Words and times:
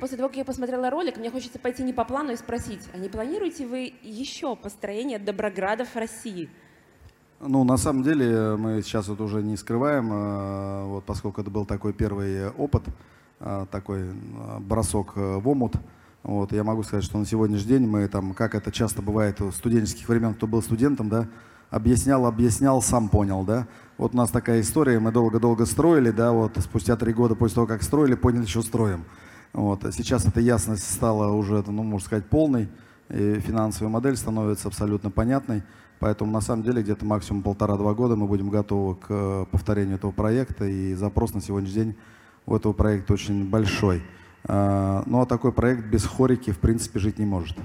После 0.00 0.16
того, 0.16 0.28
как 0.28 0.36
я 0.36 0.44
посмотрела 0.44 0.90
ролик, 0.90 1.16
мне 1.16 1.28
хочется 1.28 1.58
пойти 1.58 1.82
не 1.82 1.92
по 1.92 2.04
плану 2.04 2.30
и 2.30 2.36
спросить, 2.36 2.82
а 2.94 2.98
не 2.98 3.08
планируете 3.08 3.66
вы 3.66 3.92
еще 4.00 4.54
построение 4.54 5.18
доброградов 5.18 5.96
России? 5.96 6.48
Ну, 7.40 7.64
на 7.64 7.76
самом 7.76 8.04
деле, 8.04 8.54
мы 8.54 8.80
сейчас 8.82 9.08
вот 9.08 9.20
уже 9.20 9.42
не 9.42 9.56
скрываем, 9.56 10.12
э, 10.12 10.84
вот 10.84 11.04
поскольку 11.04 11.40
это 11.40 11.50
был 11.50 11.66
такой 11.66 11.92
первый 11.92 12.48
опыт, 12.50 12.84
э, 13.40 13.66
такой 13.72 14.02
э, 14.02 14.58
бросок 14.60 15.16
в 15.16 15.48
омут, 15.48 15.74
вот, 16.22 16.52
я 16.52 16.62
могу 16.62 16.84
сказать, 16.84 17.04
что 17.04 17.18
на 17.18 17.26
сегодняшний 17.26 17.66
день 17.66 17.88
мы 17.88 18.06
там, 18.06 18.34
как 18.34 18.54
это 18.54 18.70
часто 18.70 19.02
бывает 19.02 19.40
у 19.40 19.50
студенческих 19.50 20.08
времен, 20.08 20.34
кто 20.34 20.46
был 20.46 20.62
студентом, 20.62 21.08
да, 21.08 21.26
объяснял, 21.70 22.24
объяснял, 22.26 22.80
сам 22.82 23.08
понял, 23.08 23.42
да. 23.42 23.66
Вот 23.96 24.14
у 24.14 24.16
нас 24.16 24.30
такая 24.30 24.60
история, 24.60 25.00
мы 25.00 25.10
долго-долго 25.10 25.66
строили, 25.66 26.12
да, 26.12 26.30
вот 26.30 26.52
спустя 26.58 26.94
три 26.94 27.12
года 27.12 27.34
после 27.34 27.56
того, 27.56 27.66
как 27.66 27.82
строили, 27.82 28.14
поняли, 28.14 28.46
что 28.46 28.62
строим. 28.62 29.04
Вот. 29.52 29.84
А 29.84 29.92
сейчас 29.92 30.26
эта 30.26 30.40
ясность 30.40 30.90
стала 30.90 31.32
уже, 31.32 31.62
ну, 31.66 31.82
можно 31.82 32.06
сказать, 32.06 32.26
полной, 32.26 32.68
и 33.08 33.40
финансовая 33.40 33.90
модель 33.90 34.16
становится 34.16 34.68
абсолютно 34.68 35.10
понятной. 35.10 35.62
Поэтому 35.98 36.30
на 36.30 36.40
самом 36.40 36.62
деле 36.62 36.82
где-то 36.82 37.04
максимум 37.04 37.42
полтора-два 37.42 37.94
года 37.94 38.14
мы 38.14 38.26
будем 38.26 38.50
готовы 38.50 38.94
к 38.94 39.06
э, 39.08 39.46
повторению 39.50 39.96
этого 39.96 40.12
проекта, 40.12 40.64
и 40.64 40.94
запрос 40.94 41.34
на 41.34 41.40
сегодняшний 41.40 41.74
день 41.74 41.96
у 42.46 42.54
этого 42.54 42.72
проекта 42.72 43.14
очень 43.14 43.48
большой. 43.48 44.02
А, 44.44 45.02
ну 45.06 45.20
а 45.20 45.26
такой 45.26 45.52
проект 45.52 45.86
без 45.86 46.06
хорики 46.06 46.52
в 46.52 46.58
принципе 46.58 46.98
жить 46.98 47.18
не 47.18 47.26
может. 47.26 47.56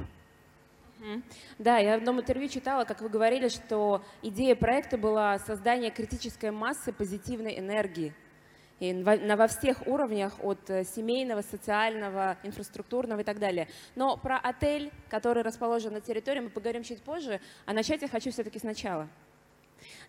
Да, 1.60 1.78
я 1.78 1.96
в 1.96 2.00
одном 2.00 2.20
интервью 2.20 2.50
читала, 2.50 2.84
как 2.84 3.02
вы 3.02 3.10
говорили, 3.10 3.48
что 3.48 4.04
идея 4.22 4.56
проекта 4.56 4.98
была 4.98 5.38
создание 5.40 5.92
критической 5.92 6.50
массы 6.50 6.92
позитивной 6.92 7.60
энергии 7.60 8.14
и 8.84 8.92
на, 8.92 9.38
во 9.38 9.48
всех 9.48 9.88
уровнях, 9.88 10.34
от 10.42 10.70
э, 10.70 10.84
семейного, 10.84 11.42
социального, 11.42 12.36
инфраструктурного 12.44 13.22
и 13.22 13.24
так 13.24 13.40
далее. 13.40 13.70
Но 13.96 14.18
про 14.18 14.38
отель, 14.38 14.92
который 15.10 15.42
расположен 15.42 15.94
на 15.94 16.02
территории, 16.02 16.42
мы 16.42 16.50
поговорим 16.50 16.84
чуть 16.84 17.02
позже, 17.02 17.40
а 17.66 17.72
начать 17.72 18.02
я 18.02 18.10
хочу 18.10 18.32
все-таки 18.32 18.60
сначала. 18.60 19.08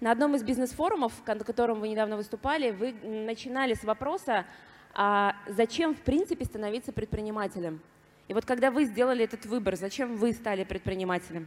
На 0.01 0.11
одном 0.11 0.35
из 0.35 0.43
бизнес-форумов, 0.43 1.13
на 1.25 1.39
котором 1.45 1.79
вы 1.79 1.89
недавно 1.89 2.17
выступали, 2.17 2.73
вы 2.73 2.93
начинали 3.05 3.75
с 3.75 3.85
вопроса, 3.85 4.45
а 4.93 5.37
зачем 5.49 5.95
в 5.95 6.01
принципе 6.01 6.45
становиться 6.45 6.93
предпринимателем? 6.93 7.81
И 8.27 8.35
вот 8.35 8.45
когда 8.45 8.73
вы 8.73 8.87
сделали 8.87 9.23
этот 9.23 9.47
выбор, 9.47 9.77
зачем 9.77 10.17
вы 10.17 10.33
стали 10.33 10.65
предпринимателем? 10.65 11.47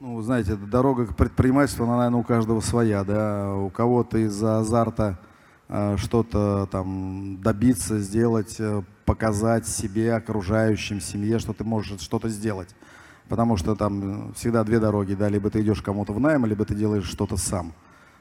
Ну, 0.00 0.18
знаете, 0.22 0.54
дорога 0.54 1.06
к 1.06 1.14
предпринимательству, 1.14 1.84
она, 1.84 1.98
наверное, 1.98 2.20
у 2.20 2.24
каждого 2.24 2.60
своя, 2.60 3.04
да. 3.04 3.54
У 3.54 3.68
кого-то 3.68 4.16
из-за 4.16 4.60
азарта 4.60 5.18
что-то 5.96 6.68
там 6.70 7.40
добиться, 7.40 7.98
сделать, 7.98 8.56
э, 8.58 8.82
показать 9.06 9.66
себе, 9.66 10.14
окружающим, 10.14 11.00
семье, 11.00 11.38
что 11.38 11.54
ты 11.54 11.64
можешь 11.64 12.00
что-то 12.00 12.28
сделать. 12.28 12.74
Потому 13.28 13.56
что 13.56 13.74
там 13.74 14.34
всегда 14.34 14.64
две 14.64 14.80
дороги, 14.80 15.14
да, 15.14 15.30
либо 15.30 15.48
ты 15.48 15.62
идешь 15.62 15.80
кому-то 15.80 16.12
в 16.12 16.20
найм, 16.20 16.44
либо 16.44 16.66
ты 16.66 16.74
делаешь 16.74 17.06
что-то 17.06 17.38
сам. 17.38 17.72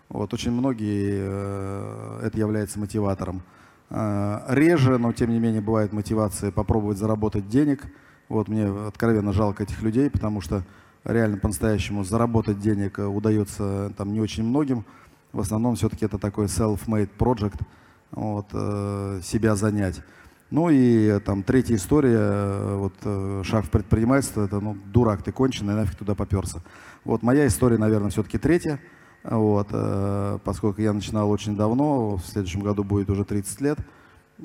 Вот 0.08 0.34
очень 0.34 0.52
многие 0.52 1.20
э, 1.24 2.22
это 2.24 2.40
является 2.40 2.80
мотиватором. 2.80 3.44
Реже, 3.90 4.98
но 4.98 5.12
тем 5.12 5.32
не 5.32 5.40
менее 5.40 5.60
бывает 5.60 5.92
мотивация 5.92 6.50
попробовать 6.50 6.98
заработать 6.98 7.50
денег. 7.50 7.84
Вот 8.30 8.48
мне 8.48 8.66
откровенно 8.88 9.34
жалко 9.34 9.64
этих 9.64 9.82
людей, 9.82 10.10
потому 10.10 10.40
что 10.40 10.64
реально 11.04 11.36
по-настоящему 11.36 12.06
заработать 12.06 12.60
денег 12.60 13.00
удается 13.00 13.92
там 13.98 14.14
не 14.14 14.22
очень 14.22 14.46
многим. 14.46 14.86
В 15.34 15.40
основном 15.40 15.76
все-таки 15.76 16.06
это 16.06 16.18
такой 16.18 16.46
self-made 16.46 17.10
project, 17.18 17.60
вот, 18.12 18.48
э, 18.54 19.22
себя 19.24 19.56
занять. 19.56 20.02
Ну 20.50 20.70
и 20.70 21.20
там 21.20 21.44
третья 21.44 21.76
история, 21.76 22.18
э, 22.20 22.76
вот 22.76 22.94
э, 23.04 23.42
шаг 23.46 23.66
в 23.66 23.70
предпринимательство, 23.70 24.44
это 24.44 24.60
ну 24.60 24.78
дурак 24.86 25.24
ты 25.24 25.32
конченый, 25.32 25.76
нафиг 25.76 25.96
туда 25.96 26.14
поперся. 26.14 26.60
Вот 27.06 27.24
моя 27.24 27.48
история, 27.48 27.78
наверное, 27.78 28.10
все-таки 28.10 28.38
третья, 28.38 28.80
вот, 29.24 29.68
э, 29.72 30.40
поскольку 30.44 30.82
я 30.82 30.92
начинал 30.92 31.30
очень 31.32 31.56
давно, 31.56 32.18
в 32.18 32.26
следующем 32.26 32.62
году 32.62 32.84
будет 32.84 33.10
уже 33.10 33.24
30 33.24 33.62
лет, 33.62 33.80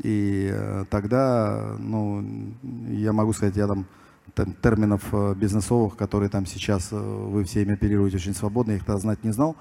и 0.03 0.51
э, 0.53 0.85
тогда, 0.91 1.75
ну, 1.81 2.25
я 2.89 3.13
могу 3.13 3.33
сказать, 3.33 3.57
я 3.57 3.67
там 3.67 3.87
терминов 4.63 5.03
э, 5.13 5.35
бизнесовых, 5.35 5.97
которые 5.97 6.29
там 6.29 6.47
сейчас 6.47 6.93
вы 6.93 7.43
все 7.45 7.63
ими 7.63 7.73
оперируете 7.73 8.19
очень 8.19 8.35
свободно, 8.35 8.73
я 8.73 8.77
их 8.77 8.85
тогда 8.85 9.01
знать 9.01 9.25
не 9.25 9.33
знал. 9.33 9.57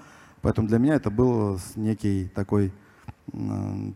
Поэтому 0.45 0.67
для 0.67 0.78
меня 0.78 0.94
это 0.94 1.09
был 1.09 1.59
некий 1.75 2.29
такой 2.35 2.72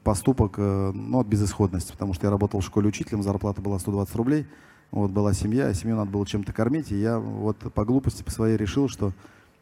поступок 0.03 0.55
э, 0.57 0.91
ну, 0.95 1.19
от 1.19 1.27
безысходности, 1.27 1.91
потому 1.91 2.15
что 2.15 2.25
я 2.25 2.31
работал 2.31 2.59
в 2.59 2.65
школе 2.65 2.87
учителем, 2.87 3.21
зарплата 3.21 3.61
была 3.61 3.77
120 3.77 4.15
рублей, 4.15 4.47
вот 4.89 5.11
была 5.11 5.33
семья, 5.33 5.71
семью 5.75 5.95
надо 5.95 6.09
было 6.09 6.25
чем-то 6.25 6.51
кормить, 6.51 6.91
и 6.91 6.95
я 6.95 7.19
вот 7.19 7.57
по 7.71 7.85
глупости 7.85 8.23
по 8.23 8.31
своей 8.31 8.57
решил, 8.57 8.89
что 8.89 9.13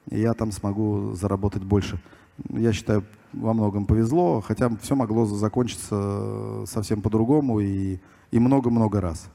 я 0.09 0.33
там 0.33 0.53
смогу 0.53 1.13
заработать 1.13 1.65
больше. 1.65 1.99
Я 2.47 2.71
считаю, 2.71 3.03
во 3.33 3.53
многом 3.53 3.85
повезло, 3.85 4.39
хотя 4.39 4.69
все 4.81 4.95
могло 4.95 5.25
закончиться 5.25 6.63
совсем 6.67 7.01
по-другому 7.01 7.59
и 7.59 7.99
много-много 8.31 9.01
раз. 9.01 9.29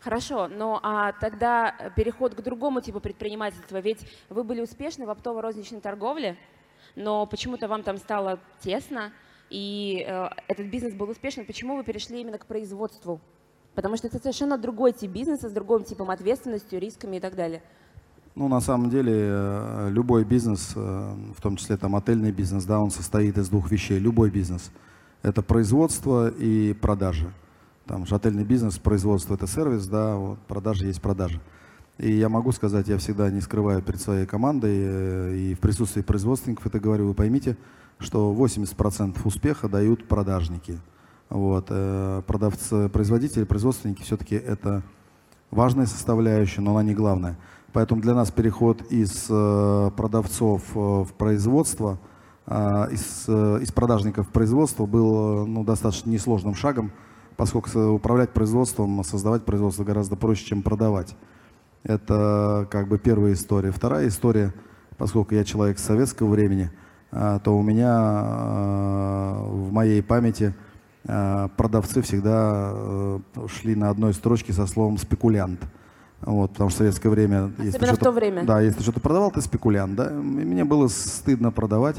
Хорошо, 0.00 0.48
но 0.48 0.80
а 0.82 1.12
тогда 1.12 1.92
переход 1.94 2.34
к 2.34 2.40
другому 2.40 2.80
типу 2.80 3.00
предпринимательства, 3.00 3.78
ведь 3.80 4.00
вы 4.30 4.44
были 4.44 4.62
успешны 4.62 5.04
в 5.04 5.10
оптово-розничной 5.10 5.80
торговле, 5.80 6.38
но 6.96 7.26
почему-то 7.26 7.68
вам 7.68 7.82
там 7.82 7.98
стало 7.98 8.38
тесно, 8.60 9.12
и 9.50 10.04
э, 10.06 10.28
этот 10.48 10.66
бизнес 10.66 10.94
был 10.94 11.10
успешен. 11.10 11.44
Почему 11.44 11.76
вы 11.76 11.84
перешли 11.84 12.20
именно 12.20 12.38
к 12.38 12.46
производству? 12.46 13.20
Потому 13.74 13.96
что 13.96 14.06
это 14.06 14.18
совершенно 14.18 14.56
другой 14.56 14.92
тип 14.92 15.10
бизнеса 15.10 15.48
с 15.48 15.52
другим 15.52 15.84
типом 15.84 16.10
ответственностью, 16.10 16.80
рисками 16.80 17.16
и 17.16 17.20
так 17.20 17.34
далее. 17.34 17.62
Ну, 18.34 18.48
на 18.48 18.60
самом 18.60 18.88
деле, 18.88 19.12
э, 19.14 19.88
любой 19.90 20.24
бизнес, 20.24 20.72
э, 20.76 20.78
в 21.36 21.42
том 21.42 21.56
числе 21.56 21.76
там 21.76 21.94
отельный 21.94 22.32
бизнес, 22.32 22.64
да, 22.64 22.80
он 22.80 22.90
состоит 22.90 23.36
из 23.36 23.48
двух 23.50 23.70
вещей. 23.70 23.98
Любой 23.98 24.30
бизнес. 24.30 24.70
Это 25.22 25.42
производство 25.42 26.28
и 26.28 26.72
продажи. 26.72 27.30
Там 27.90 28.06
же 28.06 28.14
отельный 28.14 28.44
бизнес, 28.44 28.78
производство– 28.78 29.34
это 29.34 29.48
сервис, 29.48 29.88
да, 29.88 30.14
вот, 30.14 30.38
продажи 30.46 30.86
есть 30.86 31.02
продажи. 31.02 31.40
И 31.98 32.12
я 32.12 32.28
могу 32.28 32.52
сказать, 32.52 32.86
я 32.86 32.98
всегда 32.98 33.28
не 33.32 33.40
скрываю 33.40 33.82
перед 33.82 34.00
своей 34.00 34.26
командой 34.26 34.76
э, 34.80 35.34
и 35.34 35.54
в 35.54 35.58
присутствии 35.58 36.00
производственников 36.00 36.64
это 36.64 36.78
говорю, 36.78 37.08
вы 37.08 37.14
поймите, 37.14 37.56
что 37.98 38.32
80% 38.32 39.18
успеха 39.24 39.68
дают 39.68 40.06
продажники. 40.06 40.78
Вот. 41.30 41.66
Э, 41.70 42.22
продавцы, 42.28 42.88
производители, 42.90 43.42
производственники 43.42 44.02
все-таки 44.02 44.36
это 44.36 44.84
важная 45.50 45.86
составляющая, 45.86 46.60
но 46.60 46.70
она 46.70 46.84
не 46.84 46.94
главная. 46.94 47.36
Поэтому 47.72 48.00
для 48.00 48.14
нас 48.14 48.30
переход 48.30 48.82
из 48.92 49.26
э, 49.28 49.90
продавцов 49.96 50.62
в 50.74 51.08
производство, 51.18 51.98
из, 52.46 53.28
из 53.28 53.72
продажников 53.72 54.28
в 54.28 54.30
производство 54.30 54.86
был 54.86 55.44
ну, 55.46 55.64
достаточно 55.64 56.10
несложным 56.10 56.54
шагом, 56.54 56.92
поскольку 57.40 57.70
управлять 57.94 58.34
производством, 58.34 59.02
создавать 59.02 59.46
производство 59.46 59.82
гораздо 59.82 60.14
проще, 60.14 60.44
чем 60.44 60.62
продавать. 60.62 61.16
Это 61.84 62.68
как 62.70 62.86
бы 62.86 62.98
первая 62.98 63.32
история. 63.32 63.70
Вторая 63.70 64.08
история, 64.08 64.52
поскольку 64.98 65.34
я 65.34 65.42
человек 65.42 65.78
советского 65.78 66.28
времени, 66.28 66.70
а, 67.10 67.38
то 67.38 67.56
у 67.56 67.62
меня 67.62 67.94
а, 67.96 69.42
в 69.42 69.72
моей 69.72 70.02
памяти 70.02 70.54
а, 71.08 71.48
продавцы 71.56 72.02
всегда 72.02 72.72
э, 72.74 73.20
шли 73.48 73.74
на 73.74 73.88
одной 73.88 74.12
строчке 74.12 74.52
со 74.52 74.66
словом 74.66 74.98
«спекулянт». 74.98 75.60
Вот, 76.20 76.50
потому 76.50 76.68
что 76.68 76.76
в 76.76 76.78
советское 76.80 77.08
время... 77.08 77.52
Особенно 77.56 77.94
в 77.94 77.98
то 77.98 78.10
время. 78.10 78.44
Да, 78.44 78.60
если 78.60 78.82
что-то 78.82 79.00
продавал, 79.00 79.30
ты 79.30 79.40
спекулянт. 79.40 79.96
Да? 79.96 80.10
И 80.10 80.14
мне 80.14 80.66
было 80.66 80.88
стыдно 80.88 81.52
продавать, 81.52 81.96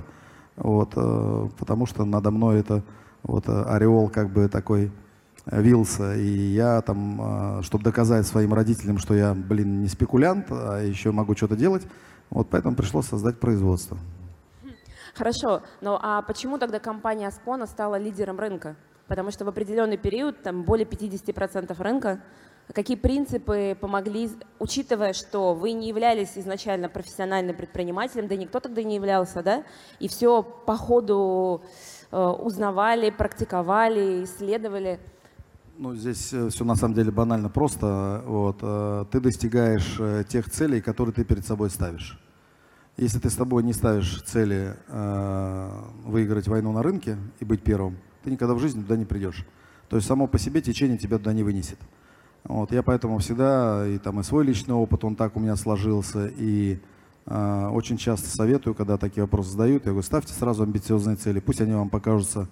вот, 0.56 0.94
э, 0.96 1.50
потому 1.58 1.88
что 1.88 2.06
надо 2.06 2.30
мной 2.30 2.60
это 2.60 2.84
вот, 3.24 3.50
ореол 3.50 4.08
как 4.08 4.30
бы 4.32 4.48
такой 4.48 4.92
вился, 5.46 6.16
и 6.16 6.28
я 6.28 6.82
там, 6.82 7.20
а, 7.22 7.62
чтобы 7.64 7.84
доказать 7.84 8.28
своим 8.28 8.54
родителям, 8.54 8.98
что 8.98 9.14
я, 9.14 9.34
блин, 9.34 9.82
не 9.82 9.88
спекулянт, 9.88 10.48
а 10.52 10.80
еще 10.80 11.12
могу 11.12 11.36
что-то 11.36 11.56
делать, 11.56 11.84
вот 12.30 12.48
поэтому 12.50 12.76
пришлось 12.76 13.08
создать 13.08 13.40
производство. 13.40 13.98
Хорошо, 15.14 15.62
но 15.82 16.00
а 16.02 16.22
почему 16.22 16.58
тогда 16.58 16.80
компания 16.80 17.28
Аспона 17.28 17.66
стала 17.66 17.96
лидером 17.96 18.40
рынка? 18.40 18.76
Потому 19.08 19.32
что 19.32 19.44
в 19.44 19.50
определенный 19.50 19.98
период, 19.98 20.42
там 20.42 20.64
более 20.64 20.88
50% 20.88 21.76
рынка, 21.84 22.22
какие 22.74 22.96
принципы 22.96 23.78
помогли, 23.80 24.30
учитывая, 24.58 25.12
что 25.12 25.54
вы 25.54 25.74
не 25.74 25.90
являлись 25.90 26.38
изначально 26.38 26.88
профессиональным 26.88 27.58
предпринимателем, 27.58 28.28
да 28.28 28.38
никто 28.38 28.62
тогда 28.62 28.84
не 28.84 28.96
являлся, 28.96 29.44
да, 29.44 29.64
и 30.00 30.08
все 30.08 30.44
по 30.44 30.78
ходу 30.78 31.62
э, 32.12 32.18
узнавали, 32.18 33.10
практиковали, 33.10 34.24
исследовали– 34.24 35.00
ну, 35.78 35.96
здесь 35.96 36.34
э, 36.34 36.50
все 36.50 36.64
на 36.64 36.76
самом 36.76 36.96
деле 36.96 37.12
банально 37.12 37.50
просто. 37.50 38.24
Вот, 38.26 38.60
э, 38.62 39.06
ты 39.12 39.20
достигаешь 39.20 39.98
э, 40.00 40.24
тех 40.28 40.50
целей, 40.50 40.82
которые 40.82 41.14
ты 41.14 41.24
перед 41.24 41.46
собой 41.46 41.70
ставишь. 41.70 42.20
Если 42.98 43.20
ты 43.20 43.30
с 43.30 43.36
тобой 43.36 43.64
не 43.64 43.74
ставишь 43.74 44.22
цели 44.24 44.76
выиграть 46.06 46.48
войну 46.50 46.74
на 46.74 46.84
рынке 46.84 47.18
и 47.40 47.46
быть 47.46 47.64
первым, 47.64 47.98
ты 48.22 48.30
никогда 48.30 48.54
в 48.54 48.60
жизни 48.60 48.82
туда 48.82 48.98
не 48.98 49.06
придешь. 49.06 49.48
То 49.90 49.96
есть 49.96 50.08
само 50.08 50.28
по 50.28 50.38
себе 50.38 50.62
течение 50.62 50.98
тебя 50.98 51.18
туда 51.18 51.34
не 51.34 51.42
вынесет. 51.42 51.80
Вот, 52.44 52.72
я 52.72 52.84
поэтому 52.84 53.18
всегда, 53.20 53.88
и 53.88 53.98
там 53.98 54.20
и 54.20 54.24
свой 54.24 54.46
личный 54.46 54.76
опыт, 54.76 55.04
он 55.04 55.16
так 55.16 55.36
у 55.38 55.40
меня 55.40 55.56
сложился, 55.56 56.28
и 56.28 56.80
э, 57.26 57.68
очень 57.72 57.98
часто 57.98 58.30
советую, 58.30 58.76
когда 58.76 58.98
такие 58.98 59.24
вопросы 59.24 59.52
задают, 59.52 59.86
я 59.86 59.92
говорю, 59.92 60.06
ставьте 60.06 60.34
сразу 60.34 60.64
амбициозные 60.64 61.16
цели, 61.16 61.40
пусть 61.40 61.62
они 61.62 61.74
вам 61.74 61.90
покажутся 61.90 62.50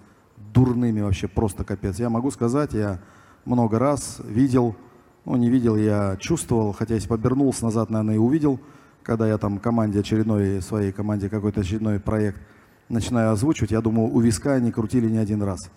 дурными 0.52 1.00
вообще, 1.00 1.28
просто 1.28 1.64
капец. 1.64 1.98
Я 1.98 2.10
могу 2.10 2.30
сказать, 2.30 2.74
я 2.74 3.00
много 3.44 3.78
раз 3.78 4.20
видел, 4.24 4.76
ну 5.24 5.36
не 5.36 5.50
видел, 5.50 5.76
я 5.76 6.16
чувствовал, 6.18 6.72
хотя 6.72 6.94
если 6.94 7.08
побернулся 7.08 7.64
назад, 7.64 7.90
наверное, 7.90 8.16
и 8.16 8.18
увидел, 8.18 8.60
когда 9.02 9.26
я 9.26 9.38
там 9.38 9.58
команде 9.58 10.00
очередной, 10.00 10.60
своей 10.62 10.92
команде 10.92 11.28
какой-то 11.28 11.60
очередной 11.60 12.00
проект 12.00 12.40
начинаю 12.88 13.32
озвучивать, 13.32 13.70
я 13.70 13.80
думаю, 13.80 14.12
у 14.12 14.20
виска 14.20 14.54
они 14.54 14.72
крутили 14.72 15.08
не 15.08 15.18
один 15.18 15.42
раз. 15.42 15.70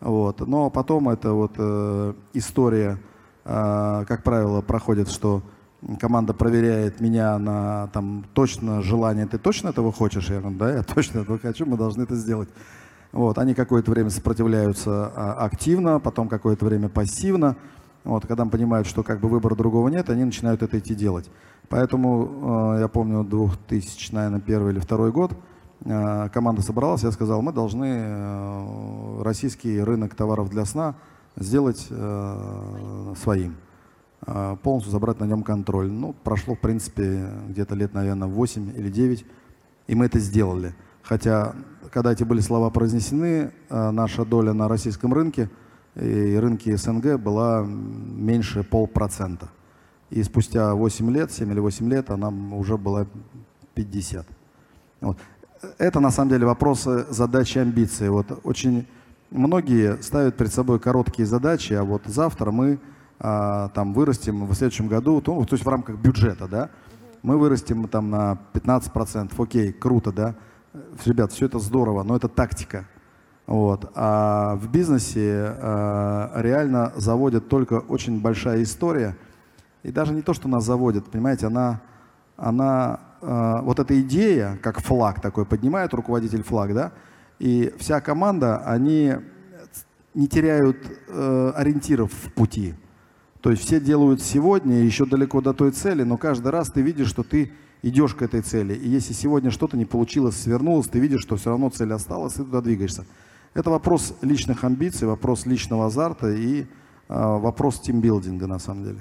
Вот. 0.00 0.46
Но 0.46 0.68
потом 0.68 1.08
это 1.08 1.32
вот 1.32 1.52
э, 1.56 2.14
история 2.34 2.98
а, 3.48 4.04
как 4.06 4.24
правило, 4.24 4.60
проходит, 4.60 5.08
что 5.08 5.40
команда 6.00 6.34
проверяет 6.34 7.00
меня 7.00 7.38
на 7.38 7.86
там 7.92 8.24
точно 8.34 8.82
желание, 8.82 9.26
ты 9.26 9.38
точно 9.38 9.68
этого 9.68 9.92
хочешь? 9.92 10.28
Я 10.30 10.40
говорю, 10.40 10.58
да, 10.58 10.72
я 10.74 10.82
точно 10.82 11.20
этого 11.20 11.38
хочу, 11.38 11.64
мы 11.64 11.76
должны 11.76 12.02
это 12.02 12.16
сделать. 12.16 12.48
Вот, 13.12 13.38
они 13.38 13.54
какое-то 13.54 13.90
время 13.90 14.10
сопротивляются 14.10 15.12
а, 15.14 15.44
активно, 15.44 16.00
потом 16.00 16.28
какое-то 16.28 16.64
время 16.64 16.88
пассивно. 16.88 17.56
Вот, 18.04 18.26
когда 18.26 18.44
понимают, 18.44 18.86
что 18.86 19.02
как 19.02 19.20
бы 19.20 19.28
выбора 19.28 19.54
другого 19.56 19.88
нет, 19.88 20.10
они 20.10 20.24
начинают 20.24 20.62
это 20.62 20.78
идти 20.78 20.94
делать. 20.94 21.28
Поэтому 21.68 22.76
э, 22.76 22.80
я 22.82 22.88
помню 22.88 23.24
2000, 23.24 24.12
наверное, 24.12 24.40
первый 24.40 24.72
или 24.72 24.78
второй 24.78 25.10
год, 25.10 25.32
э, 25.84 26.28
команда 26.32 26.62
собралась, 26.62 27.02
я 27.02 27.10
сказал, 27.10 27.42
мы 27.42 27.52
должны 27.52 27.86
э, 27.86 29.22
российский 29.22 29.80
рынок 29.80 30.14
товаров 30.14 30.50
для 30.50 30.64
сна 30.64 30.94
сделать 31.36 31.88
э, 31.90 33.14
своим, 33.20 33.56
полностью 34.62 34.92
забрать 34.92 35.20
на 35.20 35.24
нем 35.24 35.42
контроль. 35.42 35.90
Ну, 35.90 36.14
прошло, 36.24 36.54
в 36.54 36.60
принципе, 36.60 37.28
где-то 37.48 37.74
лет, 37.74 37.92
наверное, 37.92 38.28
8 38.28 38.72
или 38.76 38.88
9, 38.88 39.26
и 39.88 39.94
мы 39.94 40.06
это 40.06 40.18
сделали. 40.18 40.74
Хотя, 41.06 41.54
когда 41.92 42.12
эти 42.12 42.24
были 42.24 42.40
слова 42.40 42.68
произнесены, 42.70 43.52
э, 43.68 43.90
наша 43.90 44.24
доля 44.24 44.52
на 44.52 44.68
российском 44.68 45.14
рынке 45.14 45.48
и 45.94 46.36
рынке 46.36 46.76
СНГ 46.76 47.16
была 47.18 47.64
меньше 47.64 48.62
полпроцента. 48.64 49.48
И 50.10 50.22
спустя 50.22 50.74
8 50.74 51.10
лет, 51.10 51.32
7 51.32 51.50
или 51.50 51.60
8 51.60 51.88
лет, 51.88 52.10
она 52.10 52.28
уже 52.28 52.76
была 52.76 53.06
50. 53.74 54.26
Вот. 55.00 55.18
Это 55.78 56.00
на 56.00 56.10
самом 56.10 56.30
деле 56.30 56.46
вопросы 56.46 57.06
задачи, 57.08 57.58
амбиции. 57.58 58.08
Вот 58.08 58.40
очень 58.44 58.86
многие 59.30 60.02
ставят 60.02 60.36
перед 60.36 60.52
собой 60.52 60.80
короткие 60.80 61.26
задачи, 61.26 61.72
а 61.72 61.84
вот 61.84 62.02
завтра 62.06 62.50
мы 62.50 62.78
а, 63.18 63.68
там 63.70 63.94
вырастем 63.94 64.46
в 64.46 64.54
следующем 64.54 64.88
году, 64.88 65.20
то, 65.20 65.44
то 65.44 65.54
есть 65.54 65.64
в 65.64 65.68
рамках 65.68 65.96
бюджета, 65.96 66.46
да, 66.46 66.70
мы 67.22 67.38
вырастем 67.38 67.88
там 67.88 68.10
на 68.10 68.38
15%, 68.52 69.32
окей, 69.38 69.72
круто, 69.72 70.12
да. 70.12 70.34
Ребят, 71.04 71.32
все 71.32 71.46
это 71.46 71.58
здорово, 71.58 72.02
но 72.02 72.16
это 72.16 72.28
тактика. 72.28 72.86
Вот. 73.46 73.90
А 73.94 74.56
в 74.56 74.70
бизнесе 74.70 75.54
а, 75.58 76.32
реально 76.36 76.92
заводит 76.96 77.48
только 77.48 77.74
очень 77.80 78.20
большая 78.20 78.62
история. 78.62 79.16
И 79.82 79.92
даже 79.92 80.12
не 80.12 80.22
то, 80.22 80.34
что 80.34 80.48
нас 80.48 80.64
заводит, 80.64 81.04
понимаете, 81.06 81.46
она, 81.46 81.80
она 82.36 83.00
а, 83.22 83.62
вот 83.62 83.78
эта 83.78 84.00
идея, 84.00 84.58
как 84.62 84.80
флаг 84.80 85.20
такой, 85.20 85.46
поднимает 85.46 85.94
руководитель 85.94 86.42
флаг, 86.42 86.74
да, 86.74 86.92
и 87.38 87.72
вся 87.78 88.00
команда, 88.00 88.58
они 88.58 89.14
не 90.14 90.26
теряют 90.28 90.78
э, 91.08 91.52
ориентиров 91.54 92.10
в 92.10 92.32
пути. 92.32 92.74
То 93.42 93.50
есть 93.50 93.62
все 93.62 93.78
делают 93.78 94.22
сегодня, 94.22 94.80
еще 94.80 95.04
далеко 95.04 95.42
до 95.42 95.52
той 95.52 95.70
цели, 95.70 96.02
но 96.04 96.16
каждый 96.16 96.48
раз 96.48 96.70
ты 96.70 96.80
видишь, 96.80 97.08
что 97.08 97.22
ты 97.22 97.52
идешь 97.82 98.14
к 98.14 98.22
этой 98.22 98.40
цели. 98.42 98.74
И 98.74 98.88
если 98.88 99.12
сегодня 99.12 99.50
что-то 99.50 99.76
не 99.76 99.84
получилось, 99.84 100.36
свернулось, 100.36 100.88
ты 100.88 100.98
видишь, 100.98 101.22
что 101.22 101.36
все 101.36 101.50
равно 101.50 101.70
цель 101.70 101.92
осталась, 101.92 102.34
и 102.34 102.38
туда 102.38 102.60
двигаешься. 102.60 103.04
Это 103.54 103.70
вопрос 103.70 104.14
личных 104.22 104.64
амбиций, 104.64 105.08
вопрос 105.08 105.46
личного 105.46 105.86
азарта 105.86 106.28
и 106.28 106.62
э, 106.62 106.66
вопрос 107.08 107.80
тимбилдинга 107.80 108.46
на 108.46 108.58
самом 108.58 108.84
деле. 108.84 109.00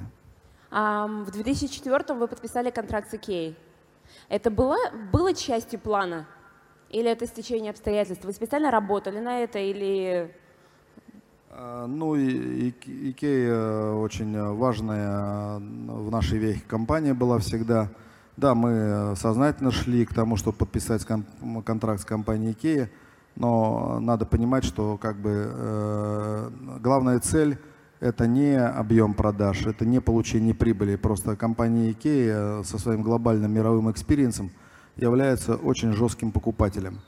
Um, 0.72 1.24
в 1.24 1.31
2004 1.31 2.19
вы 2.19 2.27
подписали 2.27 2.69
контракт 2.69 3.10
с 3.10 3.13
Икеей. 3.13 3.56
Это 4.30 4.51
было, 4.51 4.77
было 5.12 5.33
частью 5.33 5.80
плана? 5.80 6.25
Или 6.89 7.10
это 7.10 7.27
стечение 7.27 7.72
обстоятельств? 7.72 8.25
Вы 8.25 8.33
специально 8.33 8.72
работали 8.72 9.19
на 9.19 9.39
это 9.39 9.60
или... 9.60 10.33
А, 11.50 11.88
ну, 11.88 12.16
Икея 12.16 13.92
очень 13.94 14.38
важная 14.54 15.60
в 15.60 16.12
нашей 16.12 16.38
веке 16.38 16.62
компания 16.68 17.13
была 17.13 17.39
всегда. 17.39 17.89
Да, 18.38 18.54
мы 18.56 19.14
сознательно 19.16 19.72
шли 19.72 20.06
к 20.06 20.14
тому, 20.14 20.36
чтобы 20.36 20.58
подписать 20.58 21.06
контракт 21.66 22.02
с 22.02 22.06
компанией 22.06 22.52
Икея, 22.52 22.90
но 23.36 24.00
надо 24.00 24.26
понимать, 24.26 24.64
что 24.64 24.98
как 24.98 25.18
бы 25.18 25.50
э, 25.50 26.50
главная 26.82 27.20
цель 27.20 27.58
это 28.00 28.28
не 28.28 28.60
объем 28.60 29.14
продаж, 29.14 29.66
это 29.66 29.86
не 29.86 30.02
получение 30.02 30.54
прибыли. 30.54 30.96
Просто 30.96 31.36
компания 31.36 31.92
Икея 31.92 32.64
со 32.64 32.78
своим 32.78 33.02
глобальным 33.02 33.52
мировым 33.54 33.90
experience 33.90 34.41
ом– 34.41 34.52
является 34.96 35.56
очень 35.56 35.92
жестким 35.94 36.32
покупателем. 36.32 37.00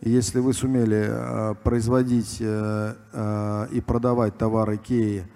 И 0.00 0.10
если 0.10 0.40
вы 0.40 0.52
сумели 0.52 1.06
э, 1.08 1.54
производить 1.62 2.38
э, 2.40 2.94
э, 3.12 3.66
и 3.72 3.80
продавать 3.80 4.36
товары 4.36 4.76
Икеи, 4.76 5.26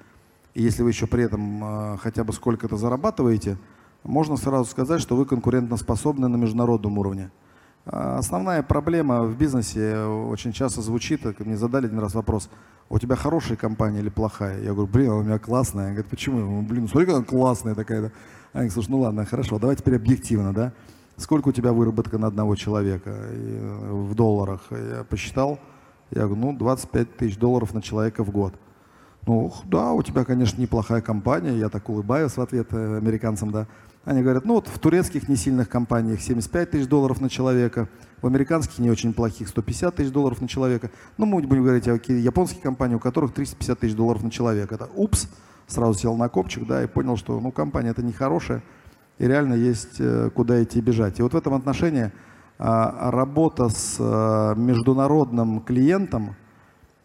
и 0.55 0.63
если 0.63 0.83
вы 0.83 0.91
еще 0.91 1.07
при 1.07 1.25
этом 1.25 1.95
э, 1.95 1.97
хотя 1.99 2.25
бы 2.25 2.33
сколько-то 2.33 2.77
зарабатываете, 2.77 3.57
можно 4.09 4.37
сразу 4.37 4.65
сказать, 4.65 5.01
что 5.01 5.17
вы 5.17 5.27
конкурентоспособны 5.27 6.29
на 6.29 6.37
международном 6.37 6.99
уровне. 6.99 7.31
Э, 7.87 8.17
основная 8.19 8.63
проблема 8.63 9.23
в 9.23 9.37
бизнесе 9.37 9.99
очень 10.05 10.53
часто 10.53 10.83
звучит, 10.83 11.25
мне 11.41 11.57
задали 11.57 11.87
один 11.87 11.99
раз 11.99 12.15
вопрос, 12.15 12.49
у 12.89 12.99
тебя 12.99 13.17
хорошая 13.17 13.57
компания 13.57 14.01
или 14.01 14.09
плохая? 14.09 14.61
Я 14.63 14.73
говорю, 14.73 14.87
блин, 14.87 15.11
у 15.11 15.23
меня 15.23 15.39
классная. 15.39 15.85
Они 15.85 15.93
говорят, 15.93 16.11
почему? 16.11 16.63
Блин, 16.63 16.89
смотри, 16.89 17.07
какая 17.07 17.23
классная 17.23 17.75
такая. 17.75 17.99
Они 17.99 18.11
говорят, 18.53 18.73
слушай, 18.73 18.91
ну 18.91 19.01
ладно, 19.01 19.27
хорошо, 19.27 19.59
давай 19.59 19.77
теперь 19.77 19.97
объективно, 19.97 20.55
да? 20.55 20.73
сколько 21.19 21.49
у 21.49 21.53
тебя 21.53 21.73
выработка 21.73 22.17
на 22.17 22.29
одного 22.29 22.57
человека 22.57 23.11
э, 23.11 23.91
в 23.93 24.15
долларах? 24.15 24.63
Я 24.71 25.05
посчитал, 25.05 25.59
я 26.11 26.23
говорю, 26.23 26.37
ну, 26.37 26.57
25 26.57 27.17
тысяч 27.17 27.37
долларов 27.37 27.75
на 27.75 27.83
человека 27.83 28.25
в 28.25 28.31
год. 28.31 28.55
Ну, 29.27 29.53
да, 29.65 29.93
у 29.93 30.03
тебя, 30.03 30.25
конечно, 30.25 30.61
неплохая 30.61 31.03
компания. 31.03 31.59
Я 31.59 31.69
так 31.69 31.89
улыбаюсь 31.91 32.33
в 32.33 32.41
ответ 32.41 32.69
э, 32.73 32.97
американцам, 32.97 33.51
да. 33.51 33.67
Они 34.05 34.23
говорят, 34.23 34.45
ну 34.45 34.55
вот 34.55 34.69
в 34.69 34.79
турецких 34.79 35.29
несильных 35.29 35.69
компаниях 35.69 36.21
75 36.21 36.71
тысяч 36.71 36.87
долларов 36.87 37.21
на 37.21 37.29
человека, 37.29 37.89
в 38.23 38.27
американских 38.27 38.79
не 38.79 38.91
очень 38.91 39.13
плохих 39.13 39.49
150 39.49 39.95
тысяч 39.97 40.11
долларов 40.11 40.41
на 40.41 40.49
человека. 40.49 40.91
Ну, 41.19 41.27
мы 41.27 41.43
будем 41.43 41.63
говорить 41.63 41.89
о 41.89 42.01
японских 42.13 42.63
компаниях, 42.63 43.01
у 43.01 43.03
которых 43.03 43.33
350 43.33 43.79
тысяч 43.79 43.95
долларов 43.95 44.23
на 44.23 44.31
человека. 44.31 44.75
Это 44.75 44.89
упс, 44.95 45.29
сразу 45.67 45.99
сел 45.99 46.17
на 46.17 46.29
копчик, 46.29 46.67
да, 46.67 46.83
и 46.83 46.87
понял, 46.87 47.17
что, 47.17 47.39
ну, 47.39 47.53
компания 47.53 47.91
это 47.91 48.03
нехорошая 48.03 48.63
и 49.19 49.27
реально 49.27 49.55
есть 49.55 49.97
э, 49.99 50.31
куда 50.35 50.63
идти 50.63 50.81
бежать. 50.81 51.19
И 51.19 51.23
вот 51.23 51.35
в 51.35 51.37
этом 51.37 51.55
отношении 51.55 52.13
а, 52.61 53.11
работа 53.11 53.69
с 53.69 53.97
э, 53.99 54.55
международным 54.57 55.61
клиентом, 55.61 56.35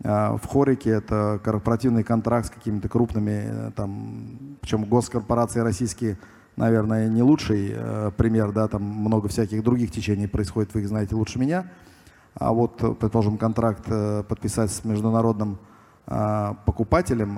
а, 0.04 0.38
в 0.38 0.48
Хорике 0.48 0.90
это 0.92 1.40
корпоративный 1.44 2.04
контракт 2.04 2.48
с 2.48 2.50
какими-то 2.50 2.90
крупными, 2.90 3.44
э, 3.46 3.72
там, 3.76 4.58
причем 4.62 4.86
госкорпорации 4.86 5.60
российские, 5.60 6.18
наверное, 6.56 7.10
не 7.10 7.22
лучший 7.22 7.76
пример, 8.18 8.52
да, 8.52 8.68
там 8.68 8.84
много 8.84 9.28
всяких 9.28 9.64
других 9.64 9.92
течений 9.92 10.28
происходит, 10.28 10.74
вы 10.74 10.82
их 10.82 10.88
знаете 10.88 11.16
лучше 11.16 11.40
меня. 11.40 11.72
А 12.36 12.52
вот, 12.52 12.78
предположим, 13.00 13.38
контракт 13.38 13.86
подписать 14.28 14.72
с 14.72 14.84
международным 14.84 15.60
а, 16.06 16.56
покупателем 16.66 17.36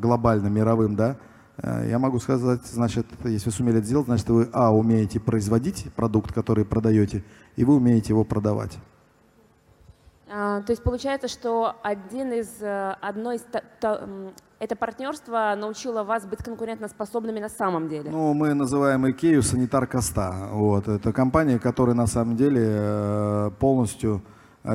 глобальным, 0.00 0.52
мировым, 0.52 0.96
да, 0.96 1.16
Э, 1.62 1.86
я 1.88 1.98
могу 1.98 2.18
сказать, 2.18 2.64
значит, 2.66 3.06
если 3.24 3.50
сумели 3.50 3.78
это 3.78 3.86
сделать, 3.86 4.06
значит, 4.06 4.28
вы, 4.28 4.48
а, 4.52 4.72
умеете 4.72 5.20
производить 5.20 5.92
продукт, 5.94 6.32
который 6.32 6.64
продаете, 6.64 7.24
и 7.56 7.64
вы 7.64 7.76
умеете 7.76 8.10
его 8.10 8.24
продавать. 8.24 8.78
А, 10.28 10.60
то 10.62 10.72
есть 10.72 10.82
получается, 10.82 11.28
что 11.28 11.76
один 11.82 12.32
из, 12.32 12.60
э, 12.60 12.96
одно 13.00 13.32
из, 13.32 13.44
то, 13.80 14.32
это 14.58 14.76
партнерство 14.76 15.54
научило 15.56 16.02
вас 16.02 16.26
быть 16.26 16.42
конкурентоспособными 16.42 17.40
на 17.40 17.48
самом 17.48 17.88
деле? 17.88 18.10
Ну, 18.10 18.32
мы 18.34 18.54
называем 18.54 19.04
IKEA 19.04 19.42
санитар 19.42 19.86
Коста. 19.86 20.48
Вот. 20.52 20.88
Это 20.88 21.12
компания, 21.12 21.58
которая 21.58 21.94
на 21.94 22.06
самом 22.06 22.36
деле 22.36 22.62
э, 22.64 23.50
полностью 23.58 24.22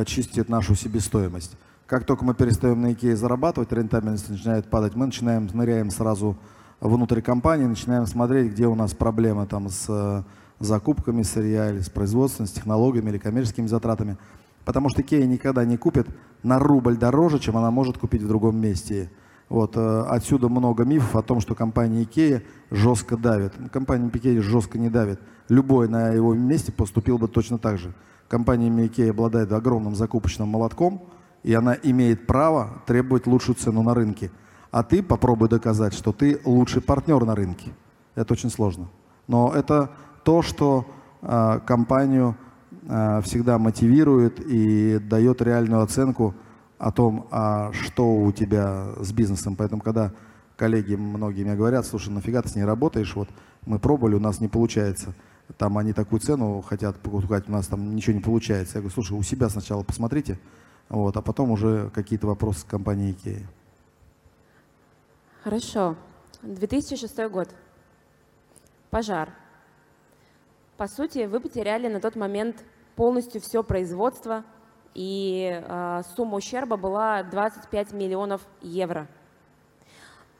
чистит 0.05 0.49
нашу 0.49 0.75
себестоимость. 0.75 1.57
Как 1.85 2.05
только 2.05 2.23
мы 2.23 2.33
перестаем 2.33 2.81
на 2.81 2.91
IKEA 2.91 3.15
зарабатывать, 3.15 3.73
рентабельность 3.73 4.29
начинает 4.29 4.69
падать, 4.69 4.95
мы 4.95 5.07
начинаем, 5.07 5.49
ныряем 5.53 5.89
сразу 5.89 6.37
внутрь 6.79 7.21
компании, 7.21 7.65
начинаем 7.65 8.05
смотреть, 8.05 8.53
где 8.53 8.65
у 8.67 8.75
нас 8.75 8.93
проблемы 8.93 9.45
там 9.45 9.67
с 9.69 9.85
э, 9.89 10.23
закупками 10.59 11.21
сырья 11.23 11.69
или 11.69 11.81
с 11.81 11.89
производством, 11.89 12.47
с 12.47 12.51
технологиями 12.51 13.09
или 13.09 13.17
коммерческими 13.17 13.67
затратами. 13.67 14.17
Потому 14.63 14.89
что 14.89 15.01
Икея 15.01 15.25
никогда 15.25 15.65
не 15.65 15.77
купит 15.77 16.07
на 16.43 16.59
рубль 16.59 16.97
дороже, 16.97 17.39
чем 17.39 17.57
она 17.57 17.71
может 17.71 17.97
купить 17.97 18.21
в 18.21 18.27
другом 18.27 18.57
месте. 18.57 19.11
Вот, 19.51 19.75
э, 19.75 20.03
отсюда 20.07 20.47
много 20.47 20.85
мифов 20.85 21.13
о 21.13 21.21
том, 21.21 21.41
что 21.41 21.55
компания 21.55 22.03
Икея 22.03 22.41
жестко 22.69 23.17
давит. 23.17 23.51
Компания 23.73 24.07
Икея 24.07 24.41
жестко 24.41 24.79
не 24.79 24.89
давит. 24.89 25.19
Любой 25.49 25.89
на 25.89 26.07
его 26.07 26.33
месте 26.33 26.71
поступил 26.71 27.17
бы 27.17 27.27
точно 27.27 27.57
так 27.57 27.77
же. 27.77 27.93
Компания 28.29 28.69
Икея 28.87 29.11
обладает 29.11 29.51
огромным 29.51 29.93
закупочным 29.93 30.47
молотком, 30.47 31.03
и 31.43 31.53
она 31.53 31.75
имеет 31.83 32.27
право 32.27 32.81
требовать 32.85 33.27
лучшую 33.27 33.57
цену 33.57 33.83
на 33.83 33.93
рынке. 33.93 34.31
А 34.71 34.83
ты 34.83 35.03
попробуй 35.03 35.49
доказать, 35.49 35.93
что 35.93 36.13
ты 36.13 36.39
лучший 36.45 36.81
партнер 36.81 37.25
на 37.25 37.35
рынке. 37.35 37.73
Это 38.15 38.31
очень 38.31 38.49
сложно. 38.49 38.87
Но 39.27 39.51
это 39.53 39.91
то, 40.23 40.43
что 40.43 40.85
э, 41.21 41.59
компанию 41.65 42.37
э, 42.87 43.19
всегда 43.23 43.57
мотивирует 43.57 44.39
и 44.39 44.97
дает 44.99 45.41
реальную 45.41 45.81
оценку 45.81 46.35
о 46.81 46.91
том, 46.91 47.27
а 47.29 47.71
что 47.73 48.11
у 48.11 48.31
тебя 48.31 48.93
с 48.97 49.13
бизнесом. 49.13 49.55
Поэтому, 49.55 49.83
когда 49.83 50.11
коллеги 50.57 50.95
многие 50.95 51.43
мне 51.43 51.55
говорят, 51.55 51.85
слушай, 51.85 52.09
нафига 52.09 52.41
ты 52.41 52.49
с 52.49 52.55
ней 52.55 52.63
работаешь, 52.63 53.15
вот 53.15 53.29
мы 53.67 53.77
пробовали, 53.77 54.15
у 54.15 54.19
нас 54.19 54.41
не 54.41 54.47
получается. 54.47 55.13
Там 55.57 55.77
они 55.77 55.93
такую 55.93 56.21
цену 56.21 56.59
хотят 56.61 56.97
покупать, 56.97 57.47
у 57.47 57.51
нас 57.51 57.67
там 57.67 57.95
ничего 57.95 58.15
не 58.15 58.21
получается. 58.21 58.77
Я 58.77 58.81
говорю, 58.81 58.95
слушай, 58.95 59.13
у 59.13 59.21
себя 59.21 59.47
сначала 59.49 59.83
посмотрите, 59.83 60.39
вот, 60.89 61.15
а 61.15 61.21
потом 61.21 61.51
уже 61.51 61.91
какие-то 61.91 62.25
вопросы 62.25 62.61
с 62.61 62.63
компанией 62.63 63.13
Ikea. 63.13 63.43
Хорошо. 65.43 65.95
2006 66.41 67.29
год. 67.29 67.49
Пожар. 68.89 69.29
По 70.77 70.87
сути, 70.87 71.27
вы 71.27 71.41
потеряли 71.41 71.87
на 71.89 71.99
тот 71.99 72.15
момент 72.15 72.63
полностью 72.95 73.39
все 73.39 73.61
производство, 73.61 74.43
и 74.93 75.61
э, 75.63 76.01
сумма 76.15 76.37
ущерба 76.37 76.75
была 76.75 77.23
25 77.23 77.93
миллионов 77.93 78.41
евро. 78.61 79.07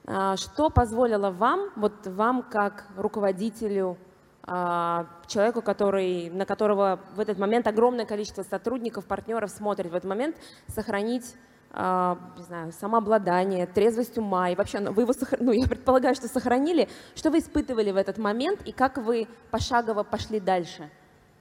Э, 0.05 0.36
что 0.36 0.70
позволило 0.70 1.31
вам, 1.31 1.70
вот 1.75 2.05
вам 2.05 2.43
как 2.43 2.86
руководителю, 2.98 3.98
э, 4.46 5.05
человеку, 5.27 5.62
который, 5.62 6.29
на 6.29 6.46
которого 6.46 7.00
в 7.15 7.20
этот 7.20 7.38
момент 7.39 7.67
огромное 7.67 8.05
количество 8.05 8.43
сотрудников, 8.43 9.05
партнеров 9.05 9.51
смотрит 9.51 9.91
в 9.91 9.96
этот 9.96 10.10
момент, 10.10 10.36
сохранить 10.67 11.36
не 11.74 12.43
знаю, 12.43 12.74
самообладание, 12.74 13.65
трезвость 13.65 14.17
ума, 14.17 14.50
и 14.50 14.55
вообще 14.55 14.81
ну, 14.81 14.91
вы 14.91 15.03
его, 15.03 15.13
ну, 15.39 15.53
я 15.53 15.65
предполагаю, 15.65 16.15
что 16.15 16.27
сохранили. 16.27 16.89
Что 17.15 17.31
вы 17.31 17.38
испытывали 17.38 17.91
в 17.91 17.96
этот 17.96 18.17
момент 18.17 18.60
и 18.67 18.74
как 18.74 18.98
вы 18.98 19.25
пошагово 19.51 20.03
пошли 20.03 20.41
дальше 20.41 20.89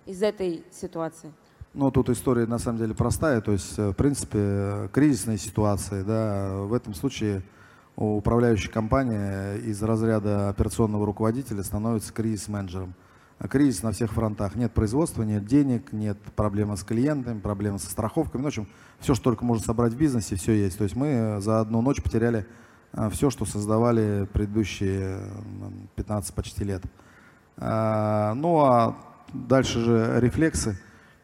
из 0.07 0.23
этой 0.23 0.64
ситуации? 0.71 1.33
Ну, 1.72 1.92
тут 1.92 2.10
история 2.10 2.46
на 2.46 2.58
самом 2.58 2.78
деле 2.78 2.94
простая, 2.94 3.40
то 3.40 3.52
есть, 3.52 3.78
э, 3.78 3.90
в 3.90 3.92
принципе, 3.92 4.88
кризисные 4.92 5.38
ситуации, 5.38 6.02
да, 6.02 6.56
в 6.62 6.74
этом 6.74 6.94
случае 6.94 7.44
управляющая 7.94 8.70
компания 8.70 9.56
из 9.56 9.80
разряда 9.82 10.48
операционного 10.48 11.06
руководителя 11.06 11.62
становится 11.62 12.12
кризис-менеджером. 12.12 12.94
Кризис 13.48 13.82
на 13.82 13.92
всех 13.92 14.12
фронтах. 14.12 14.54
Нет 14.54 14.72
производства, 14.72 15.22
нет 15.22 15.46
денег, 15.46 15.92
нет 15.92 16.18
проблемы 16.34 16.76
с 16.76 16.82
клиентами, 16.82 17.40
проблемы 17.40 17.78
со 17.78 17.90
страховками. 17.90 18.42
Ну, 18.42 18.46
в 18.46 18.48
общем, 18.48 18.68
все, 18.98 19.14
что 19.14 19.24
только 19.24 19.44
можно 19.44 19.64
собрать 19.64 19.92
в 19.92 19.96
бизнесе, 19.96 20.36
все 20.36 20.52
есть. 20.52 20.76
То 20.76 20.84
есть 20.84 20.96
мы 20.96 21.38
за 21.40 21.60
одну 21.60 21.80
ночь 21.82 22.02
потеряли 22.02 22.46
а, 22.92 23.08
все, 23.08 23.30
что 23.30 23.44
создавали 23.44 24.26
предыдущие 24.32 25.20
15 25.96 26.34
почти 26.34 26.64
лет. 26.64 26.82
А, 27.56 28.34
ну 28.34 28.60
а 28.60 28.96
дальше 29.32 29.80
же 29.80 30.20
рефлексы. 30.20 30.78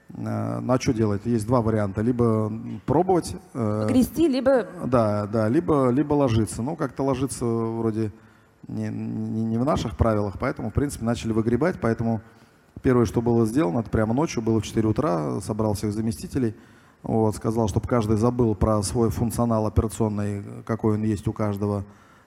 Ну 0.09 0.73
а 0.73 0.79
что 0.81 0.93
делать? 0.93 1.23
Есть 1.25 1.47
два 1.47 1.61
варианта. 1.61 2.01
Либо 2.01 2.53
пробовать. 2.87 3.37
Э, 3.55 3.87
Грести, 3.89 4.29
либо... 4.29 4.67
Да, 4.85 5.27
да, 5.27 5.49
либо, 5.49 5.91
либо 5.91 6.15
ложиться. 6.15 6.63
Ну, 6.63 6.77
как-то 6.77 7.03
ложиться 7.03 7.45
вроде 7.45 8.13
не, 8.69 8.89
не, 8.89 9.45
не 9.45 9.59
в 9.59 9.65
наших 9.65 9.97
правилах, 9.97 10.37
поэтому, 10.39 10.71
в 10.71 10.75
принципе, 10.75 11.05
начали 11.05 11.33
выгребать. 11.33 11.77
Поэтому 11.81 12.21
первое, 12.83 13.05
что 13.07 13.21
было 13.21 13.47
сделано, 13.47 13.81
это 13.81 13.91
прямо 13.91 14.15
ночью, 14.15 14.43
было 14.43 14.61
в 14.61 14.65
4 14.65 14.87
утра, 14.89 15.41
собрал 15.41 15.75
всех 15.75 15.93
заместителей, 15.93 16.55
вот, 17.03 17.37
сказал, 17.37 17.69
чтобы 17.69 17.89
каждый 17.89 18.17
забыл 18.17 18.55
про 18.55 18.83
свой 18.83 19.11
функционал 19.11 19.67
операционный, 19.67 20.43
какой 20.65 20.95
он 20.95 21.03
есть 21.03 21.27
у 21.29 21.33
каждого 21.33 21.85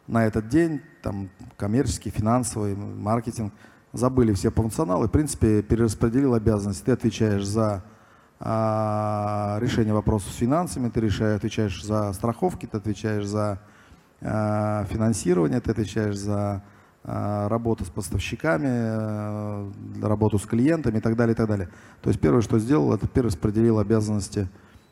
на 0.07 0.25
этот 0.25 0.49
день, 0.49 0.81
там, 1.03 1.29
коммерческий, 1.55 2.09
финансовый, 2.09 2.75
маркетинг. 2.75 3.53
Забыли 3.93 4.33
все 4.33 4.51
функционалы, 4.51 5.07
в 5.07 5.11
принципе, 5.11 5.61
перераспределил 5.61 6.33
обязанности. 6.33 6.85
Ты 6.85 6.91
отвечаешь 6.91 7.45
за 7.45 7.83
а, 8.39 9.57
решение 9.61 9.93
вопросов 9.93 10.31
с 10.31 10.35
финансами, 10.35 10.89
ты 10.89 11.01
решаешь, 11.01 11.37
отвечаешь 11.37 11.83
за 11.83 12.13
страховки, 12.13 12.65
ты 12.67 12.77
отвечаешь 12.77 13.25
за 13.25 13.59
Э, 14.21 14.85
финансирование, 14.89 15.61
ты 15.61 15.71
отвечаешь 15.71 16.17
за 16.17 16.61
э, 17.03 17.47
работу 17.47 17.85
с 17.85 17.89
поставщиками, 17.89 18.67
э, 18.67 19.71
работу 20.01 20.37
с 20.37 20.45
клиентами 20.45 20.97
и 20.97 21.01
так 21.01 21.15
далее, 21.15 21.33
и 21.33 21.37
так 21.37 21.47
далее. 21.47 21.69
То 22.01 22.09
есть 22.09 22.19
первое, 22.19 22.41
что 22.41 22.59
сделал, 22.59 22.93
это 22.93 23.07
перераспределил 23.07 23.79
обязанности 23.79 24.49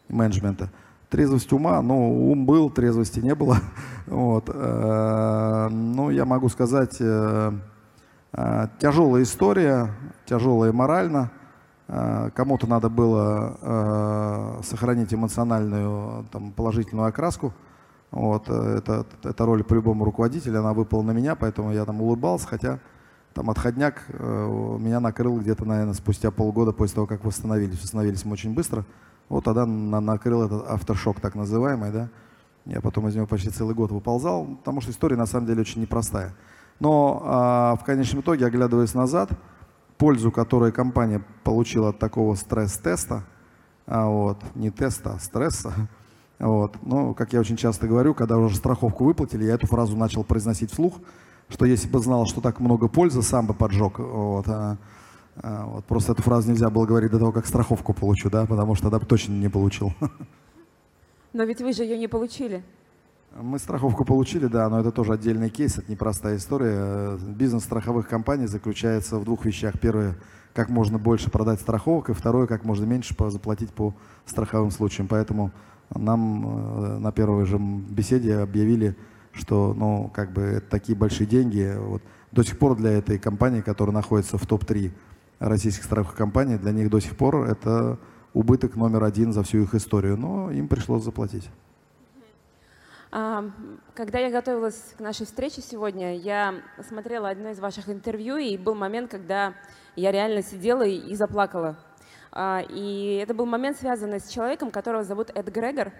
менеджмента. 0.07 0.69
Трезвость 1.09 1.51
ума, 1.51 1.81
ну, 1.81 2.31
ум 2.31 2.45
был, 2.45 2.69
трезвости 2.69 3.19
не 3.19 3.35
было. 3.35 3.57
Вот. 4.07 4.47
Ну, 4.47 6.09
я 6.11 6.23
могу 6.23 6.47
сказать, 6.47 7.01
тяжелая 8.79 9.23
история, 9.23 9.91
тяжелая 10.25 10.71
морально. 10.71 11.31
Кому-то 11.87 12.67
надо 12.67 12.89
было 12.89 14.59
сохранить 14.63 15.13
эмоциональную, 15.13 16.25
там, 16.31 16.51
положительную 16.51 17.07
окраску– 17.07 17.53
вот, 18.11 18.45
э, 18.47 18.77
это, 18.77 19.05
эта 19.23 19.45
роль 19.45 19.63
по-любому 19.63 20.05
руководителя, 20.05 20.59
она 20.59 20.73
выпала 20.73 21.01
на 21.01 21.11
меня, 21.11 21.35
поэтому 21.35 21.73
я 21.73 21.85
там 21.85 22.01
улыбался, 22.01 22.47
хотя 22.47 22.79
там 23.33 23.49
отходняк 23.49 24.03
э, 24.07 24.77
меня 24.79 24.99
накрыл 24.99 25.39
где-то, 25.39 25.65
наверное, 25.65 25.93
спустя 25.93 26.31
полгода 26.31 26.71
после 26.71 26.95
того, 26.95 27.07
как 27.07 27.25
восстановились. 27.25 27.81
Восстановились 27.81 28.25
мы 28.25 28.33
очень 28.33 28.53
быстро. 28.53 28.85
Вот 29.29 29.43
тогда 29.43 29.65
на, 29.65 29.99
накрыл 29.99 30.43
этот 30.43 30.67
авторшок 30.69 31.19
так 31.19 31.35
называемый, 31.35 31.91
да. 31.91 32.09
Я 32.65 32.81
потом 32.81 33.07
из 33.07 33.15
него 33.15 33.27
почти 33.27 33.49
целый 33.49 33.75
год 33.75 33.91
выползал, 33.91 34.45
потому 34.45 34.81
что 34.81 34.91
история 34.91 35.15
на 35.15 35.25
самом 35.25 35.47
деле 35.47 35.61
очень 35.61 35.81
непростая. 35.81 36.33
Но 36.79 37.21
а, 37.23 37.75
в 37.75 37.83
конечном 37.83 38.21
итоге, 38.21 38.45
оглядываясь 38.45 38.93
назад, 38.93 39.31
пользу, 39.97 40.31
которую 40.31 40.71
компания 40.71 41.23
получила 41.43 41.89
от 41.89 41.99
такого 41.99 42.35
стресс-теста, 42.35 43.23
а, 43.87 44.07
вот, 44.07 44.37
не 44.55 44.69
теста, 44.69 45.13
а 45.13 45.19
стресса, 45.19 45.73
вот. 46.39 46.75
Но, 46.83 47.13
как 47.13 47.33
я 47.33 47.39
очень 47.39 47.57
часто 47.57 47.87
говорю, 47.87 48.13
когда 48.13 48.37
уже 48.37 48.55
страховку 48.55 49.05
выплатили, 49.05 49.45
я 49.45 49.55
эту 49.55 49.67
фразу 49.67 49.97
начал 49.97 50.23
произносить 50.23 50.71
вслух, 50.71 50.95
что 51.49 51.65
если 51.65 51.87
бы 51.87 51.99
знал, 51.99 52.25
что 52.25 52.41
так 52.41 52.59
много 52.59 52.87
пользы, 52.87 53.21
сам 53.21 53.47
бы 53.47 53.53
поджег. 53.53 53.99
Вот. 53.99 54.47
А, 54.47 54.77
а, 55.37 55.65
вот. 55.65 55.85
Просто 55.85 56.11
эту 56.11 56.21
фразу 56.21 56.51
нельзя 56.51 56.69
было 56.69 56.85
говорить 56.85 57.11
до 57.11 57.19
того, 57.19 57.31
как 57.31 57.45
страховку 57.47 57.93
получу, 57.93 58.29
да, 58.29 58.45
потому 58.45 58.75
что 58.75 58.83
тогда 58.85 58.99
бы 58.99 59.05
точно 59.05 59.33
не 59.33 59.49
получил. 59.49 59.93
Но 61.33 61.43
ведь 61.43 61.61
вы 61.61 61.73
же 61.73 61.83
ее 61.83 61.97
не 61.97 62.07
получили. 62.07 62.63
Мы 63.39 63.59
страховку 63.59 64.03
получили, 64.03 64.47
да, 64.47 64.67
но 64.67 64.79
это 64.79 64.91
тоже 64.91 65.13
отдельный 65.13 65.51
кейс, 65.51 65.77
это 65.77 65.91
непростая 65.91 66.37
история. 66.37 67.17
Бизнес 67.17 67.63
страховых 67.63 68.07
компаний 68.07 68.47
заключается 68.47 69.19
в 69.19 69.25
двух 69.25 69.45
вещах. 69.45 69.79
Первое, 69.79 70.15
как 70.55 70.69
можно 70.69 70.97
больше 70.97 71.29
продать 71.29 71.61
страховок, 71.61 72.09
и 72.09 72.13
второе, 72.13 72.47
как 72.47 72.63
можно 72.63 72.85
меньше 72.85 73.15
заплатить 73.29 73.71
по 73.71 73.93
страховым 74.25 74.71
случаям. 74.71 75.07
Поэтому 75.07 75.51
нам 75.93 76.47
э, 76.47 76.97
на 76.97 77.11
первой 77.11 77.45
же 77.45 77.59
беседе 77.59 78.37
объявили, 78.39 78.97
что 79.33 79.75
ну, 79.77 80.09
как 80.15 80.33
бы 80.33 80.63
такие 80.67 80.97
большие 80.97 81.27
деньги. 81.27 81.75
Вот, 81.77 82.01
до 82.31 82.41
сих 82.41 82.57
пор 82.57 82.75
для 82.75 82.91
этой 82.93 83.19
компании, 83.19 83.61
которая 83.61 83.93
находится 83.93 84.39
в 84.39 84.47
топ-3 84.47 84.91
российских 85.37 85.83
страховых 85.83 86.17
компаний, 86.17 86.57
для 86.57 86.71
них 86.71 86.89
до 86.89 86.99
сих 86.99 87.15
пор 87.15 87.45
это 87.45 87.99
убыток 88.33 88.75
номер 88.75 89.03
один 89.03 89.31
за 89.31 89.43
всю 89.43 89.61
их 89.61 89.75
историю, 89.75 90.17
но 90.17 90.49
им 90.49 90.67
пришлось 90.67 91.03
заплатить. 91.03 91.47
А, 93.09 93.45
когда 93.95 94.19
я 94.19 94.29
готовилась 94.29 94.93
к 94.97 94.99
нашей 94.99 95.25
встрече 95.25 95.61
сегодня, 95.61 96.17
я 96.17 96.55
смотрела 96.87 97.29
одно 97.29 97.49
из 97.49 97.59
ваших 97.59 97.89
интервью, 97.89 98.37
и 98.37 98.57
был 98.57 98.75
момент, 98.75 99.11
когда 99.11 99.53
я 99.95 100.11
реально 100.11 100.41
сидела 100.41 100.83
и 100.83 101.15
заплакала 101.15 101.77
а, 102.31 102.63
и 102.69 103.15
это 103.15 103.33
был 103.33 103.45
момент, 103.45 103.77
связанный 103.77 104.19
с 104.19 104.29
человеком, 104.29 104.69
которого 104.69 105.03
зовут 105.03 105.31
Эд 105.33 105.47
Грегор. 105.47 105.91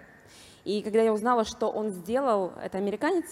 И 0.64 0.82
когда 0.82 1.02
я 1.02 1.12
узнала, 1.12 1.44
что 1.44 1.68
он 1.68 1.90
сделал, 1.90 2.52
это 2.62 2.78
американец, 2.78 3.24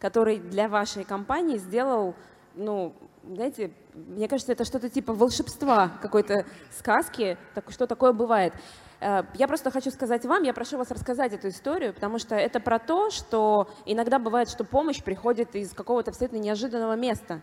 который 0.00 0.38
для 0.38 0.68
вашей 0.68 1.04
компании 1.04 1.58
сделал, 1.58 2.14
ну, 2.54 2.94
знаете, 3.22 3.70
мне 3.94 4.28
кажется, 4.28 4.52
это 4.52 4.64
что-то 4.64 4.88
типа 4.88 5.12
волшебства, 5.12 5.92
какой-то 6.02 6.44
сказки, 6.76 7.38
так, 7.54 7.70
что 7.70 7.86
такое 7.86 8.12
бывает. 8.12 8.52
Э, 9.00 9.22
я 9.34 9.48
просто 9.48 9.70
хочу 9.70 9.90
сказать 9.90 10.24
вам, 10.24 10.42
я 10.42 10.52
прошу 10.52 10.78
вас 10.78 10.90
рассказать 10.90 11.32
эту 11.32 11.48
историю, 11.48 11.92
потому 11.94 12.18
что 12.18 12.34
это 12.34 12.60
про 12.60 12.78
то, 12.78 13.10
что 13.10 13.68
иногда 13.86 14.18
бывает, 14.18 14.48
что 14.48 14.64
помощь 14.64 15.02
приходит 15.02 15.54
из 15.54 15.72
какого-то 15.72 16.10
абсолютно 16.10 16.36
неожиданного 16.36 16.96
места. 16.96 17.40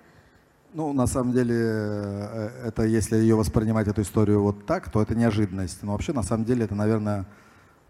Ну, 0.73 0.93
на 0.93 1.05
самом 1.05 1.33
деле, 1.33 1.55
э, 1.55 2.67
это 2.67 2.83
если 2.83 3.17
ее 3.17 3.35
воспринимать 3.35 3.87
эту 3.87 4.01
историю 4.01 4.41
вот 4.41 4.65
так, 4.65 4.89
то 4.91 5.01
это 5.01 5.15
неожиданность. 5.15 5.83
Но 5.83 5.91
вообще, 5.91 6.13
на 6.13 6.23
самом 6.23 6.45
деле, 6.45 6.65
это, 6.65 6.75
наверное, 6.75 7.25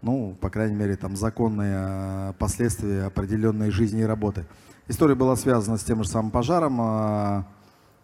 ну, 0.02 0.36
по 0.40 0.50
крайней 0.50 0.74
мере, 0.74 0.96
там 0.96 1.14
законные 1.14 1.76
э, 1.78 2.32
последствия 2.38 3.04
определенной 3.04 3.70
жизни 3.70 4.00
и 4.00 4.04
работы. 4.04 4.46
История 4.88 5.14
была 5.14 5.36
связана 5.36 5.76
с 5.78 5.84
тем 5.84 6.02
же 6.02 6.08
самым 6.08 6.32
пожаром. 6.32 7.46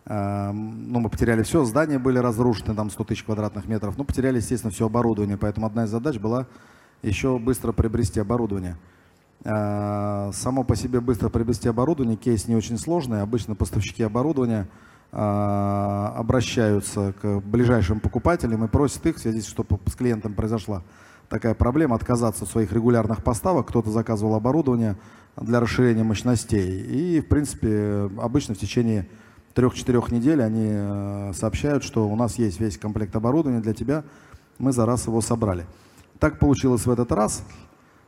Э, 0.09 0.53
ну, 0.53 1.01
мы 1.01 1.11
потеряли 1.11 1.43
все, 1.43 1.65
здания 1.65 1.99
были 1.99 2.19
разрушены, 2.19 2.75
там 2.75 2.91
100 2.91 3.05
тысяч 3.05 3.25
квадратных 3.25 3.67
метров, 3.69 3.99
ну, 3.99 4.05
потеряли, 4.05 4.37
естественно, 4.37 4.73
все 4.73 4.87
оборудование, 4.87 5.37
поэтому 5.37 5.67
одна 5.67 5.85
из 5.85 5.91
задач 5.91 6.19
была 6.19 6.47
еще 7.03 7.39
быстро 7.39 7.73
приобрести 7.73 8.19
оборудование. 8.19 8.77
Э, 9.45 10.31
само 10.33 10.65
по 10.65 10.75
себе 10.77 11.01
быстро 11.01 11.29
приобрести 11.29 11.69
оборудование, 11.69 12.17
кейс 12.17 12.49
не 12.49 12.57
очень 12.57 12.79
сложный. 12.79 13.21
Обычно 13.21 13.55
поставщики 13.55 14.03
оборудования 14.03 14.67
э, 15.13 15.17
обращаются 15.17 17.15
к 17.21 17.41
ближайшим 17.41 18.01
покупателям 18.01 18.65
и 18.65 18.69
просят 18.69 19.05
их, 19.07 19.17
в 19.17 19.21
связи 19.21 19.43
с 19.43 19.47
чтобы 19.47 19.79
с 19.87 19.95
клиентом 19.95 20.33
произошла 20.33 20.83
такая 21.29 21.53
проблема, 21.53 21.97
отказаться 21.97 22.45
от 22.45 22.51
своих 22.51 22.73
регулярных 22.73 23.23
поставок. 23.23 23.69
Кто-то 23.69 23.91
заказывал 23.91 24.35
оборудование 24.35 24.97
для 25.37 25.61
расширения 25.61 26.03
мощностей. 26.03 26.81
И, 26.81 27.21
в 27.21 27.29
принципе, 27.29 28.11
обычно 28.19 28.55
в 28.55 28.59
течение 28.59 29.07
трех-четырех 29.59 30.13
недель 30.13 30.41
они 30.41 30.69
э, 30.71 31.33
сообщают, 31.35 31.83
что 31.83 32.09
у 32.09 32.15
нас 32.15 32.39
есть 32.39 32.61
весь 32.61 32.79
комплект 32.79 33.17
оборудования 33.17 33.59
для 33.59 33.75
тебя, 33.75 34.05
мы 34.61 34.71
за 34.71 34.87
раз 34.87 35.09
его 35.09 35.21
собрали. 35.21 35.67
Так 36.21 36.39
получилось 36.39 36.87
в 36.87 36.91
этот 36.93 37.11
раз. 37.11 37.43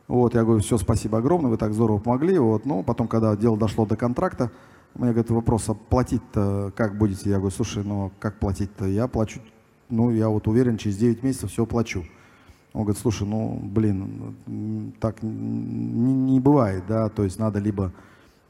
Вот, 0.07 0.33
я 0.33 0.45
говорю, 0.45 0.61
все, 0.61 0.77
спасибо 0.77 1.17
огромное, 1.17 1.51
вы 1.51 1.57
так 1.57 1.73
здорово 1.73 1.97
помогли. 1.97 2.39
Вот, 2.39 2.65
ну, 2.65 2.83
потом, 2.83 3.09
когда 3.09 3.35
дело 3.35 3.57
дошло 3.57 3.85
до 3.85 3.97
контракта, 3.97 4.49
мне 4.93 5.09
говорят, 5.09 5.29
вопрос, 5.29 5.67
а 5.67 5.73
платить-то 5.73 6.71
как 6.73 6.97
будете? 6.97 7.29
Я 7.29 7.35
говорю, 7.35 7.53
слушай, 7.53 7.83
ну, 7.83 8.13
как 8.19 8.39
платить-то? 8.39 8.85
Я 8.85 9.09
плачу, 9.09 9.41
ну, 9.89 10.09
я 10.09 10.29
вот 10.29 10.47
уверен, 10.47 10.77
через 10.77 10.95
9 10.95 11.21
месяцев 11.21 11.51
все 11.51 11.65
плачу. 11.65 12.05
Он 12.71 12.83
говорит, 12.83 13.01
слушай, 13.01 13.27
ну, 13.27 13.59
блин, 13.61 14.95
так 15.01 15.21
не, 15.21 16.13
не 16.13 16.39
бывает, 16.39 16.85
да, 16.87 17.09
то 17.09 17.25
есть 17.25 17.39
надо 17.39 17.59
либо 17.59 17.91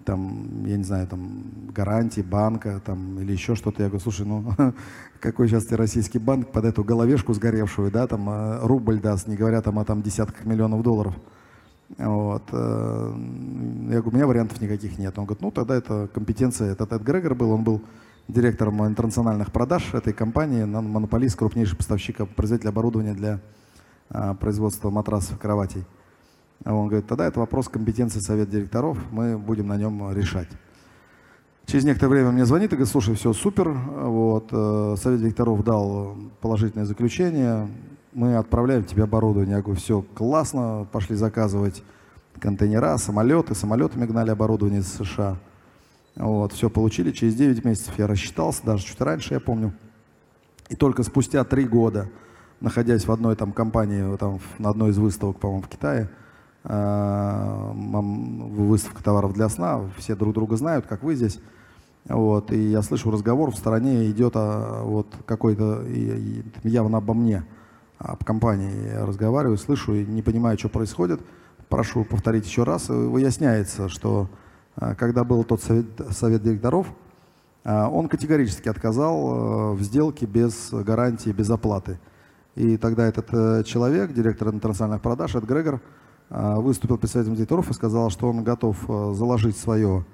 там, 0.05 0.65
я 0.65 0.77
не 0.77 0.83
знаю, 0.83 1.07
там, 1.07 1.43
гарантии 1.73 2.21
банка, 2.21 2.81
там, 2.85 3.19
или 3.19 3.31
еще 3.31 3.55
что-то. 3.55 3.83
Я 3.83 3.89
говорю, 3.89 4.03
слушай, 4.03 4.25
ну, 4.25 4.45
какой 5.19 5.47
сейчас 5.47 5.65
ты 5.65 5.77
российский 5.77 6.19
банк 6.19 6.51
под 6.51 6.65
эту 6.65 6.83
головешку 6.83 7.33
сгоревшую, 7.33 7.91
да, 7.91 8.07
там, 8.07 8.29
э, 8.29 8.59
рубль 8.65 8.99
даст, 8.99 9.27
не 9.27 9.35
говоря 9.35 9.61
там 9.61 9.79
о 9.79 9.85
там 9.85 10.01
десятках 10.01 10.45
миллионов 10.45 10.83
долларов. 10.83 11.15
Вот. 11.97 12.43
Э, 12.51 13.13
я 13.89 14.01
говорю, 14.01 14.09
у 14.09 14.15
меня 14.15 14.27
вариантов 14.27 14.61
никаких 14.61 14.97
нет. 14.97 15.17
Он 15.17 15.25
говорит, 15.25 15.41
ну 15.41 15.51
тогда 15.51 15.75
это 15.75 16.09
компетенция, 16.13 16.71
это 16.71 16.85
Тед 16.85 17.01
Грегор 17.03 17.35
был, 17.35 17.51
он 17.51 17.63
был 17.63 17.81
директором 18.27 18.85
интернациональных 18.85 19.51
продаж 19.51 19.93
этой 19.93 20.13
компании, 20.13 20.63
монополист, 20.63 21.37
крупнейший 21.37 21.77
поставщик, 21.77 22.27
производитель 22.35 22.69
оборудования 22.69 23.13
для 23.13 23.39
а, 24.09 24.33
производства 24.35 24.89
матрасов 24.89 25.37
и 25.37 25.39
кроватей. 25.39 25.83
Он 26.65 26.87
говорит, 26.87 27.07
тогда 27.07 27.25
это 27.25 27.39
вопрос 27.39 27.69
компетенции 27.69 28.19
совета 28.19 28.51
директоров, 28.51 28.97
мы 29.11 29.37
будем 29.37 29.67
на 29.67 29.77
нем 29.77 30.13
решать. 30.13 30.49
Через 31.65 31.85
некоторое 31.85 32.11
время 32.11 32.31
мне 32.31 32.45
звонит 32.45 32.73
и 32.73 32.75
говорит, 32.75 32.91
слушай, 32.91 33.15
все 33.15 33.33
супер, 33.33 33.69
вот, 33.69 34.49
э, 34.51 34.95
совет 34.97 35.21
директоров 35.21 35.63
дал 35.63 36.15
положительное 36.41 36.85
заключение, 36.85 37.67
мы 38.13 38.35
отправляем 38.35 38.83
тебе 38.83 39.03
оборудование. 39.03 39.55
Я 39.55 39.61
говорю, 39.61 39.79
все 39.79 40.01
классно, 40.13 40.85
пошли 40.91 41.15
заказывать 41.15 41.81
контейнера, 42.39 42.97
самолеты, 42.97 43.55
самолетами 43.55 44.05
гнали 44.05 44.31
оборудование 44.31 44.81
из 44.81 44.91
США. 44.93 45.37
Вот, 46.15 46.51
все 46.51 46.69
получили, 46.69 47.11
через 47.11 47.35
9 47.35 47.63
месяцев 47.63 47.93
я 47.97 48.05
рассчитался, 48.05 48.65
даже 48.65 48.83
чуть 48.83 48.99
раньше, 48.99 49.33
я 49.33 49.39
помню. 49.39 49.73
И 50.69 50.75
только 50.75 51.03
спустя 51.03 51.43
3 51.43 51.65
года, 51.65 52.09
находясь 52.59 53.05
в 53.05 53.11
одной 53.11 53.35
там 53.35 53.53
компании, 53.53 54.17
там, 54.17 54.39
на 54.59 54.69
одной 54.69 54.91
из 54.91 54.97
выставок, 54.97 55.39
по-моему, 55.39 55.63
в 55.63 55.69
Китае, 55.69 56.09
выставка 58.63 59.03
товаров 59.03 59.33
для 59.33 59.49
сна, 59.49 59.81
все 59.97 60.15
друг 60.15 60.33
друга 60.35 60.57
знают, 60.57 60.85
как 60.85 61.01
вы 61.01 61.15
здесь, 61.15 61.39
вот, 62.07 62.51
и 62.51 62.69
я 62.69 62.81
слышу 62.83 63.09
разговор 63.09 63.51
в 63.51 63.57
стороне 63.57 64.09
идет 64.09 64.33
а, 64.35 64.83
вот 64.83 65.07
какой-то 65.25 65.83
явно 66.63 66.99
обо 66.99 67.13
мне– 67.13 67.43
об 68.03 68.23
компании 68.23 68.93
я 68.93 69.05
разговариваю, 69.05 69.57
слышу 69.57 69.93
и 69.93 70.05
не 70.05 70.21
понимаю, 70.21 70.57
что 70.57 70.69
происходит. 70.69 71.21
Прошу 71.69 72.03
повторить 72.03 72.45
еще 72.45 72.63
раз. 72.63 72.89
Выясняется, 72.89 73.89
что 73.89 74.27
а, 74.75 74.95
когда 74.95 75.23
был 75.23 75.43
тот 75.43 75.61
совет, 75.61 75.85
совет 76.09 76.41
директоров, 76.41 76.87
а, 77.63 77.89
он 77.89 78.07
категорически 78.09 78.69
отказал 78.69 79.75
в 79.75 79.81
сделке 79.83 80.25
без 80.25 80.71
гарантии, 80.71 81.29
без 81.29 81.49
оплаты. 81.49 81.99
И 82.55 82.75
тогда 82.75 83.05
этот 83.05 83.27
э, 83.31 83.63
человек, 83.63 84.11
директор 84.11 84.49
интернациональных 84.49 85.01
продаж, 85.01 85.35
Эд 85.35 85.45
Грегор, 85.45 85.79
выступил 86.31 86.97
перед 86.97 87.11
советом 87.11 87.35
директоров 87.35 87.69
и 87.69 87.73
сказал, 87.73 88.09
что 88.09 88.29
он 88.29 88.43
готов 88.43 88.77
заложить 89.15 89.57
свое 89.57 90.05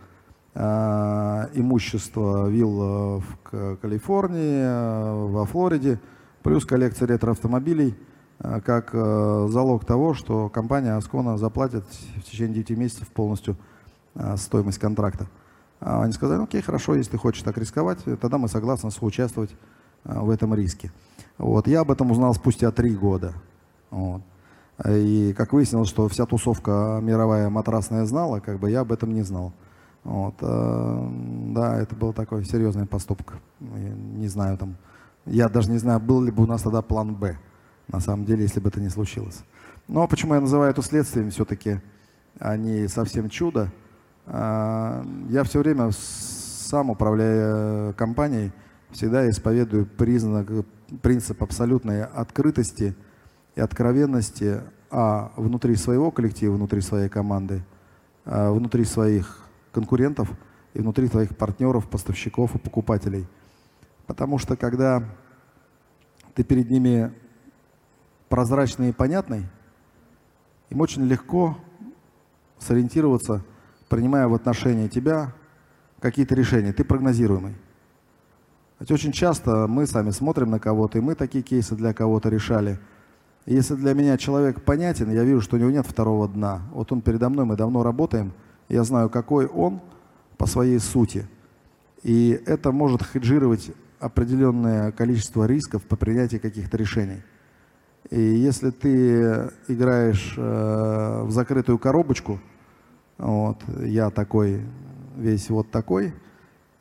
имущество 0.56 2.49
вилл 2.49 3.19
в 3.19 3.77
Калифорнии, 3.80 5.32
во 5.32 5.45
Флориде, 5.45 5.99
плюс 6.47 6.65
коллекция 6.65 7.10
ретро-автомобилей 7.10 7.93
э, 8.39 8.62
как 8.62 8.91
э, 8.93 9.47
залог 9.49 9.84
того, 9.84 10.13
что 10.13 10.47
компания 10.47 10.93
Аскона 10.93 11.38
заплатит 11.38 11.84
в 12.15 12.23
течение 12.23 12.63
9 12.63 12.77
месяцев 12.77 13.10
полностью 13.10 13.58
э, 14.15 14.38
стоимость 14.38 14.80
контракта. 14.80 15.27
А 15.82 16.03
они 16.03 16.13
сказали, 16.13 16.41
окей, 16.41 16.62
хорошо, 16.62 16.95
если 16.95 17.12
ты 17.12 17.17
хочешь 17.17 17.43
так 17.43 17.58
рисковать, 17.58 17.99
тогда 18.21 18.38
мы 18.38 18.47
согласны 18.47 18.91
соучаствовать 18.91 19.51
в 20.06 20.30
этом 20.30 20.56
риске. 20.56 20.91
Вот. 21.38 21.67
Я 21.67 21.82
об 21.82 21.91
этом 21.91 22.12
узнал 22.12 22.34
спустя 22.34 22.71
три 22.71 22.95
года. 22.95 23.34
Вот. 23.91 24.21
И 24.86 25.34
как 25.36 25.54
выяснилось, 25.54 25.90
что 25.90 26.08
вся 26.08 26.26
тусовка 26.26 27.00
мировая 27.02 27.50
матрасная 27.50 28.06
знала, 28.06 28.40
как 28.40 28.60
бы 28.60 28.70
я 28.70 28.82
об 28.82 28.92
этом 28.92 29.13
не 29.13 29.24
знал. 29.24 29.54
Вот. 30.04 30.36
Да, 30.40 31.78
это 31.78 31.96
был 31.96 32.13
такой 32.13 32.46
серьезный 32.46 32.86
поступок. 32.86 33.40
не 33.60 34.28
знаю, 34.28 34.58
там, 34.58 34.78
я 35.26 35.50
даже 35.50 35.72
не 35.72 35.80
знаю, 35.80 36.00
был 36.00 36.22
ли 36.22 36.32
бы 36.32 36.44
у 36.44 36.46
нас 36.46 36.62
тогда 36.62 36.82
план 36.82 37.16
«Б», 37.16 37.38
на 37.88 38.00
самом 38.00 38.26
деле, 38.26 38.44
если 38.44 38.60
бы 38.60 38.70
это 38.70 38.80
не 38.80 38.90
случилось. 38.90 39.44
Но 39.88 40.08
почему 40.08 40.36
я 40.36 40.42
называю 40.42 40.72
это 40.72 40.82
следствием 40.82 41.32
все-таки, 41.32 41.82
а 42.40 42.56
не 42.56 42.88
совсем 42.88 43.30
чудо? 43.30 43.72
А, 44.26 45.04
я 45.30 45.44
все 45.44 45.60
время, 45.60 45.92
сам 45.92 46.90
управляя 46.90 47.94
компанией, 47.94 48.52
всегда 48.92 49.30
исповедую 49.30 49.86
признак, 49.86 50.50
принцип 51.02 51.42
абсолютной 51.42 52.04
открытости 52.04 52.96
и 53.58 53.62
откровенности 53.62 54.62
а 54.89 55.34
внутри 55.36 55.76
своего 55.76 56.12
коллектива, 56.12 56.54
внутри 56.54 56.80
своей 56.80 57.10
команды, 57.10 57.62
а 58.24 58.54
внутри 58.54 58.86
своих 58.86 59.39
конкурентов 59.74 60.30
и 60.74 60.80
внутри 60.80 61.08
своих 61.08 61.36
партнеров, 61.36 61.89
поставщиков 61.89 62.56
и 62.56 62.58
покупателей– 62.58 63.28
Потому 64.08 64.39
что 64.39 64.56
когда 64.56 65.04
ты 66.34 66.43
перед 66.43 66.72
ними 66.72 67.13
прозрачный 68.30 68.89
и 68.89 68.93
понятный, 68.93 69.46
им 70.70 70.82
очень 70.82 71.04
легко 71.04 71.58
сориентироваться, 72.58 73.43
принимая 73.89 74.28
в 74.28 74.34
отношении 74.34 74.88
тебя 74.88 75.34
какие-то 76.00 76.36
решения. 76.36 76.74
Ты 76.74 76.84
прогнозируемый. 76.84 77.56
Ведь 78.80 78.91
очень 78.91 79.12
часто 79.12 79.67
мы 79.67 79.86
сами 79.88 80.12
смотрим 80.12 80.52
на 80.52 80.60
кого-то, 80.60 80.98
и 80.98 81.02
мы 81.02 81.15
такие 81.15 81.43
кейсы 81.43 81.76
для 81.76 81.93
кого-то 81.93 82.30
решали. 82.30 82.80
Если 83.47 83.75
для 83.75 83.93
меня 83.93 84.17
человек 84.17 84.62
понятен, 84.62 85.10
я 85.10 85.23
вижу, 85.23 85.39
что 85.39 85.55
у 85.55 85.60
него 85.60 85.71
нет 85.71 85.88
второго 85.88 86.27
дна. 86.27 86.63
Вот 86.73 86.91
он 86.91 87.01
передо 87.01 87.29
мной, 87.29 87.45
мы 87.45 87.55
давно 87.55 87.81
работаем, 87.81 88.33
я 88.67 88.83
знаю, 88.83 89.10
какой 89.10 89.45
он 89.45 89.79
по 90.38 90.45
своей 90.45 90.79
сути. 90.79 91.25
И 92.03 92.41
это 92.45 92.73
может 92.73 93.03
хеджировать 93.03 93.71
определенное 94.01 94.91
количество 94.91 95.45
рисков 95.45 95.83
по 95.83 95.95
принятии 95.95 96.38
каких-то 96.38 96.75
решений. 96.75 97.23
И 98.10 98.19
если 98.19 98.69
ты 98.69 99.49
играешь 99.69 100.33
э, 100.38 101.21
в 101.23 101.31
закрытую 101.31 101.79
коробочку, 101.79 102.41
вот, 103.17 103.60
я 103.79 104.10
такой, 104.10 104.62
весь 105.15 105.49
вот 105.49 105.71
такой, 105.71 106.13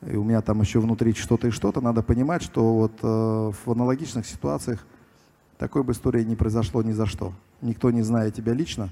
и 0.05 0.17
у 0.17 0.23
меня 0.25 0.41
там 0.41 0.59
еще 0.59 0.81
внутри 0.81 1.13
что-то 1.13 1.47
и 1.47 1.51
что-то, 1.51 1.79
надо 1.79 2.03
понимать, 2.03 2.43
что 2.43 2.75
вот 2.75 2.91
э, 3.01 3.05
в 3.07 3.71
аналогичных 3.71 4.25
ситуациях 4.25 4.85
такой 5.57 5.83
бы 5.83 5.93
истории 5.93 6.23
не 6.23 6.35
произошло 6.35 6.81
ни 6.81 6.91
за 6.91 7.05
что. 7.05 7.33
Никто 7.61 7.91
не 7.91 8.01
зная 8.01 8.31
тебя 8.31 8.53
лично, 8.53 8.89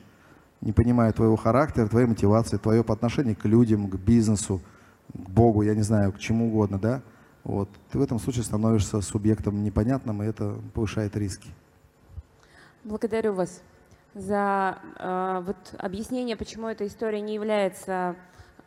не 0.62 0.71
понимая 0.71 1.12
твоего 1.13 1.36
характера, 1.36 1.88
твоей 1.88 2.08
мотивации, 2.08 2.58
твое 2.58 2.84
по 2.84 2.95
к 2.95 3.45
людям, 3.45 3.89
к 3.89 3.95
бизнесу, 3.95 4.62
к 5.13 5.30
Богу, 5.30 5.62
я 5.62 5.75
не 5.75 5.84
знаю, 5.84 6.12
к 6.12 6.19
чему 6.19 6.47
угодно, 6.47 6.80
да, 6.80 7.01
вот. 7.43 7.69
Ты 7.91 7.99
в 7.99 8.01
этом 8.01 8.19
случае 8.19 8.43
становишься 8.43 9.01
субъектом 9.01 9.63
непонятным, 9.63 10.23
и 10.23 10.25
это 10.25 10.56
повышает 10.73 11.15
риски. 11.15 11.49
Благодарю 12.84 13.34
вас 13.34 13.62
за 14.15 14.80
э, 14.97 15.43
вот 15.45 15.58
объяснение, 15.78 16.36
почему 16.36 16.67
эта 16.67 16.88
история 16.88 17.21
не 17.21 17.36
является 17.36 18.15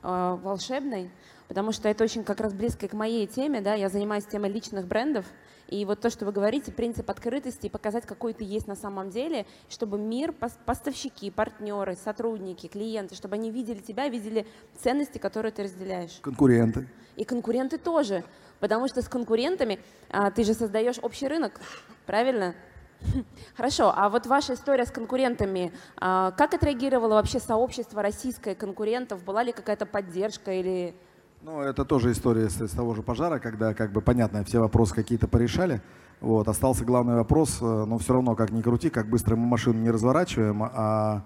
э, 0.03 0.39
волшебной, 0.43 1.11
потому 1.49 1.73
что 1.73 1.89
это 1.89 2.05
очень 2.05 2.23
как 2.23 2.41
раз 2.41 2.53
близко 2.53 2.87
к 2.87 2.93
моей 2.93 3.27
теме, 3.27 3.61
да, 3.61 3.75
я 3.75 3.89
занимаюсь 3.89 4.25
темой 4.27 4.53
личных 4.53 4.87
брендов, 4.87 5.25
и 5.69 5.85
вот 5.85 6.01
то, 6.01 6.09
что 6.09 6.25
вы 6.25 6.33
говорите, 6.33 6.73
принцип 6.73 7.11
открытости 7.11 7.69
показать, 7.69 8.07
какой 8.07 8.33
ты 8.33 8.45
есть 8.45 8.67
на 8.67 8.75
самом 8.75 9.11
деле, 9.11 9.47
чтобы 9.69 9.99
мир, 9.99 10.33
поставщики, 10.33 11.31
партнеры, 11.31 11.97
сотрудники, 11.97 12.69
клиенты, 12.69 13.15
чтобы 13.15 13.35
они 13.35 13.51
видели 13.51 13.79
тебя, 13.79 14.09
видели 14.09 14.47
ценности, 14.79 15.19
которые 15.19 15.53
ты 15.53 15.65
разделяешь. 15.65 16.19
Конкуренты. 16.23 16.89
И 17.17 17.25
конкуренты 17.25 17.79
тоже, 17.79 18.25
потому 18.61 18.89
что 18.89 19.03
с 19.03 19.09
конкурентами 19.09 19.81
а, 20.09 20.31
ты 20.31 20.45
же 20.45 20.55
создаешь 20.55 20.97
общий 21.03 21.29
рынок, 21.29 21.61
правильно? 22.07 22.55
Хорошо, 23.57 23.93
а 23.95 24.09
вот 24.09 24.27
ваша 24.27 24.55
история 24.55 24.87
с 24.87 24.91
конкурентами, 24.91 25.73
а, 25.97 26.31
как 26.33 26.55
отреагировало 26.55 27.15
вообще 27.15 27.41
сообщество 27.41 28.03
российское 28.03 28.55
конкурентов? 28.55 29.23
Была 29.25 29.43
ли 29.43 29.53
какая-то 29.53 29.85
поддержка 29.85 30.53
или 30.53 30.95
ну, 31.43 31.61
это 31.61 31.85
тоже 31.85 32.13
история 32.13 32.49
с, 32.49 32.61
с 32.61 32.71
того 32.71 32.95
же 32.95 33.03
пожара, 33.03 33.39
когда, 33.39 33.75
как 33.75 33.93
бы, 33.93 34.01
понятно, 34.01 34.45
все 34.45 34.61
вопросы 34.61 34.95
какие-то 34.95 35.29
порешали. 35.29 35.83
Вот, 36.21 36.49
остался 36.49 36.85
главный 36.85 37.15
вопрос, 37.15 37.59
э, 37.61 37.65
но 37.65 37.97
все 37.99 38.15
равно, 38.15 38.35
как 38.35 38.51
ни 38.51 38.61
крути, 38.61 38.91
как 38.91 39.09
быстро 39.09 39.37
мы 39.37 39.47
машину 39.47 39.81
не 39.81 39.91
разворачиваем, 39.91 40.65
а, 40.65 41.23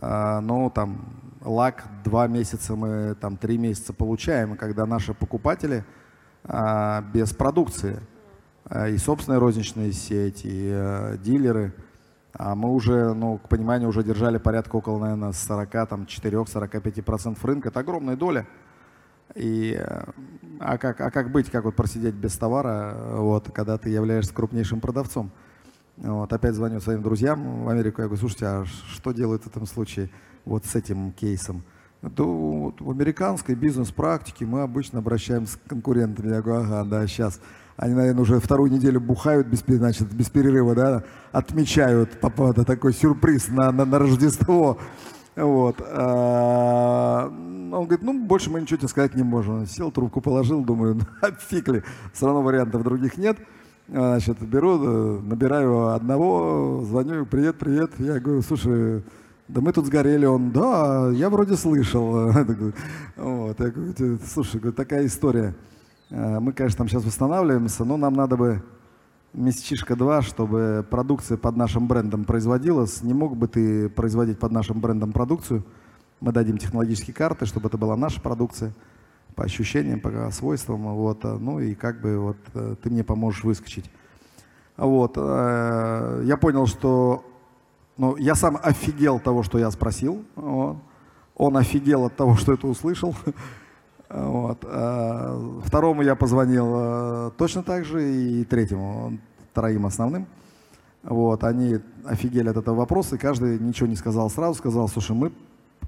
а 0.00 0.40
ну, 0.40 0.70
там, 0.70 1.00
лак 1.44 1.84
два 2.04 2.28
месяца 2.28 2.76
мы, 2.76 3.16
там, 3.20 3.36
три 3.36 3.58
месяца 3.58 3.92
получаем, 3.92 4.56
когда 4.56 4.86
наши 4.86 5.12
покупатели 5.12 5.84
а, 6.44 7.02
без 7.12 7.32
продукции, 7.32 7.98
а, 8.64 8.88
и 8.88 8.96
собственные 8.96 9.40
розничные 9.40 9.92
сети, 9.92 10.46
и 10.46 10.70
а, 10.72 11.16
дилеры, 11.16 11.74
а 12.32 12.54
мы 12.54 12.72
уже, 12.72 13.12
ну, 13.14 13.38
к 13.38 13.48
пониманию, 13.48 13.88
уже 13.88 14.04
держали 14.04 14.38
порядка 14.38 14.76
около, 14.76 15.00
наверное, 15.00 15.30
44-45% 15.30 17.36
рынка. 17.42 17.70
Это 17.70 17.80
огромная 17.80 18.14
доля. 18.16 18.46
И, 19.34 19.76
э, 19.78 20.04
а, 20.58 20.78
как, 20.78 21.00
а 21.00 21.10
как 21.10 21.30
быть, 21.30 21.50
как 21.50 21.64
вот 21.64 21.76
просидеть 21.76 22.14
без 22.14 22.36
товара, 22.36 22.96
вот, 23.12 23.50
когда 23.52 23.78
ты 23.78 23.90
являешься 23.90 24.34
крупнейшим 24.34 24.80
продавцом? 24.80 25.30
Вот, 25.96 26.32
опять 26.32 26.54
звоню 26.54 26.80
своим 26.80 27.02
друзьям 27.02 27.64
в 27.64 27.68
Америку, 27.68 28.00
я 28.00 28.06
говорю, 28.06 28.20
слушайте, 28.20 28.46
а 28.46 28.64
что 28.64 29.12
делают 29.12 29.42
в 29.42 29.46
этом 29.48 29.66
случае 29.66 30.10
вот 30.44 30.64
с 30.64 30.74
этим 30.74 31.12
кейсом? 31.12 31.64
То 32.14 32.32
вот 32.32 32.80
в 32.80 32.90
американской 32.90 33.56
бизнес-практике 33.56 34.46
мы 34.46 34.62
обычно 34.62 35.00
обращаемся 35.00 35.58
к 35.58 35.68
конкурентам. 35.68 36.28
Я 36.30 36.40
говорю, 36.40 36.62
ага, 36.62 36.84
да, 36.84 37.06
сейчас. 37.08 37.40
Они, 37.76 37.94
наверное, 37.94 38.22
уже 38.22 38.38
вторую 38.38 38.70
неделю 38.70 39.00
бухают 39.00 39.48
без, 39.48 39.64
значит, 39.66 40.12
без 40.12 40.30
перерыва, 40.30 40.74
да, 40.76 41.02
отмечают 41.32 42.20
по, 42.20 42.30
по, 42.30 42.52
такой 42.52 42.92
сюрприз 42.92 43.48
на, 43.48 43.72
на, 43.72 43.84
на 43.84 43.98
Рождество. 43.98 44.78
Вот. 45.34 45.80
А, 47.72 47.78
он 47.78 47.86
говорит, 47.86 48.02
ну, 48.02 48.24
больше 48.24 48.50
мы 48.50 48.60
ничего 48.60 48.78
тебе 48.78 48.88
сказать 48.88 49.14
не 49.14 49.22
можем. 49.22 49.66
Сел, 49.66 49.90
трубку 49.90 50.20
положил, 50.20 50.64
думаю, 50.64 50.96
ну, 50.96 51.28
фиг 51.48 51.68
ли, 51.68 51.82
все 52.12 52.26
равно 52.26 52.42
вариантов 52.42 52.82
других 52.82 53.16
нет. 53.18 53.38
Значит, 53.88 54.40
беру, 54.42 54.78
э, 54.82 55.20
набираю 55.22 55.88
одного, 55.88 56.84
звоню, 56.84 57.24
привет, 57.24 57.58
привет. 57.58 57.92
Я 57.98 58.20
говорю, 58.20 58.42
слушай, 58.42 59.02
да 59.48 59.62
мы 59.62 59.72
тут 59.72 59.86
сгорели. 59.86 60.26
Он, 60.26 60.50
да, 60.52 61.10
я 61.10 61.30
вроде 61.30 61.56
слышал. 61.56 62.30
Вот, 63.16 63.58
я 63.58 63.70
говорю, 63.70 64.18
слушай, 64.26 64.60
такая 64.72 65.06
история. 65.06 65.54
Э, 66.10 66.38
мы, 66.38 66.52
конечно, 66.52 66.78
там 66.78 66.88
сейчас 66.88 67.04
восстанавливаемся, 67.04 67.84
но 67.84 67.96
нам 67.96 68.12
надо 68.12 68.36
бы 68.36 68.62
месячишка 69.32 69.96
два, 69.96 70.20
чтобы 70.20 70.84
продукция 70.90 71.38
под 71.38 71.56
нашим 71.56 71.88
брендом 71.88 72.24
производилась. 72.24 73.02
Не 73.02 73.14
мог 73.14 73.36
бы 73.36 73.48
ты 73.48 73.88
производить 73.88 74.38
под 74.38 74.52
нашим 74.52 74.80
брендом 74.80 75.12
продукцию? 75.12 75.64
Мы 76.20 76.32
дадим 76.32 76.58
технологические 76.58 77.14
карты, 77.14 77.46
чтобы 77.46 77.68
это 77.68 77.78
была 77.78 77.96
наша 77.96 78.20
продукция 78.20 78.72
по 79.36 79.44
ощущениям, 79.44 80.00
по 80.00 80.30
свойствам. 80.32 80.82
Вот, 80.94 81.22
ну 81.22 81.60
и 81.60 81.74
как 81.74 82.00
бы 82.00 82.18
вот 82.18 82.36
э, 82.54 82.74
ты 82.82 82.90
мне 82.90 83.04
поможешь 83.04 83.44
выскочить. 83.44 83.88
Вот, 84.76 85.12
э, 85.16 86.22
я 86.24 86.36
понял, 86.36 86.66
что 86.66 87.24
ну, 87.96 88.16
я 88.16 88.34
сам 88.34 88.58
офигел 88.60 89.20
того, 89.20 89.44
что 89.44 89.58
я 89.58 89.70
спросил. 89.70 90.24
Вот. 90.34 90.78
Он 91.36 91.56
офигел 91.56 92.06
от 92.06 92.16
того, 92.16 92.34
что 92.36 92.52
это 92.52 92.66
услышал. 92.66 93.14
Вот. 94.08 94.58
Второму 95.64 96.02
я 96.02 96.16
позвонил 96.16 96.72
э, 96.74 97.30
точно 97.36 97.62
так 97.62 97.84
же, 97.84 98.12
и 98.12 98.44
третьему, 98.44 99.18
троим 99.54 99.86
основным. 99.86 100.26
Вот. 101.04 101.44
Они 101.44 101.78
офигели 102.04 102.48
от 102.48 102.56
этого 102.56 102.74
вопроса, 102.74 103.14
и 103.14 103.18
каждый 103.18 103.60
ничего 103.60 103.88
не 103.88 103.96
сказал 103.96 104.30
сразу, 104.30 104.54
сказал, 104.54 104.88
слушай, 104.88 105.14
мы 105.14 105.32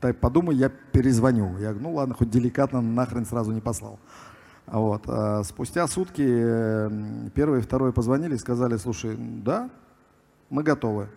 подумай, 0.00 0.56
я 0.56 0.68
перезвоню. 0.68 1.58
Я 1.58 1.70
говорю, 1.70 1.80
ну 1.80 1.94
ладно, 1.94 2.14
хоть 2.14 2.30
деликатно 2.30 2.80
нахрен 2.80 3.26
сразу 3.26 3.52
не 3.52 3.60
послал. 3.60 3.98
Вот. 4.66 5.02
А 5.06 5.42
спустя 5.44 5.86
сутки 5.86 6.22
первый 7.30 7.60
и 7.60 7.62
второй 7.62 7.92
позвонили 7.92 8.34
и 8.34 8.38
сказали, 8.38 8.76
слушай, 8.76 9.16
да, 9.18 9.70
мы 10.48 10.62
готовы. 10.62 11.08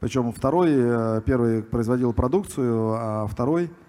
Причем 0.00 0.30
второй, 0.32 0.72
э, 0.72 1.22
первый 1.24 1.62
производил 1.62 2.12
продукцию, 2.12 2.92
а 2.94 3.26
второй– 3.26 3.70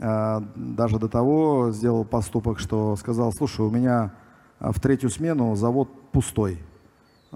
а, 0.00 0.42
даже 0.54 0.98
до 0.98 1.08
того 1.08 1.70
сделал 1.72 2.04
поступок, 2.04 2.58
что 2.58 2.96
сказал, 2.96 3.32
слушай, 3.32 3.60
у 3.60 3.70
меня 3.70 4.12
а, 4.58 4.72
в 4.72 4.80
третью 4.80 5.10
смену 5.10 5.54
завод 5.54 5.88
пустой. 6.12 6.58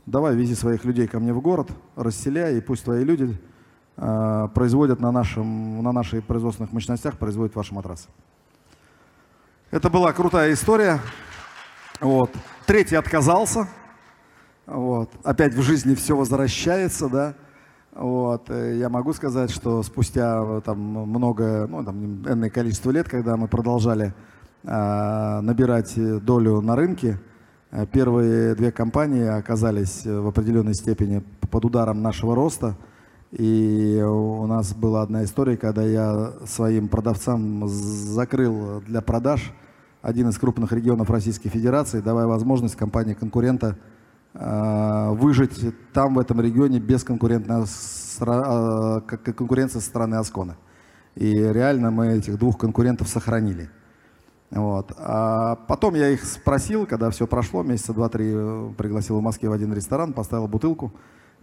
Давай 0.07 0.35
вези 0.35 0.55
своих 0.55 0.85
людей 0.85 1.07
ко 1.07 1.19
мне 1.19 1.33
в 1.33 1.41
город, 1.41 1.71
расселяй, 1.97 2.59
и 2.59 2.61
пусть 2.61 2.85
твои 2.85 3.05
люди 3.05 3.25
э, 3.25 3.37
производят 3.97 5.01
на, 5.01 5.11
нашем, 5.11 5.83
на 5.83 5.91
наших 5.91 6.25
производственных 6.25 6.73
мощностях, 6.73 7.17
производят 7.17 7.57
ваши 7.57 7.75
матрасы. 7.75 8.09
Это 9.71 9.91
была 9.91 10.13
крутая 10.13 10.53
история. 10.53 11.01
Вот. 12.01 12.31
Третий 12.67 12.97
отказался. 12.97 13.69
Вот. 14.67 15.11
Опять 15.25 15.55
в 15.55 15.63
жизни 15.63 15.95
все 15.95 16.17
возвращается, 16.17 17.09
да. 17.09 17.35
Вот. 17.93 18.51
Э, 18.51 18.77
я 18.77 18.89
могу 18.89 19.13
сказать, 19.13 19.51
что 19.51 19.83
спустя 19.83 20.43
э, 20.45 20.61
там, 20.65 20.79
много, 20.79 21.67
ну, 21.67 21.85
там, 21.85 22.27
энное 22.27 22.51
количество 22.51 22.91
лет, 22.91 23.09
когда 23.09 23.37
мы 23.37 23.49
продолжали 23.49 24.13
э, 24.63 25.41
набирать 25.41 25.95
долю 26.25 26.61
на 26.61 26.77
рынке, 26.77 27.19
э, 27.71 27.87
первые 27.87 28.55
две 28.55 28.71
компании 28.71 29.27
оказались 29.27 30.05
в 30.05 30.29
определенной 30.29 30.75
степени 30.75 31.25
под 31.51 31.65
ударом 31.65 32.03
нашего 32.03 32.35
роста. 32.35 32.77
И 33.39 34.03
у 34.03 34.47
нас 34.47 34.75
была 34.75 35.03
одна 35.03 35.25
история, 35.25 35.57
когда 35.57 35.83
я 35.83 36.33
своим 36.47 36.89
продавцам 36.89 37.69
закрыл 37.69 38.81
для 38.81 39.03
продаж 39.03 39.53
один 40.01 40.29
из 40.29 40.39
крупных 40.39 40.73
регионов 40.73 41.11
Российской 41.11 41.49
Федерации, 41.49 42.01
давая 42.01 42.27
возможность 42.27 42.77
компании-конкурента 42.77 43.77
Э, 44.39 45.13
выжить 45.13 45.59
там, 45.93 46.15
в 46.15 46.19
этом 46.19 46.41
регионе, 46.41 46.79
без 46.79 47.05
конкурентной, 47.05 47.65
э, 47.65 49.01
конкуренции 49.01 49.79
со 49.79 49.87
стороны 49.87 50.17
Аскона. 50.17 50.57
И 51.15 51.33
реально 51.33 51.91
мы 51.91 52.09
этих 52.09 52.39
двух 52.39 52.59
конкурентов 52.59 53.09
сохранили. 53.09 53.71
Вот. 54.51 54.93
А 54.99 55.57
потом 55.69 55.95
я 55.95 56.11
их 56.11 56.25
спросил, 56.25 56.87
когда 56.87 57.09
все 57.11 57.27
прошло, 57.27 57.63
месяца 57.63 57.95
два-три 57.95 58.31
э, 58.35 58.73
пригласил 58.77 59.19
в 59.19 59.23
Москве 59.23 59.49
в 59.49 59.53
один 59.53 59.73
ресторан, 59.73 60.13
поставил 60.13 60.49
бутылку. 60.49 60.93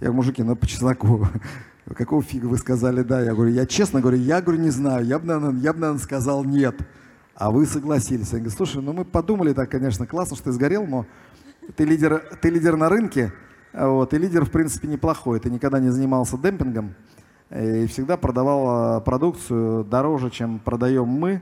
Я 0.03 0.09
говорю, 0.09 0.17
мужики, 0.17 0.43
ну 0.43 0.57
по 0.57 0.67
чесноку, 0.67 1.25
какого 1.95 2.21
фига 2.21 2.47
вы 2.47 2.57
сказали 2.57 3.03
да? 3.03 3.21
Я 3.21 3.33
говорю, 3.33 3.51
я 3.51 3.65
честно 3.65 4.01
говорю, 4.01 4.17
я 4.17 4.41
говорю, 4.41 4.59
не 4.59 4.69
знаю, 4.69 5.05
я 5.05 5.17
бы, 5.17 5.27
наверное, 5.27 5.61
я 5.61 5.71
бы, 5.71 5.79
наверное, 5.79 6.03
сказал 6.03 6.43
нет. 6.43 6.75
А 7.35 7.51
вы 7.51 7.65
согласились. 7.65 8.33
Я 8.33 8.39
говорю, 8.39 8.53
слушай, 8.53 8.81
ну 8.81 8.91
мы 8.91 9.05
подумали 9.05 9.53
так, 9.53 9.71
конечно, 9.71 10.05
классно, 10.05 10.35
что 10.35 10.45
ты 10.47 10.51
сгорел, 10.51 10.85
но 10.85 11.05
ты 11.77 11.85
лидер, 11.85 12.21
ты 12.41 12.49
лидер 12.49 12.75
на 12.75 12.89
рынке, 12.89 13.31
вот, 13.71 14.13
и 14.13 14.17
лидер, 14.17 14.43
в 14.43 14.51
принципе, 14.51 14.89
неплохой. 14.89 15.39
Ты 15.39 15.49
никогда 15.49 15.79
не 15.79 15.89
занимался 15.89 16.37
демпингом 16.37 16.95
и 17.49 17.85
всегда 17.85 18.17
продавал 18.17 18.65
а, 18.67 18.99
продукцию 18.99 19.85
дороже, 19.85 20.31
чем 20.31 20.59
продаем 20.59 21.07
мы, 21.07 21.41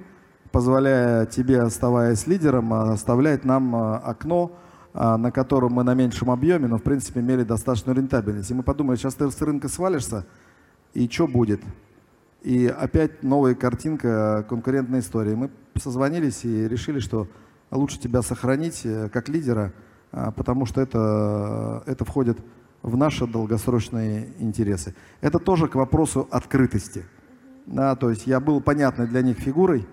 позволяя 0.52 1.26
тебе, 1.26 1.63
оставаясь 1.63 2.28
лидером, 2.28 2.71
а, 2.76 2.91
оставлять 2.91 3.43
нам 3.43 3.76
а, 3.76 3.97
окно, 3.97 4.56
на 4.93 5.32
котором 5.32 5.73
мы 5.73 5.84
на 5.84 5.93
меньшем 5.93 6.30
объеме, 6.30 6.67
но, 6.67 6.77
в 6.77 6.84
принципе, 6.84 7.21
имели 7.21 7.43
достаточную 7.43 7.95
рентабельность. 7.95 8.51
И 8.51 8.54
мы 8.54 8.63
подумали, 8.63 8.97
сейчас 8.97 9.15
ты 9.15 9.30
с 9.30 9.41
рынка 9.41 9.69
свалишься, 9.69 10.25
и 10.93 11.08
что 11.08 11.27
будет? 11.27 11.62
И 12.41 12.67
опять 12.67 13.23
новая 13.23 13.56
картинка 13.56 14.45
конкурентной 14.49 14.99
истории. 14.99 15.36
Мы 15.36 15.49
созвонились 15.77 16.43
и 16.43 16.67
решили, 16.67 16.99
что 16.99 17.27
лучше 17.69 17.99
тебя 17.99 18.21
сохранить 18.21 18.82
э, 18.86 19.10
как 19.10 19.30
лидера– 19.30 19.73
а, 20.12 20.32
потому 20.32 20.65
что 20.65 20.82
это, 20.82 21.84
это 21.86 22.04
входит 22.04 22.38
в 22.82 22.97
наши 22.97 23.25
долгосрочные 23.27 24.30
интересы. 24.39 24.93
Это 25.21 25.39
тоже 25.39 25.67
к 25.67 25.75
вопросу 25.75 26.27
открытости. 26.32 27.06
Да, 27.65 27.95
то 27.95 28.10
есть 28.10 28.27
я 28.27 28.39
был 28.39 28.60
понятной 28.60 29.08
для 29.08 29.21
них 29.21 29.38
фигурой, 29.38 29.88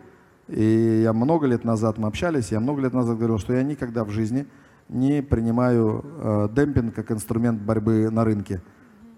и 0.49 1.03
я 1.03 1.13
много 1.13 1.47
лет 1.47 1.65
назад, 1.65 1.99
мы 1.99 2.09
общались, 2.09 2.51
я 2.51 2.61
много 2.61 2.81
лет 2.81 2.95
назад 2.95 3.17
говорил, 3.17 3.39
что 3.39 3.53
я 3.53 3.63
никогда 3.63 4.05
в 4.05 4.11
жизни 4.11 4.47
не 4.88 5.22
принимаю 5.22 6.05
э, 6.05 6.48
демпинг 6.53 6.94
как 6.94 7.11
инструмент 7.11 7.61
борьбы 7.61 8.11
на 8.11 8.24
рынке. 8.24 8.62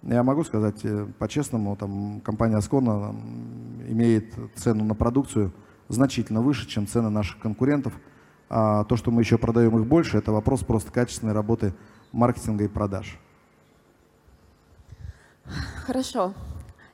Я 0.03 0.23
могу 0.23 0.45
сказать 0.45 0.85
э, 0.85 1.07
по-честному, 1.19 1.77
там 1.77 2.21
компания 2.21 2.57
Аскона 2.57 3.15
имеет 3.89 4.35
цену 4.57 4.85
на 4.85 4.95
продукцию 4.95 5.53
значительно 5.89 6.41
выше, 6.41 6.67
чем 6.67 6.87
цены 6.87 7.11
наших 7.11 7.39
конкурентов. 7.39 7.93
А 8.49 8.85
то, 8.85 8.97
что 8.97 9.11
мы 9.11 9.23
еще 9.23 9.39
продаем 9.39 9.79
их 9.79 9.87
больше, 9.87 10.19
это 10.19 10.33
вопрос 10.33 10.65
просто 10.65 10.91
качественной 10.91 11.33
работы 11.33 11.73
маркетинга 12.13 12.65
и 12.65 12.69
продаж. 12.69 13.19
Хорошо. 15.87 16.35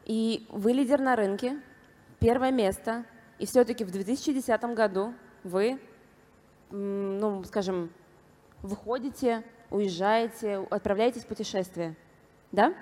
И 0.05 0.47
вы 0.51 0.73
лидер 0.73 1.01
на 1.01 1.17
рынке, 1.17 1.59
первое 2.21 2.53
место, 2.53 3.05
и 3.39 3.47
все-таки 3.47 3.85
в 3.85 3.91
2010 3.91 4.63
году 4.75 5.15
вы, 5.45 5.79
ну, 6.71 7.43
скажем, 7.45 7.91
выходите, 8.67 9.45
уезжаете, 9.71 10.67
отправляетесь 10.71 11.23
в 11.23 11.27
путешествие, 11.27 11.97
да? 12.53 12.75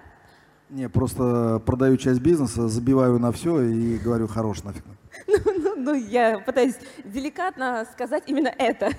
Не, 0.70 0.88
просто 0.88 1.62
продаю 1.64 1.96
часть 1.96 2.20
бизнеса, 2.20 2.68
забиваю 2.68 3.18
на 3.18 3.32
все 3.32 3.60
и 3.62 3.98
говорю, 3.98 4.26
хорош 4.26 4.62
нафиг. 4.64 4.84
Ну, 5.26 5.36
ну, 5.56 5.76
ну 5.76 5.94
я 5.94 6.40
пытаюсь 6.40 6.76
деликатно 7.04 7.86
сказать 7.92 8.24
именно 8.26 8.48
это. 8.48 8.90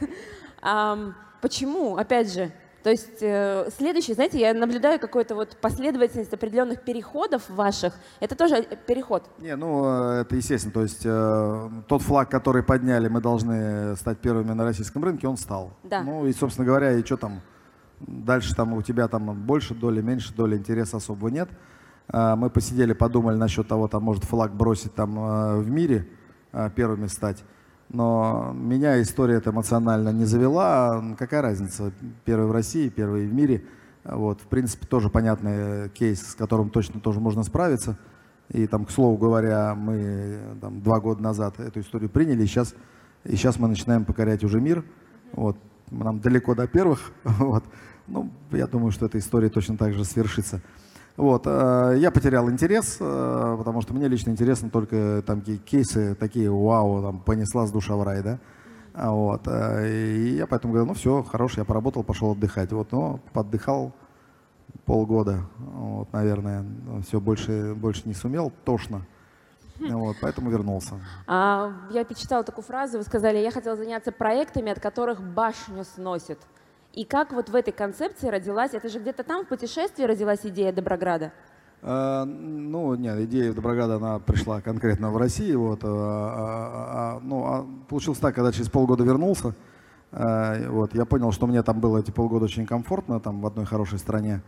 А, 0.62 1.13
почему, 1.41 1.98
опять 1.98 2.32
же, 2.32 2.52
то 2.86 2.91
есть 2.91 3.17
э, 3.21 3.67
следующий, 3.76 4.13
знаете, 4.13 4.39
я 4.39 4.54
наблюдаю 4.54 5.00
какую-то 5.00 5.34
вот 5.34 5.58
последовательность 5.60 6.32
определенных 6.32 6.84
переходов 6.84 7.50
ваших. 7.50 7.95
Это 8.19 8.36
тоже 8.36 8.62
переход? 8.86 9.24
Не, 9.39 9.56
ну 9.56 9.86
э, 9.88 10.21
это 10.21 10.36
естественно. 10.36 10.71
То 10.71 10.84
есть 10.84 11.02
э, 11.04 11.69
тот 11.88 12.04
флаг, 12.04 12.30
который 12.30 12.62
подняли, 12.62 13.08
мы 13.08 13.21
должны 13.21 13.95
стать 13.95 14.19
первыми 14.19 14.52
на 14.52 14.63
российском 14.65 15.04
рынке, 15.04 15.28
он 15.28 15.38
стал. 15.38 15.71
Да. 15.82 16.04
Ну 16.04 16.28
и, 16.28 16.32
собственно 16.32 16.67
говоря, 16.67 16.91
и 16.91 17.04
что 17.04 17.17
там 17.17 17.41
дальше 18.02 18.54
там 18.54 18.74
у 18.74 18.84
тебя 18.84 19.08
там 19.08 19.34
больше 19.34 19.74
доли, 19.74 20.04
меньше 20.04 20.32
доли, 20.36 20.56
интереса 20.56 20.98
особого 20.98 21.30
нет. 21.30 21.50
Э, 22.13 22.36
мы 22.36 22.52
посидели, 22.52 22.93
подумали 22.93 23.36
насчет 23.36 23.67
того, 23.67 23.88
там 23.88 24.04
может 24.04 24.26
флаг 24.26 24.54
бросить 24.54 24.93
там 24.93 25.17
э, 25.17 25.58
в 25.58 25.71
мире, 25.71 26.08
э, 26.52 26.69
первыми 26.76 27.08
стать. 27.08 27.43
Но 27.89 28.52
меня 28.56 29.02
история 29.02 29.36
эта 29.36 29.52
эмоционально 29.52 30.10
не 30.10 30.26
завела. 30.26 31.04
Какая 31.17 31.41
разница? 31.41 31.91
Первый 32.24 32.48
в 32.48 32.52
России, 32.52 32.89
первый 32.89 33.28
в 33.28 33.34
мире. 33.34 33.63
Вот, 34.04 34.41
в 34.41 34.45
принципе, 34.45 34.86
тоже 34.86 35.10
понятный 35.10 35.89
кейс, 35.89 36.21
с 36.21 36.36
которым 36.36 36.69
точно 36.69 37.00
тоже 37.00 37.19
можно 37.19 37.43
справиться. 37.43 37.98
И 38.50 38.67
там, 38.67 38.86
к 38.86 38.91
слову 38.91 39.17
говоря, 39.17 39.74
мы 39.76 40.39
там, 40.62 40.82
два 40.82 41.00
года 41.00 41.21
назад 41.24 41.60
эту 41.60 41.80
историю 41.80 42.10
приняли, 42.10 42.43
и 42.43 42.48
сейчас, 42.48 42.76
и 43.24 43.36
сейчас 43.36 43.58
мы 43.58 43.67
начинаем 43.67 44.06
покорять 44.06 44.43
уже 44.43 44.62
мир. 44.62 44.86
Вот, 45.32 45.58
нам 45.89 46.19
далеко 46.19 46.54
до 46.56 46.67
первых. 46.67 47.12
Вот. 47.24 47.63
Ну, 48.08 48.30
я 48.52 48.67
думаю, 48.67 48.91
что 48.91 49.08
эта 49.08 49.17
история 49.17 49.50
точно 49.50 49.78
так 49.78 49.93
же 49.93 50.06
свершится. 50.06 50.62
Вот, 51.17 51.43
э, 51.45 51.95
я 51.97 52.12
потерял 52.12 52.49
интерес, 52.49 52.97
э, 52.99 53.56
потому 53.58 53.82
что 53.82 53.93
мне 53.93 54.10
лично 54.10 54.32
интересно 54.32 54.69
только 54.69 55.23
там 55.25 55.41
кейсы 55.41 56.13
такие, 56.15 56.51
вау, 56.51 57.01
там 57.01 57.19
понесла 57.19 57.65
с 57.65 57.71
душа 57.71 57.95
в 57.95 58.04
рай, 58.04 58.21
да. 58.21 58.39
А 58.93 59.12
вот, 59.12 59.43
э, 59.47 59.88
и 59.88 60.36
я 60.36 60.45
поэтому 60.45 60.73
говорю, 60.73 60.88
ну 60.88 60.93
все, 60.93 61.23
хорош, 61.23 61.58
я 61.58 61.63
поработал, 61.63 62.04
пошел 62.04 62.32
отдыхать. 62.32 62.73
Вот, 62.73 62.91
но 62.91 63.21
поддыхал 63.32 63.93
полгода, 64.86 65.47
вот, 65.58 66.12
наверное, 66.12 66.65
все 67.08 67.21
больше, 67.21 67.73
больше 67.75 68.01
не 68.06 68.13
сумел, 68.13 68.51
тошно. 68.65 69.06
Вот, 69.80 70.17
поэтому 70.21 70.49
вернулся. 70.49 70.95
А, 71.28 71.73
я 71.91 72.06
почитала 72.06 72.43
такую 72.43 72.63
фразу, 72.63 72.97
вы 72.97 73.04
сказали, 73.04 73.38
я 73.38 73.51
хотел 73.51 73.75
заняться 73.78 74.12
проектами, 74.12 74.71
от 74.71 74.80
которых 74.80 75.21
башню 75.21 75.84
сносит. 75.84 76.39
И 76.95 77.03
как 77.03 77.34
вот 77.34 77.49
в 77.49 77.55
этой 77.55 77.73
концепции 77.73 78.29
родилась, 78.29 78.73
это 78.73 78.88
же 78.88 78.99
где-то 78.99 79.23
там 79.23 79.43
в 79.43 79.49
путешествии 79.49 80.05
родилась 80.05 80.39
идея 80.45 80.71
Доброграда? 80.71 81.34
Uh, 81.81 82.23
ну, 82.23 82.95
нет, 82.95 83.19
идея 83.25 83.51
Доброграда, 83.51 83.97
она 83.97 84.19
пришла 84.19 84.62
конкретно 84.62 85.12
в 85.12 85.17
России. 85.17 85.53
Вот, 85.53 85.81
а, 85.84 85.88
а, 85.88 87.17
а, 87.17 87.19
ну, 87.21 87.45
а 87.45 87.67
получилось 87.89 88.19
так, 88.19 88.34
когда 88.34 88.53
через 88.53 88.69
полгода 88.69 89.03
вернулся, 89.03 89.53
а, 90.13 90.69
вот, 90.69 90.95
я 90.95 91.03
понял, 91.03 91.34
что 91.34 91.47
мне 91.47 91.62
там 91.63 91.81
было 91.81 91.97
эти 91.97 92.12
полгода 92.12 92.45
очень 92.45 92.65
комфортно, 92.65 93.19
там 93.19 93.41
в 93.41 93.45
одной 93.45 93.65
хорошей 93.65 93.99
стране. 93.99 94.41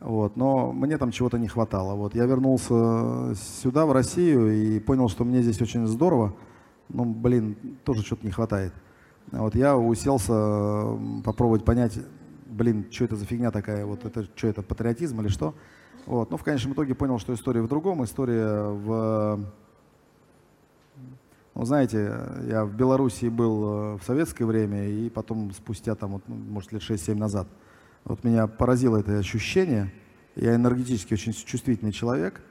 Вот, 0.00 0.36
но 0.36 0.72
мне 0.72 0.98
там 0.98 1.10
чего-то 1.10 1.38
не 1.38 1.48
хватало. 1.48 1.94
Вот, 1.94 2.14
я 2.14 2.26
вернулся 2.26 3.34
сюда, 3.34 3.86
в 3.86 3.92
Россию, 3.92 4.52
и 4.52 4.78
понял, 4.78 5.08
что 5.08 5.24
мне 5.24 5.40
здесь 5.40 5.62
очень 5.62 5.86
здорово. 5.86 6.34
Ну, 6.90 7.06
блин, 7.06 7.56
тоже 7.82 8.02
что-то 8.02 8.26
не 8.26 8.30
хватает. 8.30 8.74
Вот 9.32 9.54
я 9.54 9.76
уселся 9.76 10.98
попробовать 11.24 11.64
понять, 11.64 11.98
блин, 12.46 12.86
что 12.90 13.04
это 13.04 13.16
за 13.16 13.24
фигня 13.24 13.50
такая, 13.50 13.84
вот 13.84 14.04
это 14.04 14.24
что 14.36 14.48
это, 14.48 14.62
патриотизм 14.62 15.20
или 15.20 15.28
что? 15.28 15.54
Вот. 16.06 16.30
Ну, 16.30 16.36
в 16.36 16.44
конечном 16.44 16.74
итоге 16.74 16.94
понял, 16.94 17.18
что 17.18 17.32
история 17.34 17.62
в 17.62 17.68
другом. 17.68 18.04
История 18.04 18.62
в... 18.62 19.40
Ну, 21.54 21.64
знаете, 21.64 22.12
я 22.48 22.64
в 22.64 22.74
Белоруссии 22.74 23.28
был 23.28 23.64
э, 23.64 23.98
в 23.98 24.02
советское 24.04 24.44
время, 24.44 24.88
и 24.88 25.08
потом 25.08 25.52
спустя, 25.52 25.94
там, 25.94 26.14
вот, 26.14 26.22
ну, 26.26 26.34
может, 26.34 26.72
лет 26.72 26.82
6-7 26.82 27.14
назад, 27.14 27.46
вот 28.04 28.24
меня 28.24 28.48
поразило 28.48 28.96
это 28.96 29.16
ощущение. 29.16 29.92
Я 30.34 30.56
энергетически 30.56 31.14
очень 31.14 31.32
чувствительный 31.32 31.92
человек. 31.92 32.42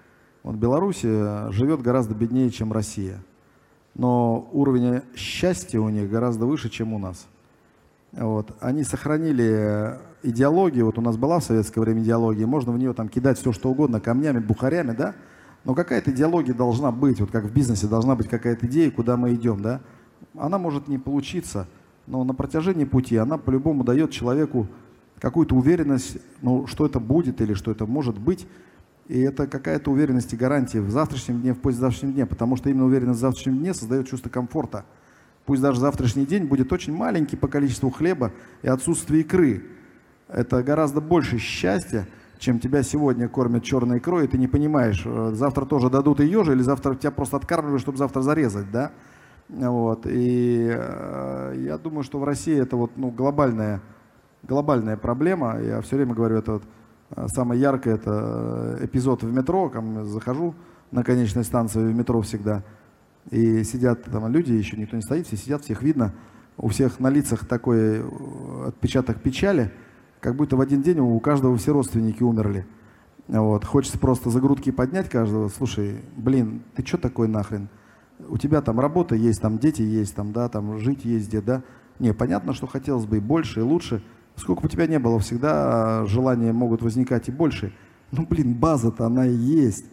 Вот 0.41 0.55
Беларусь 0.55 1.01
живет 1.01 1.81
гораздо 1.81 2.15
беднее, 2.15 2.49
чем 2.49 2.71
Россия 2.71 3.21
но 3.95 4.49
уровень 4.51 5.01
счастья 5.15 5.79
у 5.79 5.89
них 5.89 6.09
гораздо 6.09 6.45
выше, 6.45 6.69
чем 6.69 6.93
у 6.93 6.99
нас. 6.99 7.27
Вот. 8.11 8.55
Они 8.59 8.83
сохранили 8.83 9.97
идеологию, 10.21 10.85
вот 10.85 10.97
у 10.97 11.01
нас 11.01 11.17
была 11.17 11.39
в 11.39 11.43
советское 11.43 11.81
время 11.81 12.01
идеология, 12.01 12.47
можно 12.47 12.71
в 12.71 12.77
нее 12.77 12.93
там 12.93 13.09
кидать 13.09 13.39
все, 13.39 13.51
что 13.51 13.69
угодно, 13.69 13.99
камнями, 13.99 14.39
бухарями, 14.39 14.91
да, 14.91 15.15
но 15.65 15.75
какая-то 15.75 16.11
идеология 16.11 16.53
должна 16.53 16.91
быть, 16.91 17.19
вот 17.19 17.31
как 17.31 17.45
в 17.45 17.53
бизнесе 17.53 17.87
должна 17.87 18.15
быть 18.15 18.27
какая-то 18.27 18.67
идея, 18.67 18.91
куда 18.91 19.17
мы 19.17 19.33
идем, 19.33 19.61
да. 19.61 19.81
Она 20.37 20.57
может 20.57 20.87
не 20.87 20.97
получиться, 20.97 21.67
но 22.07 22.23
на 22.23 22.33
протяжении 22.33 22.85
пути 22.85 23.17
она 23.17 23.37
по-любому 23.37 23.83
дает 23.83 24.11
человеку 24.11 24.67
какую-то 25.19 25.55
уверенность, 25.55 26.17
ну, 26.41 26.67
что 26.67 26.85
это 26.85 26.99
будет 26.99 27.41
или 27.41 27.53
что 27.53 27.71
это 27.71 27.85
может 27.85 28.17
быть, 28.17 28.47
и 29.07 29.19
это 29.19 29.47
какая-то 29.47 29.91
уверенность 29.91 30.33
и 30.33 30.37
гарантия 30.37 30.81
в 30.81 30.89
завтрашнем 30.89 31.41
дне, 31.41 31.53
в 31.53 31.59
послезавтрашнем 31.59 32.13
дне, 32.13 32.25
потому 32.25 32.55
что 32.55 32.69
именно 32.69 32.85
уверенность 32.85 33.19
в 33.19 33.21
завтрашнем 33.21 33.57
дне 33.57 33.73
создает 33.73 34.07
чувство 34.07 34.29
комфорта. 34.29 34.85
Пусть 35.45 35.61
даже 35.61 35.79
завтрашний 35.79 36.25
день 36.25 36.45
будет 36.45 36.71
очень 36.71 36.95
маленький 36.95 37.35
по 37.35 37.47
количеству 37.47 37.89
хлеба 37.89 38.31
и 38.61 38.67
отсутствие 38.67 39.21
икры. 39.21 39.63
Это 40.29 40.63
гораздо 40.63 41.01
больше 41.01 41.37
счастья, 41.37 42.07
чем 42.39 42.59
тебя 42.59 42.81
сегодня 42.81 43.27
кормят 43.27 43.63
черной 43.63 43.97
икрой, 43.97 44.25
и 44.25 44.27
ты 44.27 44.37
не 44.37 44.47
понимаешь, 44.47 45.03
э, 45.05 45.31
завтра 45.33 45.65
тоже 45.65 45.89
дадут 45.89 46.21
ее 46.21 46.43
же, 46.43 46.53
или 46.53 46.61
завтра 46.61 46.95
тебя 46.95 47.11
просто 47.11 47.37
откармливают, 47.37 47.81
чтобы 47.81 47.97
завтра 47.97 48.21
зарезать, 48.21 48.71
да? 48.71 48.91
Вот. 49.49 50.05
И 50.05 50.69
э, 50.73 51.55
я 51.57 51.77
думаю, 51.77 52.03
что 52.03 52.19
в 52.19 52.23
России 52.23 52.57
это 52.57 52.77
вот, 52.77 52.91
ну, 52.95 53.11
глобальная, 53.11 53.81
глобальная 54.43 54.97
проблема. 54.97 55.59
Я 55.59 55.81
все 55.81 55.97
время 55.97 56.13
говорю, 56.13 56.37
это 56.37 56.53
вот 56.53 56.63
самое 57.27 57.59
яркое 57.59 57.95
это 57.95 58.77
э, 58.79 58.85
эпизод 58.85 59.23
в 59.23 59.31
метро, 59.31 59.69
там 59.69 60.05
захожу 60.05 60.55
на 60.91 61.03
конечной 61.03 61.43
станции 61.43 61.79
в 61.79 61.95
метро 61.95 62.21
всегда, 62.21 62.63
и 63.29 63.63
сидят 63.63 64.03
там 64.03 64.27
люди, 64.31 64.51
еще 64.51 64.77
никто 64.77 64.95
не 64.95 65.01
стоит, 65.01 65.27
все 65.27 65.37
сидят, 65.37 65.63
всех 65.63 65.81
видно, 65.81 66.13
у 66.57 66.69
всех 66.69 66.99
на 66.99 67.09
лицах 67.09 67.45
такой 67.45 67.99
э, 67.99 68.67
отпечаток 68.67 69.21
печали, 69.21 69.71
как 70.19 70.35
будто 70.35 70.55
в 70.55 70.61
один 70.61 70.81
день 70.81 70.99
у 70.99 71.19
каждого 71.19 71.57
все 71.57 71.73
родственники 71.73 72.23
умерли. 72.23 72.65
Вот. 73.27 73.63
Хочется 73.63 73.97
просто 73.97 74.29
за 74.29 74.41
грудки 74.41 74.69
поднять 74.69 75.09
каждого. 75.09 75.47
Слушай, 75.47 76.01
блин, 76.17 76.61
ты 76.75 76.85
что 76.85 76.97
такой 76.97 77.27
нахрен? 77.27 77.69
У 78.27 78.37
тебя 78.37 78.61
там 78.61 78.79
работа 78.79 79.15
есть, 79.15 79.41
там 79.41 79.57
дети 79.57 79.81
есть, 79.81 80.13
там, 80.15 80.33
да, 80.33 80.49
там 80.49 80.77
жить 80.79 81.05
есть 81.05 81.29
где, 81.29 81.41
да? 81.41 81.63
Не, 81.99 82.13
понятно, 82.13 82.53
что 82.53 82.67
хотелось 82.67 83.05
бы 83.05 83.17
и 83.17 83.21
больше, 83.21 83.61
и 83.61 83.63
лучше– 83.63 84.03
Сколько 84.35 84.61
бы 84.61 84.69
тебя 84.69 84.87
не 84.87 84.99
было, 84.99 85.19
всегда 85.19 86.05
желания 86.05 86.53
могут 86.53 86.81
возникать 86.81 87.29
и 87.29 87.31
больше. 87.31 87.73
Ну, 88.11 88.25
блин, 88.25 88.53
база-то 88.53 89.05
она 89.05 89.25
и 89.27 89.33
есть. 89.33 89.85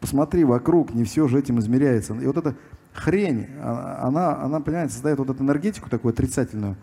Посмотри 0.00 0.44
вокруг, 0.44 0.94
не 0.94 1.04
все 1.04 1.26
же 1.26 1.38
этим 1.38 1.58
измеряется. 1.58 2.14
И 2.14 2.26
вот 2.26 2.36
эта 2.36 2.54
хрень, 2.92 3.46
а, 3.60 4.00
она, 4.04 4.40
она 4.40 4.60
понимаете, 4.60 4.92
создает 4.92 5.18
вот 5.18 5.30
эту 5.30 5.42
энергетику 5.42 5.90
такую 5.90 6.12
отрицательную. 6.12 6.76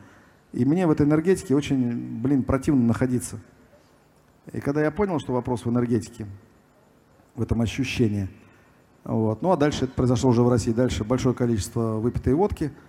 И 0.51 0.65
мне 0.65 0.87
в 0.87 0.91
этой 0.91 1.05
энергетике 1.05 1.55
очень, 1.55 2.21
блин, 2.21 2.43
противно 2.43 2.83
находиться. 2.85 3.39
И 4.51 4.59
когда 4.59 4.81
я 4.81 4.91
понял, 4.91 5.19
что 5.19 5.33
вопрос 5.33 5.65
в 5.65 5.69
энергетике, 5.69 6.27
в 7.35 7.41
этом 7.41 7.61
ощущении, 7.61 8.29
вот. 9.03 9.41
Ну 9.41 9.51
а 9.51 9.57
дальше 9.57 9.85
это 9.85 9.93
произошло 9.93 10.31
уже 10.31 10.41
в 10.41 10.49
России. 10.49 10.71
Дальше 10.71 11.03
большое 11.03 11.35
количество 11.35 11.97
выпитой 11.97 12.33
водки– 12.33 12.71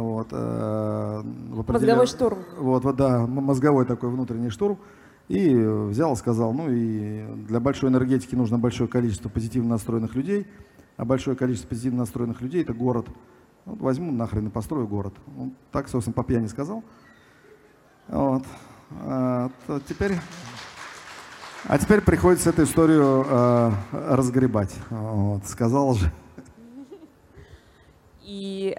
вот, 0.00 0.28
э, 0.30 1.22
мозговой 1.66 2.06
штурм. 2.06 2.38
Вот, 2.58 2.84
вот, 2.84 2.96
да, 2.96 3.26
мозговой 3.26 3.84
такой 3.84 4.10
внутренний 4.10 4.50
штурм. 4.50 4.78
И 5.28 5.54
взял, 5.54 6.16
сказал, 6.16 6.52
ну 6.52 6.70
и 6.70 7.24
для 7.46 7.60
большой 7.60 7.90
энергетики 7.90 8.34
нужно 8.34 8.58
большое 8.58 8.88
количество 8.88 9.28
позитивно 9.28 9.70
настроенных 9.70 10.14
людей, 10.14 10.46
а 10.96 11.04
большое 11.04 11.36
количество 11.36 11.68
позитивно 11.68 12.00
настроенных 12.00 12.40
людей– 12.40 12.62
это 12.64 12.74
город. 12.74 13.06
Вот 13.64 13.80
возьму 13.80 14.10
нахрен 14.12 14.48
и 14.48 14.50
построю 14.50 14.88
город. 14.88 15.14
Он 15.38 15.52
так, 15.70 15.88
собственно, 15.88 16.14
по 16.14 16.24
пьяни 16.24 16.48
сказал. 16.48 16.82
Вот. 18.08 18.42
А, 19.04 19.50
теперь, 19.88 20.18
а 21.64 21.78
теперь 21.78 22.00
приходится 22.00 22.50
эту 22.50 22.64
историю 22.64 23.24
а, 23.28 23.72
разгребать. 23.92 24.74
Вот. 24.90 25.46
Сказал 25.46 25.94
же. 25.94 26.10
И 28.22 28.74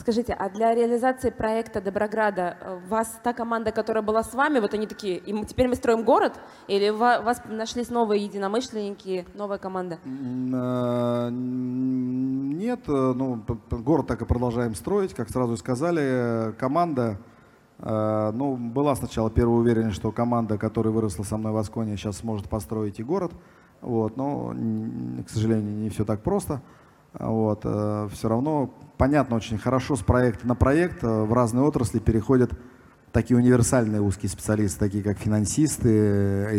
Скажите, 0.00 0.32
а 0.32 0.48
для 0.48 0.74
реализации 0.74 1.28
проекта 1.28 1.82
Доброграда 1.82 2.56
э, 2.58 2.78
вас 2.88 3.20
та 3.22 3.34
команда, 3.34 3.70
которая 3.70 4.02
была 4.02 4.22
с 4.22 4.32
вами, 4.32 4.58
вот 4.58 4.72
они 4.72 4.86
такие, 4.86 5.18
и 5.18 5.44
теперь 5.44 5.68
мы 5.68 5.74
строим 5.74 6.04
город? 6.04 6.40
Или 6.68 6.88
у 6.88 6.96
вас 6.96 7.42
нашлись 7.46 7.90
новые 7.90 8.24
единомышленники, 8.24 9.26
новая 9.34 9.58
команда? 9.58 9.98
Э, 10.06 11.28
нет, 11.30 12.80
э, 12.88 13.12
ну, 13.14 13.44
город 13.70 14.06
так 14.06 14.22
и 14.22 14.24
продолжаем 14.24 14.74
строить, 14.74 15.12
как 15.12 15.28
сразу 15.28 15.58
сказали. 15.58 16.54
Команда, 16.58 17.18
ну, 17.78 18.56
была 18.56 18.94
сначала 18.96 19.30
первая 19.30 19.58
уверенность, 19.58 19.96
что 19.96 20.12
команда, 20.12 20.56
которая 20.56 20.94
выросла 20.94 21.24
со 21.24 21.36
мной 21.36 21.52
в 21.52 21.58
Асконе, 21.58 21.98
сейчас 21.98 22.16
сможет 22.18 22.48
построить 22.48 23.00
и 23.00 23.02
город. 23.02 23.32
Вот, 23.82 24.16
но, 24.16 24.54
к 25.26 25.30
сожалению, 25.30 25.76
не 25.76 25.90
все 25.90 26.06
так 26.06 26.22
просто. 26.22 26.62
Вот, 27.12 27.60
все 27.62 28.28
равно 28.28 28.70
понятно 29.00 29.36
очень 29.36 29.56
хорошо 29.56 29.96
с 29.96 30.00
проекта 30.00 30.46
на 30.46 30.54
проект 30.54 31.02
э, 31.02 31.22
в 31.22 31.32
разные 31.32 31.64
отрасли 31.64 32.00
переходят 32.00 32.52
такие 33.12 33.34
универсальные 33.34 34.02
узкие 34.02 34.28
специалисты, 34.28 34.78
такие 34.78 35.02
как 35.02 35.16
финансисты, 35.16 35.88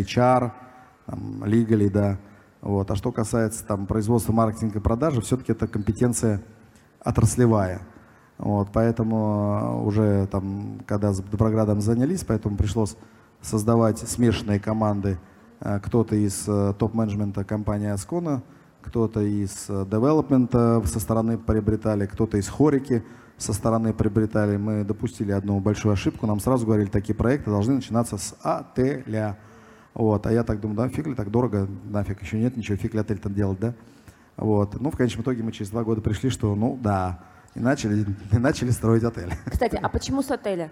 HR, 0.01 0.51
там, 1.05 1.43
legal, 1.43 1.87
да. 1.91 2.17
Вот. 2.61 2.89
А 2.89 2.95
что 2.95 3.11
касается 3.11 3.63
там, 3.63 3.85
производства, 3.85 4.33
маркетинга 4.33 4.79
и 4.79 4.81
продажи, 4.81 5.21
все-таки 5.21 5.51
это 5.51 5.67
компетенция 5.67 6.41
отраслевая. 6.99 7.81
Вот, 8.39 8.69
поэтому 8.73 9.83
э, 9.83 9.85
уже 9.85 10.25
там, 10.31 10.81
когда 10.87 11.13
с 11.13 11.19
Доброградом 11.19 11.79
занялись, 11.79 12.23
поэтому 12.23 12.57
пришлось 12.57 12.97
создавать 13.39 13.99
смешанные 13.99 14.59
команды. 14.59 15.19
Э, 15.59 15.79
кто-то 15.79 16.15
из 16.15 16.49
топ-менеджмента 16.79 17.43
компании 17.43 17.89
Аскона, 17.89 18.41
кто-то 18.81 19.21
из 19.21 19.67
девелопмента 19.67 20.81
со 20.85 20.99
стороны 20.99 21.37
приобретали, 21.37 22.05
кто-то 22.05 22.37
из 22.37 22.47
хорики 22.47 23.03
со 23.41 23.53
стороны 23.53 23.93
приобретали. 23.93 24.57
Мы 24.57 24.83
допустили 24.83 25.31
одну 25.31 25.59
большую 25.59 25.93
ошибку. 25.93 26.27
Нам 26.27 26.39
сразу 26.39 26.65
говорили, 26.65 26.87
такие 26.87 27.15
проекты 27.15 27.49
должны 27.49 27.75
начинаться 27.75 28.17
с 28.17 28.35
отеля. 28.41 29.37
Вот. 29.93 30.25
А 30.27 30.31
я 30.31 30.43
так 30.43 30.61
думаю, 30.61 30.77
да, 30.77 30.89
фиг 30.89 31.07
ли 31.07 31.15
так 31.15 31.31
дорого, 31.31 31.67
нафиг, 31.85 32.21
еще 32.21 32.39
нет 32.39 32.55
ничего, 32.55 32.77
фиг 32.77 32.93
ли 32.93 32.99
отель 32.99 33.17
там 33.17 33.33
делать, 33.33 33.59
да? 33.59 33.73
Вот. 34.37 34.79
Ну, 34.79 34.91
в 34.91 34.97
конечном 34.97 35.23
итоге 35.23 35.43
мы 35.43 35.51
через 35.51 35.71
два 35.71 35.83
года 35.83 36.01
пришли, 36.01 36.29
что, 36.29 36.55
ну, 36.55 36.79
да, 36.81 37.19
и 37.55 37.59
начали, 37.59 38.05
и 38.31 38.37
начали 38.37 38.69
строить 38.69 39.03
отель. 39.03 39.33
Кстати, 39.45 39.77
а 39.81 39.89
почему 39.89 40.21
с 40.21 40.31
отеля? 40.31 40.71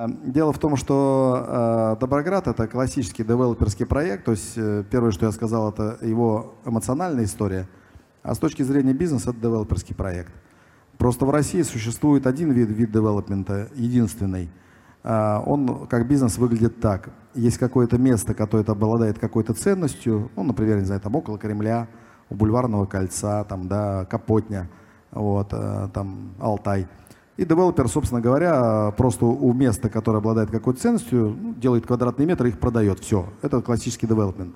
Эм, 0.00 0.32
дело 0.32 0.52
в 0.52 0.58
том, 0.58 0.76
что 0.76 1.44
э, 1.46 2.00
Доброград 2.00 2.46
это 2.46 2.66
классический 2.66 3.22
девелоперский 3.22 3.84
проект. 3.84 4.24
То 4.24 4.30
есть 4.30 4.54
э, 4.56 4.82
первое, 4.90 5.10
что 5.10 5.26
я 5.26 5.32
сказал, 5.32 5.70
это 5.70 5.98
его 6.00 6.54
эмоциональная 6.64 7.24
история. 7.24 7.68
А 8.22 8.34
с 8.34 8.38
точки 8.38 8.62
зрения 8.62 8.94
бизнеса 8.94 9.30
это 9.30 9.40
девелоперский 9.40 9.94
проект. 9.94 10.32
Просто 10.96 11.26
в 11.26 11.30
России 11.30 11.60
существует 11.62 12.26
один 12.26 12.50
вид, 12.52 12.70
вид 12.70 12.92
девелопмента, 12.92 13.68
единственный. 13.74 14.48
Э, 15.02 15.42
он 15.44 15.86
как 15.86 16.08
бизнес 16.08 16.38
выглядит 16.38 16.80
так. 16.80 17.10
Есть 17.34 17.58
какое-то 17.58 17.98
место, 17.98 18.32
которое 18.32 18.64
обладает 18.64 19.18
какой-то 19.18 19.52
ценностью, 19.52 20.30
ну, 20.34 20.44
например, 20.44 20.78
не 20.78 20.86
знаю, 20.86 21.02
там 21.02 21.14
около 21.14 21.38
Кремля, 21.38 21.88
у 22.30 22.34
Бульварного 22.36 22.86
кольца, 22.86 23.44
там, 23.44 23.68
да, 23.68 24.06
Капотня, 24.06 24.70
вот, 25.10 25.50
там, 25.50 26.34
Алтай– 26.38 26.86
и 27.40 27.44
девелопер, 27.46 27.88
собственно 27.88 28.20
говоря, 28.20 28.92
просто 28.98 29.24
у 29.24 29.54
места, 29.54 29.88
которое 29.88 30.18
обладает 30.18 30.50
какой-то 30.50 30.78
ценностью, 30.78 31.34
ну, 31.40 31.54
делает 31.54 31.86
квадратные 31.86 32.26
метры, 32.26 32.50
их 32.50 32.58
продает. 32.58 33.00
Все. 33.00 33.30
Это 33.40 33.62
классический 33.62 34.06
девелопмент. 34.06 34.54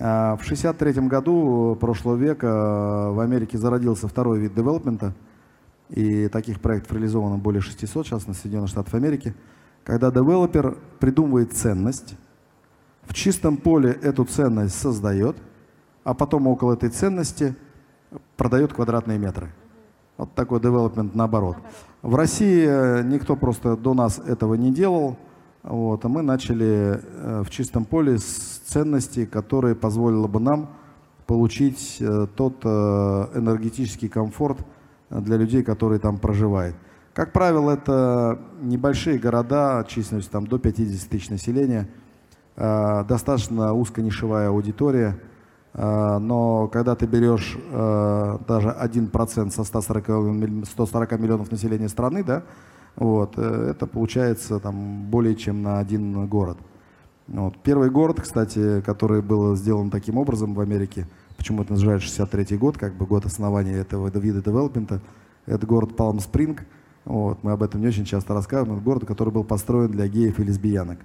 А 0.00 0.36
в 0.36 0.42
1963 0.42 1.06
году 1.06 1.76
прошлого 1.78 2.16
века 2.16 3.10
в 3.12 3.20
Америке 3.20 3.58
зародился 3.58 4.08
второй 4.08 4.38
вид 4.38 4.54
девелопмента. 4.54 5.12
И 5.90 6.28
таких 6.28 6.62
проектов 6.62 6.92
реализовано 6.92 7.36
более 7.36 7.60
600 7.60 8.06
сейчас 8.06 8.26
на 8.26 8.32
Соединенных 8.32 8.70
Штатах 8.70 8.94
Америки. 8.94 9.34
Когда 9.84 10.10
девелопер 10.10 10.78
придумывает 10.98 11.52
ценность, 11.52 12.14
в 13.02 13.12
чистом 13.12 13.58
поле 13.58 13.90
эту 13.90 14.24
ценность 14.24 14.80
создает, 14.80 15.36
а 16.04 16.14
потом 16.14 16.46
около 16.46 16.72
этой 16.72 16.88
ценности 16.88 17.54
продает 18.38 18.72
квадратные 18.72 19.18
метры. 19.18 19.50
Вот 20.18 20.34
такой 20.34 20.60
девелопмент 20.60 21.14
наоборот. 21.14 21.56
В 22.02 22.14
России 22.14 22.66
э, 22.66 23.02
никто 23.02 23.34
просто 23.34 23.76
до 23.76 23.94
нас 23.94 24.18
этого 24.18 24.54
не 24.54 24.72
делал. 24.72 25.16
Вот, 25.62 26.04
а 26.04 26.08
мы 26.08 26.22
начали 26.22 27.00
э, 27.00 27.42
в 27.44 27.50
чистом 27.50 27.84
поле 27.84 28.18
с 28.18 28.60
ценностей, 28.66 29.24
которые 29.24 29.74
позволило 29.74 30.26
бы 30.26 30.40
нам 30.40 30.70
получить 31.26 31.96
э, 32.00 32.26
тот 32.36 32.64
энергетический 32.64 34.08
комфорт 34.08 34.58
для 35.10 35.36
людей, 35.36 35.62
которые 35.62 35.98
там 35.98 36.18
проживают. 36.18 36.76
Как 37.14 37.32
правило, 37.32 37.70
это 37.72 38.38
небольшие 38.60 39.18
города, 39.18 39.84
численностью 39.88 40.32
там, 40.32 40.46
до 40.46 40.58
50 40.58 41.08
тысяч 41.10 41.28
населения, 41.28 41.88
достаточно 42.56 43.74
узконишевая 43.74 44.48
аудитория– 44.48 45.18
но 45.74 46.68
когда 46.68 46.94
ты 46.94 47.06
берешь 47.06 47.56
э, 47.56 48.38
даже 48.46 48.68
1% 48.68 49.50
со 49.50 49.64
140, 49.64 50.66
140 50.66 51.18
миллионов 51.18 51.50
населения 51.50 51.88
страны, 51.88 52.22
да, 52.22 52.42
вот, 52.94 53.34
э, 53.36 53.70
это 53.70 53.86
получается 53.86 54.58
там, 54.58 55.04
более 55.04 55.34
чем 55.34 55.62
на 55.62 55.78
один 55.78 56.26
город. 56.26 56.58
Вот. 57.26 57.56
Первый 57.62 57.88
город, 57.88 58.20
кстати, 58.20 58.82
который 58.82 59.22
был 59.22 59.56
сделан 59.56 59.88
таким 59.88 60.18
образом 60.18 60.52
в 60.52 60.60
Америке, 60.60 61.06
почему 61.38 61.62
это 61.62 61.72
называют 61.72 62.02
63 62.02 62.58
год, 62.58 62.76
как 62.76 62.94
бы 62.94 63.06
год 63.06 63.24
основания 63.24 63.76
этого 63.76 64.10
вида 64.18 64.42
девелопмента, 64.42 65.00
это 65.46 65.66
город 65.66 65.96
Палм 65.96 66.20
Спринг. 66.20 66.64
Вот, 67.06 67.42
мы 67.42 67.52
об 67.52 67.62
этом 67.62 67.80
не 67.80 67.86
очень 67.86 68.04
часто 68.04 68.34
рассказываем. 68.34 68.76
Это 68.76 68.84
город, 68.84 69.06
который 69.06 69.32
был 69.32 69.42
построен 69.42 69.90
для 69.90 70.06
геев 70.06 70.38
и 70.38 70.44
лесбиянок, 70.44 70.98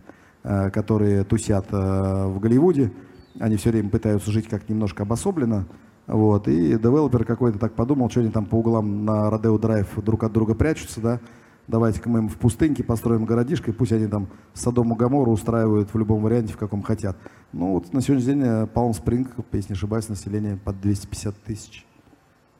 которые 0.43 1.23
тусят 1.23 1.71
в 1.71 2.38
Голливуде, 2.39 2.91
они 3.39 3.58
все 3.58 3.71
время 3.71 3.89
пытаются 3.89 4.32
жить 4.32 4.47
как 4.47 4.69
немножко 4.69 5.04
обособленно. 5.04 5.67
Вот, 6.08 6.47
и 6.47 6.78
девелопер 6.78 7.26
какой-то 7.26 7.60
так 7.60 7.73
подумал, 7.73 8.10
что 8.10 8.21
они 8.21 8.32
там 8.32 8.45
по 8.45 8.56
углам 8.56 9.04
на 9.04 9.30
Родео 9.30 9.58
Драйв 9.58 9.88
друг 9.97 10.23
от 10.23 10.32
друга 10.32 10.56
прячутся, 10.56 11.02
да, 11.02 11.19
давайте-ка 11.67 12.10
мы 12.10 12.19
им 12.19 12.30
в 12.30 12.38
пустыньке 12.38 12.84
построим 12.84 13.26
городишко, 13.26 13.71
и 13.71 13.73
пусть 13.73 13.91
они 13.91 14.08
там 14.08 14.30
Содому 14.54 14.95
Гамору 14.95 15.32
устраивают 15.32 15.93
в 15.93 15.97
любом 15.97 16.21
варианте, 16.21 16.54
в 16.54 16.58
каком 16.58 16.82
хотят. 16.82 17.17
Ну 17.52 17.73
вот 17.73 17.91
на 17.93 18.02
сегодняшний 18.02 18.36
день 18.36 18.67
Палм 18.67 18.93
Спринг, 18.93 19.32
если 19.52 19.73
не 19.73 19.76
ошибаюсь, 19.76 20.08
население 20.08 20.58
под 20.58 20.80
250 20.80 21.36
тысяч. 21.43 21.86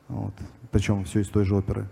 Вот. 0.08 0.34
Причем 0.70 1.04
все 1.04 1.20
из 1.20 1.28
той 1.28 1.44
же 1.44 1.56
оперы. 1.56 1.88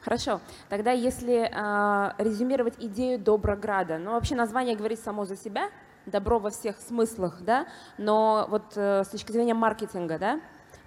Хорошо. 0.00 0.40
Тогда 0.68 0.92
если 0.92 1.48
э, 1.50 2.22
резюмировать 2.22 2.74
идею 2.78 3.18
Доброграда, 3.18 3.98
ну 3.98 4.12
вообще 4.12 4.34
название 4.34 4.76
говорит 4.76 5.00
само 5.00 5.24
за 5.24 5.34
себя, 5.34 5.70
добро 6.06 6.38
во 6.38 6.50
всех 6.50 6.76
смыслах, 6.78 7.38
да, 7.40 7.66
но 7.98 8.46
вот 8.50 8.76
э, 8.76 9.04
с 9.04 9.08
точки 9.08 9.32
зрения 9.32 9.54
маркетинга, 9.54 10.18
да, 10.18 10.40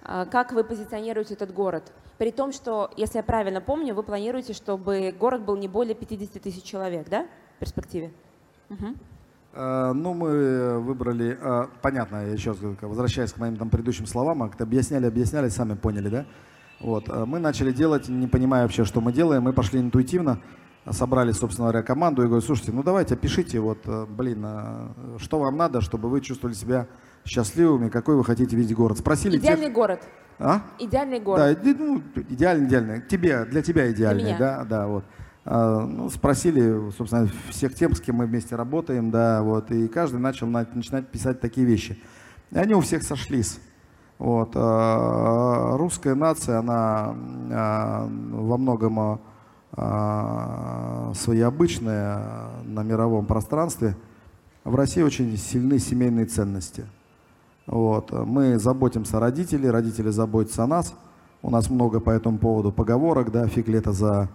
э, 0.03 0.25
как 0.29 0.51
вы 0.51 0.63
позиционируете 0.63 1.33
этот 1.33 1.53
город? 1.53 1.91
При 2.17 2.31
том, 2.31 2.51
что, 2.51 2.91
если 2.97 3.17
я 3.17 3.23
правильно 3.23 3.61
помню, 3.61 3.93
вы 3.93 4.03
планируете, 4.03 4.53
чтобы 4.53 5.13
город 5.17 5.43
был 5.43 5.55
не 5.55 5.67
более 5.67 5.95
50 5.95 6.41
тысяч 6.41 6.63
человек, 6.63 7.09
да, 7.09 7.27
в 7.55 7.59
перспективе? 7.59 8.11
Угу. 8.69 8.87
Ну, 9.53 10.13
мы 10.13 10.79
выбрали, 10.79 11.37
понятно, 11.81 12.27
я 12.27 12.33
еще 12.33 12.51
раз 12.51 12.59
возвращаясь 12.81 13.33
к 13.33 13.37
моим 13.37 13.55
там 13.55 13.69
предыдущим 13.69 14.05
словам, 14.05 14.43
а 14.43 14.51
объясняли, 14.59 15.07
объясняли, 15.07 15.49
сами 15.49 15.73
поняли, 15.73 16.09
да? 16.09 16.25
Вот, 16.79 17.07
мы 17.07 17.39
начали 17.39 17.71
делать, 17.71 18.07
не 18.07 18.27
понимая 18.27 18.63
вообще, 18.63 18.83
что 18.83 19.01
мы 19.01 19.11
делаем, 19.11 19.43
мы 19.43 19.53
пошли 19.53 19.79
интуитивно, 19.79 20.41
собрали, 20.91 21.31
собственно 21.31 21.69
говоря, 21.69 21.83
команду 21.83 22.23
и 22.23 22.25
говорю, 22.25 22.41
слушайте, 22.41 22.71
ну 22.71 22.83
давайте 22.83 23.15
опишите, 23.15 23.59
вот, 23.59 23.79
э, 23.85 24.05
блин, 24.05 24.43
а 24.45 24.91
что 25.17 25.39
вам 25.39 25.57
надо, 25.57 25.81
чтобы 25.81 26.09
вы 26.09 26.21
чувствовали 26.21 26.55
себя 26.55 26.87
счастливыми, 27.25 27.89
какой 27.89 28.15
вы 28.15 28.23
хотите 28.23 28.55
видеть 28.55 28.75
город. 28.75 28.97
Спросили 28.99 29.37
Идеальный 29.37 29.65
тех... 29.65 29.73
город. 29.73 30.01
А? 30.39 30.61
Идеальный 30.79 31.19
город. 31.19 31.59
Да, 31.63 31.73
ну, 31.77 32.01
идеальный, 32.29 32.67
идеальный. 32.67 33.01
Тебе, 33.01 33.45
для 33.45 33.61
тебя 33.61 33.91
идеальный, 33.91 34.23
для 34.23 34.35
меня. 34.35 34.39
да, 34.39 34.63
да, 34.63 34.87
вот. 34.87 35.03
А, 35.45 35.85
ну, 35.85 36.09
спросили, 36.09 36.91
собственно, 36.91 37.29
всех 37.49 37.73
тем, 37.73 37.95
с 37.95 38.01
кем 38.01 38.17
мы 38.17 38.25
вместе 38.25 38.55
работаем, 38.55 39.11
да, 39.11 39.41
вот, 39.41 39.71
и 39.71 39.87
каждый 39.87 40.19
начал 40.19 40.47
на, 40.47 40.67
начинать 40.73 41.07
писать 41.07 41.39
такие 41.39 41.65
вещи. 41.65 42.01
И 42.51 42.57
они 42.57 42.73
у 42.73 42.81
всех 42.81 43.03
сошлись. 43.03 43.59
Вот. 44.19 44.51
А, 44.55 45.77
русская 45.77 46.15
нация, 46.15 46.59
она 46.59 47.15
а, 47.51 48.07
во 48.07 48.57
многом 48.57 49.21
а, 49.79 51.11
свои 51.13 51.41
обычные 51.41 52.19
на 52.65 52.81
мировом 52.81 53.27
пространстве. 53.27 53.95
В 54.63 54.73
России 54.73 55.03
очень 55.03 55.37
сильны 55.37 55.77
семейные 55.77 56.25
ценности. 56.25 56.85
Вот. 57.67 58.11
Мы 58.11 58.57
заботимся 58.57 59.17
о 59.17 59.19
родителях, 59.19 59.71
родители 59.71 60.09
заботятся 60.09 60.63
о 60.63 60.67
нас. 60.67 60.95
У 61.43 61.51
нас 61.51 61.69
много 61.69 61.99
по 61.99 62.09
этому 62.09 62.39
поводу 62.39 62.71
поговорок, 62.71 63.31
да, 63.31 63.47
фиг 63.47 63.67
лето 63.67 63.91
за 63.91 64.29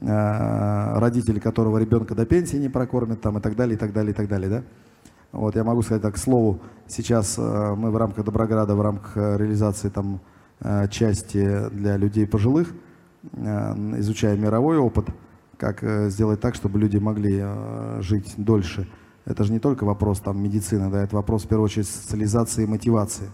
э, 0.00 0.98
родителей, 0.98 1.40
которого 1.40 1.78
ребенка 1.78 2.14
до 2.14 2.24
пенсии 2.24 2.56
не 2.56 2.68
прокормят, 2.68 3.20
там, 3.20 3.38
и 3.38 3.40
так 3.40 3.56
далее, 3.56 3.74
и 3.74 3.78
так 3.78 3.92
далее, 3.92 4.12
и 4.12 4.14
так 4.14 4.28
далее, 4.28 4.48
да. 4.48 4.62
Вот, 5.32 5.56
я 5.56 5.64
могу 5.64 5.82
сказать 5.82 6.02
так, 6.02 6.14
к 6.14 6.18
слову, 6.18 6.60
сейчас 6.86 7.34
э, 7.36 7.74
мы 7.76 7.90
в 7.90 7.96
рамках 7.96 8.24
Доброграда, 8.24 8.76
в 8.76 8.80
рамках 8.80 9.16
реализации 9.16 9.88
там 9.88 10.20
э, 10.60 10.86
части 10.88 11.68
для 11.70 11.96
людей 11.96 12.28
пожилых, 12.28 12.70
э, 12.70 12.74
изучая 13.32 14.36
мировой 14.36 14.78
опыт, 14.78 15.06
как 15.56 15.82
э, 15.82 16.10
сделать 16.10 16.40
так, 16.40 16.54
чтобы 16.54 16.78
люди 16.78 16.98
могли 16.98 17.40
э, 17.42 17.98
жить 18.02 18.34
дольше. 18.36 18.88
Это 19.24 19.44
же 19.44 19.52
не 19.52 19.58
только 19.58 19.84
вопрос 19.84 20.20
там, 20.20 20.42
медицины, 20.42 20.90
да, 20.90 21.02
это 21.02 21.16
вопрос 21.16 21.44
в 21.44 21.48
первую 21.48 21.64
очередь 21.64 21.88
социализации 21.88 22.64
и 22.64 22.66
мотивации. 22.66 23.30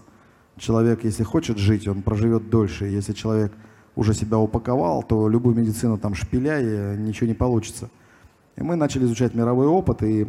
Человек, 0.57 1.03
если 1.03 1.23
хочет 1.23 1.57
жить, 1.57 1.87
он 1.87 2.01
проживет 2.01 2.49
дольше. 2.49 2.85
Если 2.85 3.13
человек 3.13 3.51
уже 3.95 4.13
себя 4.13 4.37
упаковал, 4.37 5.03
то 5.03 5.27
любую 5.27 5.55
медицину 5.55 5.97
там 5.97 6.15
шпиляй, 6.15 6.97
ничего 6.97 7.27
не 7.27 7.33
получится. 7.33 7.89
И 8.55 8.63
мы 8.63 8.75
начали 8.75 9.05
изучать 9.05 9.33
мировой 9.33 9.67
опыт, 9.67 10.03
и 10.03 10.27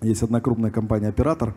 есть 0.00 0.22
одна 0.22 0.40
крупная 0.40 0.70
компания-оператор 0.70 1.54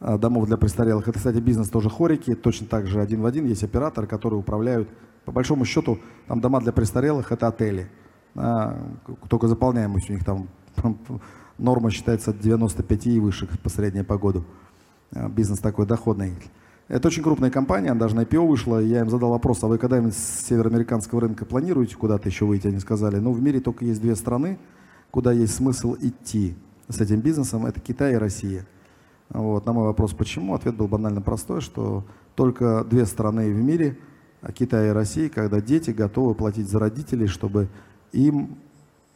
э, 0.00 0.18
домов 0.18 0.46
для 0.46 0.56
престарелых. 0.56 1.08
Это, 1.08 1.18
кстати, 1.18 1.38
бизнес 1.38 1.68
тоже 1.68 1.90
хорики, 1.90 2.34
точно 2.34 2.66
так 2.66 2.86
же 2.86 3.00
один 3.00 3.20
в 3.20 3.26
один. 3.26 3.46
Есть 3.46 3.64
операторы, 3.64 4.06
которые 4.06 4.40
управляют, 4.40 4.88
по 5.24 5.32
большому 5.32 5.64
счету, 5.64 5.98
там 6.26 6.40
дома 6.40 6.60
для 6.60 6.72
престарелых– 6.72 7.32
это 7.32 7.48
отели. 7.48 7.90
А, 8.34 8.76
только 9.28 9.48
заполняемость 9.48 10.10
у 10.10 10.12
них 10.12 10.24
там, 10.24 10.48
норма 11.58 11.90
считается 11.90 12.30
от 12.30 12.40
95 12.40 13.06
и 13.06 13.20
выше 13.20 13.48
по 13.62 13.68
средней 13.68 14.02
по 14.02 14.18
году. 14.18 14.44
А, 15.12 15.28
бизнес 15.28 15.60
такой 15.60 15.86
доходный. 15.86 16.34
Это 16.88 17.08
очень 17.08 17.22
крупная 17.22 17.50
компания, 17.50 17.94
даже 17.94 18.14
на 18.14 18.24
IPO 18.24 18.46
вышла. 18.46 18.78
Я 18.78 19.00
им 19.00 19.08
задал 19.08 19.30
вопрос, 19.30 19.62
а 19.62 19.68
вы 19.68 19.78
когда-нибудь 19.78 20.14
с 20.14 20.46
североамериканского 20.46 21.22
рынка 21.22 21.46
планируете 21.46 21.96
куда-то 21.96 22.28
еще 22.28 22.44
выйти? 22.44 22.66
Они 22.66 22.78
сказали, 22.78 23.16
ну 23.16 23.32
в 23.32 23.40
мире 23.40 23.60
только 23.60 23.86
есть 23.86 24.02
две 24.02 24.14
страны, 24.16 24.58
куда 25.10 25.32
есть 25.32 25.54
смысл 25.54 25.96
идти 25.98 26.56
с 26.88 27.00
этим 27.00 27.20
бизнесом, 27.20 27.64
это 27.64 27.80
Китай 27.80 28.12
и 28.12 28.16
Россия. 28.16 28.66
Вот. 29.30 29.64
На 29.64 29.72
мой 29.72 29.84
вопрос, 29.84 30.12
почему, 30.12 30.54
ответ 30.54 30.76
был 30.76 30.86
банально 30.86 31.22
простой, 31.22 31.62
что 31.62 32.04
только 32.34 32.84
две 32.84 33.06
страны 33.06 33.52
в 33.52 33.56
мире, 33.56 33.98
Китай 34.52 34.88
и 34.88 34.92
Россия, 34.92 35.28
когда 35.28 35.60
дети 35.60 35.90
готовы 35.90 36.34
платить 36.34 36.68
за 36.68 36.78
родителей, 36.78 37.26
чтобы 37.26 37.68
им 38.12 38.56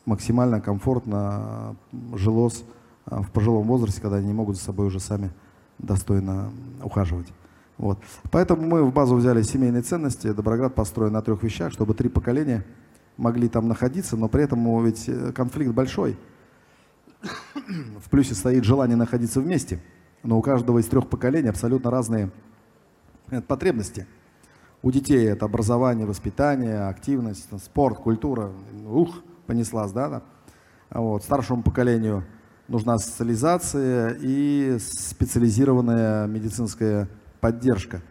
максимально 0.05 0.61
комфортно 0.61 1.77
жилось 2.15 2.65
а, 3.05 3.23
в 3.23 3.31
пожилом 3.31 3.67
возрасте, 3.67 4.01
когда 4.01 4.17
они 4.17 4.29
не 4.29 4.33
могут 4.33 4.57
за 4.57 4.65
собой 4.65 4.87
уже 4.87 5.01
сами 5.01 5.31
достойно 5.79 6.51
ухаживать. 6.83 7.29
Вот. 7.77 7.99
Поэтому 8.31 8.67
мы 8.67 8.85
в 8.85 8.93
базу 8.93 9.15
взяли 9.15 9.43
семейные 9.43 9.83
ценности. 9.83 10.33
Доброград 10.33 10.75
построен 10.75 11.13
на 11.13 11.23
трех 11.23 11.43
вещах, 11.43 11.73
чтобы 11.73 11.95
три 11.95 12.09
поколения 12.09 12.65
могли 13.17 13.49
там 13.49 13.69
находиться, 13.69 14.17
но 14.17 14.29
при 14.29 14.45
этом 14.45 14.85
ведь 14.85 15.09
э, 15.09 15.33
конфликт 15.33 15.73
большой. 15.73 16.17
В 17.99 18.11
плюсе 18.11 18.35
стоит 18.35 18.65
желание 18.65 18.97
находиться 18.97 19.41
вместе, 19.41 19.81
но 20.23 20.39
у 20.39 20.43
каждого 20.43 20.79
из 20.79 20.87
трех 20.87 21.09
поколений 21.09 21.49
абсолютно 21.49 21.91
разные 21.91 22.31
э, 23.31 23.41
потребности. 23.43 24.07
У 24.81 24.93
детей 24.93 25.27
это 25.27 25.47
образование, 25.47 26.07
воспитание, 26.07 26.87
активность, 26.87 27.49
спорт, 27.65 27.99
культура. 27.99 28.53
Ух, 28.87 29.23
понеслась, 29.47 29.91
да? 29.91 30.23
Вот. 30.91 31.25
Старшему 31.25 31.63
поколению 31.63 32.25
нужна 32.69 32.99
социализация 32.99 34.17
и 34.21 34.79
специализированная 34.79 36.29
медицинская 36.29 37.09
поддержка. 37.41 38.03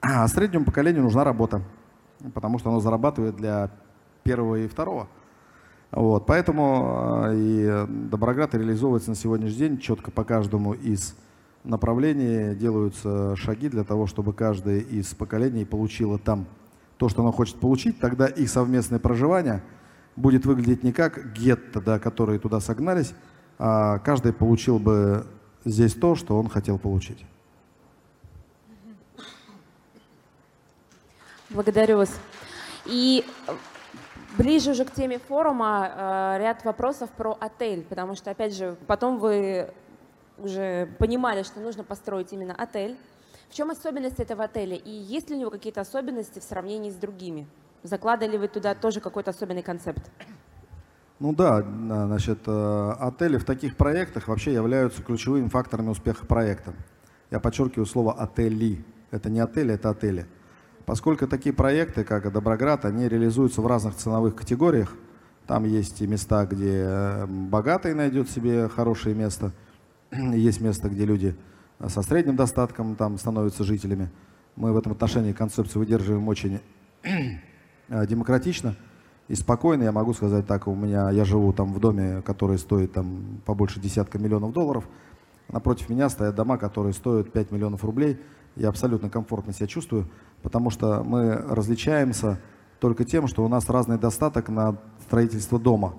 А 0.00 0.26
среднему 0.26 0.64
поколению 0.64 1.04
нужна 1.04 1.22
работа, 1.22 1.62
потому 2.34 2.58
что 2.58 2.70
оно 2.70 2.80
зарабатывает 2.80 3.36
для 3.36 3.70
первого 4.24 4.56
и 4.56 4.66
второго. 4.68 5.06
Вот, 5.92 6.24
поэтому 6.26 7.24
э, 7.26 7.34
и 7.36 7.86
Доброград 7.88 8.54
реализовывается 8.54 9.10
на 9.10 9.16
сегодняшний 9.16 9.58
день 9.58 9.78
четко 9.78 10.10
по 10.10 10.24
каждому 10.24 10.72
из 10.72 11.16
направлений 11.64 12.54
делаются 12.54 13.36
шаги 13.36 13.68
для 13.68 13.84
того, 13.84 14.06
чтобы 14.06 14.32
каждое 14.32 14.80
из 14.80 15.14
поколений 15.14 15.64
получило 15.64 16.18
там 16.18 16.46
то, 16.96 17.08
что 17.08 17.22
оно 17.22 17.32
хочет 17.32 17.56
получить, 17.56 17.98
тогда 17.98 18.26
их 18.26 18.50
совместное 18.50 18.98
проживание 18.98 19.62
будет 20.16 20.44
выглядеть 20.44 20.82
не 20.82 20.92
как 20.92 21.32
гетто, 21.32 21.80
да, 21.80 21.98
которые 21.98 22.38
туда 22.38 22.60
согнались, 22.60 23.14
а 23.58 23.98
каждый 23.98 24.32
получил 24.32 24.78
бы 24.78 25.26
здесь 25.64 25.94
то, 25.94 26.14
что 26.14 26.38
он 26.38 26.48
хотел 26.48 26.78
получить. 26.78 27.24
Благодарю 31.50 31.96
вас. 31.96 32.10
И 32.86 33.24
ближе 34.38 34.70
уже 34.70 34.84
к 34.84 34.92
теме 34.92 35.18
форума 35.18 35.90
э, 35.90 36.38
ряд 36.40 36.64
вопросов 36.64 37.10
про 37.10 37.36
отель, 37.40 37.82
потому 37.82 38.14
что, 38.14 38.30
опять 38.30 38.54
же, 38.54 38.76
потом 38.86 39.18
вы 39.18 39.70
уже 40.40 40.88
понимали, 40.98 41.42
что 41.42 41.60
нужно 41.60 41.84
построить 41.84 42.32
именно 42.32 42.54
отель. 42.54 42.96
В 43.48 43.54
чем 43.54 43.70
особенность 43.70 44.20
этого 44.20 44.44
отеля 44.44 44.76
и 44.76 44.90
есть 44.90 45.28
ли 45.30 45.36
у 45.36 45.38
него 45.38 45.50
какие-то 45.50 45.80
особенности 45.80 46.38
в 46.38 46.44
сравнении 46.44 46.90
с 46.90 46.94
другими? 46.94 47.46
Закладывали 47.82 48.36
вы 48.36 48.48
туда 48.48 48.74
тоже 48.74 49.00
какой-то 49.00 49.30
особенный 49.30 49.62
концепт? 49.62 50.10
Ну 51.18 51.34
да, 51.34 51.60
значит, 51.60 52.38
э, 52.46 52.92
отели 52.98 53.36
в 53.36 53.44
таких 53.44 53.76
проектах 53.76 54.28
вообще 54.28 54.54
являются 54.54 55.02
ключевыми 55.02 55.48
факторами 55.48 55.90
успеха 55.90 56.24
проекта. 56.26 56.72
Я 57.30 57.40
подчеркиваю 57.40 57.86
слово 57.86 58.14
«отели». 58.14 58.84
Это 59.10 59.28
не 59.28 59.40
отели, 59.40 59.74
это 59.74 59.90
отели. 59.90 60.26
Поскольку 60.86 61.26
такие 61.26 61.54
проекты, 61.54 62.04
как 62.04 62.32
Доброград, 62.32 62.84
они 62.84 63.08
реализуются 63.08 63.60
в 63.60 63.66
разных 63.66 63.96
ценовых 63.96 64.34
категориях. 64.34 64.94
Там 65.46 65.64
есть 65.64 66.00
и 66.00 66.06
места, 66.06 66.46
где 66.46 66.84
э, 66.86 67.26
богатый 67.26 67.94
найдет 67.94 68.30
себе 68.30 68.68
хорошее 68.68 69.14
место, 69.14 69.52
есть 70.34 70.60
место, 70.60 70.88
где 70.88 71.04
люди 71.04 71.36
со 71.86 72.02
средним 72.02 72.36
достатком 72.36 72.96
там 72.96 73.18
становятся 73.18 73.64
жителями. 73.64 74.10
Мы 74.56 74.72
в 74.72 74.76
этом 74.76 74.92
отношении 74.92 75.32
концепцию 75.32 75.80
выдерживаем 75.80 76.26
очень 76.28 76.60
э, 77.02 78.06
демократично 78.06 78.76
и 79.28 79.34
спокойно. 79.34 79.84
Я 79.84 79.92
могу 79.92 80.12
сказать 80.12 80.46
так, 80.46 80.66
у 80.66 80.74
меня, 80.74 81.10
я 81.10 81.24
живу 81.24 81.52
там 81.52 81.72
в 81.72 81.80
доме, 81.80 82.22
который 82.22 82.58
стоит 82.58 82.92
там 82.92 83.40
побольше 83.46 83.80
десятка 83.80 84.18
миллионов 84.18 84.52
долларов. 84.52 84.88
Напротив 85.48 85.88
меня 85.88 86.08
стоят 86.08 86.34
дома, 86.34 86.58
которые 86.58 86.92
стоят 86.92 87.32
5 87.32 87.50
миллионов 87.50 87.84
рублей. 87.84 88.18
Я 88.56 88.68
абсолютно 88.68 89.08
комфортно 89.08 89.52
себя 89.52 89.66
чувствую 89.66 90.08
потому 90.42 90.70
что 90.70 91.02
мы 91.04 91.34
различаемся 91.34 92.38
только 92.78 93.04
тем, 93.04 93.26
что 93.26 93.44
у 93.44 93.48
нас 93.48 93.68
разный 93.68 93.98
достаток 93.98 94.48
на 94.48 94.76
строительство 95.06 95.58
дома. 95.58 95.94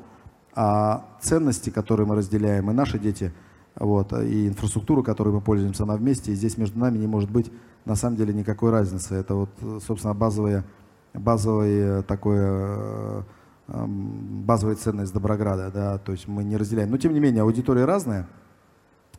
А 0.54 1.06
ценности, 1.22 1.70
которые 1.70 2.08
мы 2.08 2.16
разделяем, 2.16 2.70
и 2.70 2.74
наши 2.74 3.00
дети, 3.00 3.32
вот, 3.76 4.14
и 4.14 4.48
инфраструктура, 4.48 5.02
которой 5.02 5.30
мы 5.30 5.42
пользуемся, 5.42 5.84
она 5.84 5.96
вместе, 5.96 6.32
и 6.32 6.36
здесь 6.36 6.58
между 6.58 6.80
нами 6.80 6.98
не 6.98 7.08
может 7.08 7.32
быть 7.32 7.52
на 7.86 7.96
самом 7.96 8.18
деле 8.18 8.34
никакой 8.34 8.72
разницы. 8.72 9.16
Это 9.16 9.36
вот, 9.36 9.50
собственно, 9.86 10.14
базовая, 10.14 10.66
базовая 11.14 12.04
такое, 12.04 13.26
эм, 13.68 14.44
базовая 14.46 14.76
ценность 14.76 15.14
Доброграда, 15.14 15.72
да, 15.74 15.98
то 15.98 16.12
есть 16.12 16.28
мы 16.28 16.44
не 16.44 16.58
разделяем. 16.58 16.92
Но 16.92 16.98
тем 16.98 17.14
не 17.14 17.20
менее, 17.20 17.44
аудитория 17.44 17.86
разная 17.86 18.28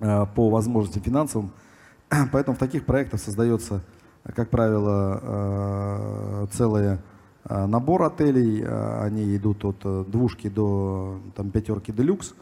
э, 0.00 0.26
по 0.34 0.50
возможностям 0.50 1.02
финансовым, 1.02 1.52
поэтому 2.32 2.56
в 2.56 2.60
таких 2.60 2.84
проектах 2.84 3.20
создается 3.20 3.82
как 4.22 4.50
правило, 4.50 5.20
э, 5.20 6.46
целый 6.52 6.98
э, 7.44 7.66
набор 7.66 8.04
отелей. 8.04 8.64
Они 8.64 9.36
идут 9.36 9.64
от 9.64 10.08
двушки 10.08 10.48
до 10.48 11.18
там, 11.34 11.50
пятерки 11.50 11.90
делюкс. 11.90 12.34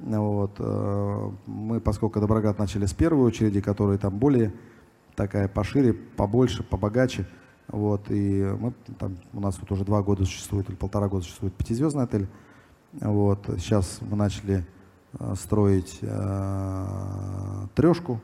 Вот. 0.00 0.58
Мы, 1.46 1.80
поскольку 1.80 2.20
Доброград 2.20 2.58
начали 2.58 2.86
с 2.86 2.92
первой 2.92 3.24
очереди, 3.24 3.60
которые 3.60 3.98
там 3.98 4.18
более 4.18 4.52
такая 5.14 5.48
пошире, 5.48 5.92
побольше, 5.92 6.62
побогаче. 6.62 7.26
Вот, 7.68 8.10
и 8.10 8.44
мы, 8.60 8.74
там, 8.98 9.16
у 9.32 9.40
нас 9.40 9.54
тут 9.54 9.72
уже 9.72 9.84
два 9.84 10.02
года 10.02 10.24
существует, 10.24 10.68
или 10.68 10.76
полтора 10.76 11.08
года 11.08 11.24
существует 11.24 11.54
пятизвездный 11.54 12.04
отель. 12.04 12.28
Вот, 12.92 13.46
сейчас 13.58 14.00
мы 14.02 14.16
начали 14.16 14.66
строить 15.36 15.98
э, 16.02 17.66
трешку, 17.74 18.20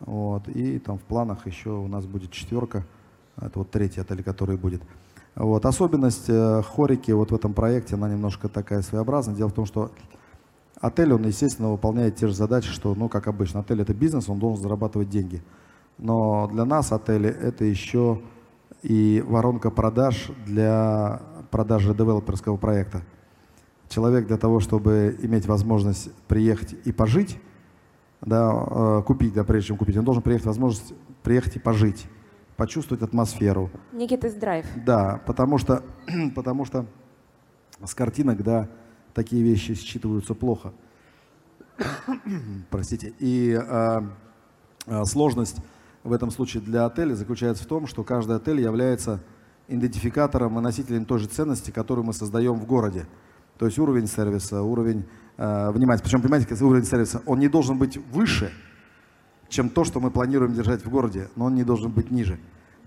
вот, 0.00 0.46
и 0.48 0.78
там 0.78 0.98
в 0.98 1.02
планах 1.02 1.46
еще 1.46 1.70
у 1.70 1.88
нас 1.88 2.06
будет 2.06 2.30
четверка. 2.30 2.84
Это 3.36 3.58
вот 3.58 3.70
третий 3.70 4.00
отель, 4.00 4.22
который 4.22 4.56
будет. 4.56 4.82
Вот. 5.34 5.64
Особенность 5.64 6.28
э, 6.28 6.62
хорики 6.62 7.12
вот 7.12 7.30
в 7.30 7.34
этом 7.34 7.54
проекте, 7.54 7.94
она 7.94 8.08
немножко 8.08 8.48
такая 8.48 8.82
своеобразная. 8.82 9.36
Дело 9.36 9.48
в 9.48 9.54
том, 9.54 9.64
что 9.64 9.90
отель, 10.80 11.12
он, 11.12 11.26
естественно, 11.26 11.70
выполняет 11.70 12.16
те 12.16 12.26
же 12.26 12.34
задачи, 12.34 12.68
что, 12.68 12.94
ну, 12.94 13.08
как 13.08 13.26
обычно, 13.26 13.60
отель 13.60 13.82
это 13.82 13.94
бизнес, 13.94 14.28
он 14.28 14.38
должен 14.38 14.62
зарабатывать 14.62 15.08
деньги. 15.08 15.42
Но 15.98 16.48
для 16.48 16.64
нас 16.64 16.92
отели 16.92 17.28
это 17.28 17.64
еще 17.64 18.20
и 18.82 19.22
воронка 19.26 19.70
продаж 19.70 20.30
для 20.46 21.20
продажи 21.50 21.94
девелоперского 21.94 22.56
проекта. 22.56 23.02
Человек 23.88 24.26
для 24.26 24.36
того, 24.36 24.60
чтобы 24.60 25.16
иметь 25.22 25.46
возможность 25.46 26.12
приехать 26.26 26.76
и 26.84 26.92
пожить, 26.92 27.40
да, 28.20 28.50
э, 28.52 29.02
купить, 29.06 29.32
да, 29.32 29.44
прежде 29.44 29.68
чем 29.68 29.76
купить, 29.76 29.96
он 29.96 30.04
должен 30.04 30.22
приехать, 30.22 30.46
возможность 30.46 30.92
приехать 31.22 31.56
и 31.56 31.58
пожить, 31.58 32.06
почувствовать 32.56 33.02
атмосферу. 33.02 33.70
Некий 33.92 34.16
тест-драйв. 34.16 34.66
Да, 34.84 35.20
потому 35.26 35.58
что, 35.58 35.82
потому 36.34 36.64
что 36.64 36.86
с 37.82 37.94
картинок, 37.94 38.42
да, 38.42 38.68
такие 39.18 39.42
вещи 39.42 39.74
считываются 39.74 40.34
плохо. 40.34 40.72
Простите. 42.70 43.12
И 43.18 43.50
э, 43.60 44.00
э, 44.86 45.04
сложность 45.06 45.56
в 46.04 46.12
этом 46.12 46.30
случае 46.30 46.62
для 46.62 46.86
отеля 46.86 47.16
заключается 47.16 47.64
в 47.64 47.66
том, 47.66 47.88
что 47.88 48.04
каждый 48.04 48.36
отель 48.36 48.60
является 48.60 49.20
идентификатором 49.66 50.56
и 50.56 50.62
носителем 50.62 51.04
той 51.04 51.18
же 51.18 51.26
ценности, 51.26 51.72
которую 51.72 52.04
мы 52.04 52.12
создаем 52.12 52.60
в 52.60 52.64
городе. 52.64 53.06
То 53.58 53.66
есть 53.66 53.76
уровень 53.80 54.06
сервиса, 54.06 54.62
уровень 54.62 55.04
э, 55.36 55.70
внимания. 55.72 56.00
Причем, 56.00 56.22
понимаете, 56.22 56.64
уровень 56.64 56.84
сервиса, 56.84 57.20
он 57.26 57.40
не 57.40 57.48
должен 57.48 57.76
быть 57.76 57.96
выше, 58.12 58.52
чем 59.48 59.68
то, 59.68 59.82
что 59.82 59.98
мы 59.98 60.12
планируем 60.12 60.54
держать 60.54 60.84
в 60.84 60.90
городе, 60.90 61.28
но 61.34 61.46
он 61.46 61.56
не 61.56 61.64
должен 61.64 61.90
быть 61.90 62.12
ниже. 62.12 62.38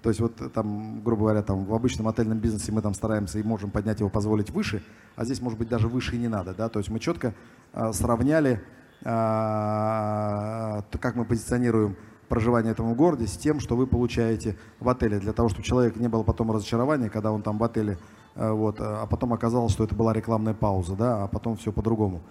То 0.02 0.10
есть 0.10 0.20
вот 0.20 0.54
там, 0.54 1.02
грубо 1.04 1.24
говоря, 1.24 1.44
там 1.44 1.66
в 1.66 1.76
обычном 1.76 2.08
отельном 2.08 2.40
бизнесе 2.40 2.72
мы 2.72 2.82
там 2.82 2.94
стараемся 2.94 3.40
и 3.40 3.44
можем 3.44 3.70
поднять 3.70 4.00
его, 4.00 4.10
позволить 4.10 4.50
выше, 4.50 4.82
а 5.16 5.26
здесь, 5.26 5.42
может 5.42 5.60
быть, 5.60 5.70
даже 5.70 5.88
выше 5.88 6.16
и 6.16 6.20
не 6.20 6.28
надо, 6.28 6.56
да. 6.56 6.70
То 6.70 6.80
есть 6.80 6.90
мы 6.90 7.00
четко 7.00 7.36
э, 7.74 7.94
сравняли, 7.94 8.64
э, 9.02 9.06
как 9.06 11.16
мы 11.16 11.26
позиционируем 11.26 11.96
проживание 12.30 12.72
этому 12.72 12.96
городе 12.96 13.28
с 13.28 13.38
тем, 13.38 13.60
что 13.60 13.76
вы 13.76 13.86
получаете 13.86 14.58
в 14.80 14.90
отеле, 14.90 15.20
для 15.20 15.34
того, 15.34 15.50
чтобы 15.50 15.64
человек 15.64 15.98
не 15.98 16.08
было 16.08 16.24
потом 16.24 16.52
разочарования, 16.52 17.10
когда 17.10 17.32
он 17.32 17.44
там 17.44 17.60
в 17.60 17.64
отеле, 17.64 18.00
э, 18.36 18.50
вот, 18.50 18.78
а 18.80 19.06
потом 19.06 19.34
оказалось, 19.34 19.72
что 19.72 19.84
это 19.84 19.94
была 19.94 20.14
рекламная 20.14 20.56
пауза, 20.56 20.96
да, 20.96 21.24
а 21.24 21.28
потом 21.28 21.58
все 21.58 21.72
по-другому. 21.72 22.22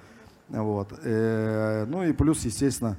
Вот. 0.48 0.92
Э, 1.04 1.84
ну 1.86 2.02
и 2.02 2.12
плюс, 2.12 2.44
естественно, 2.44 2.96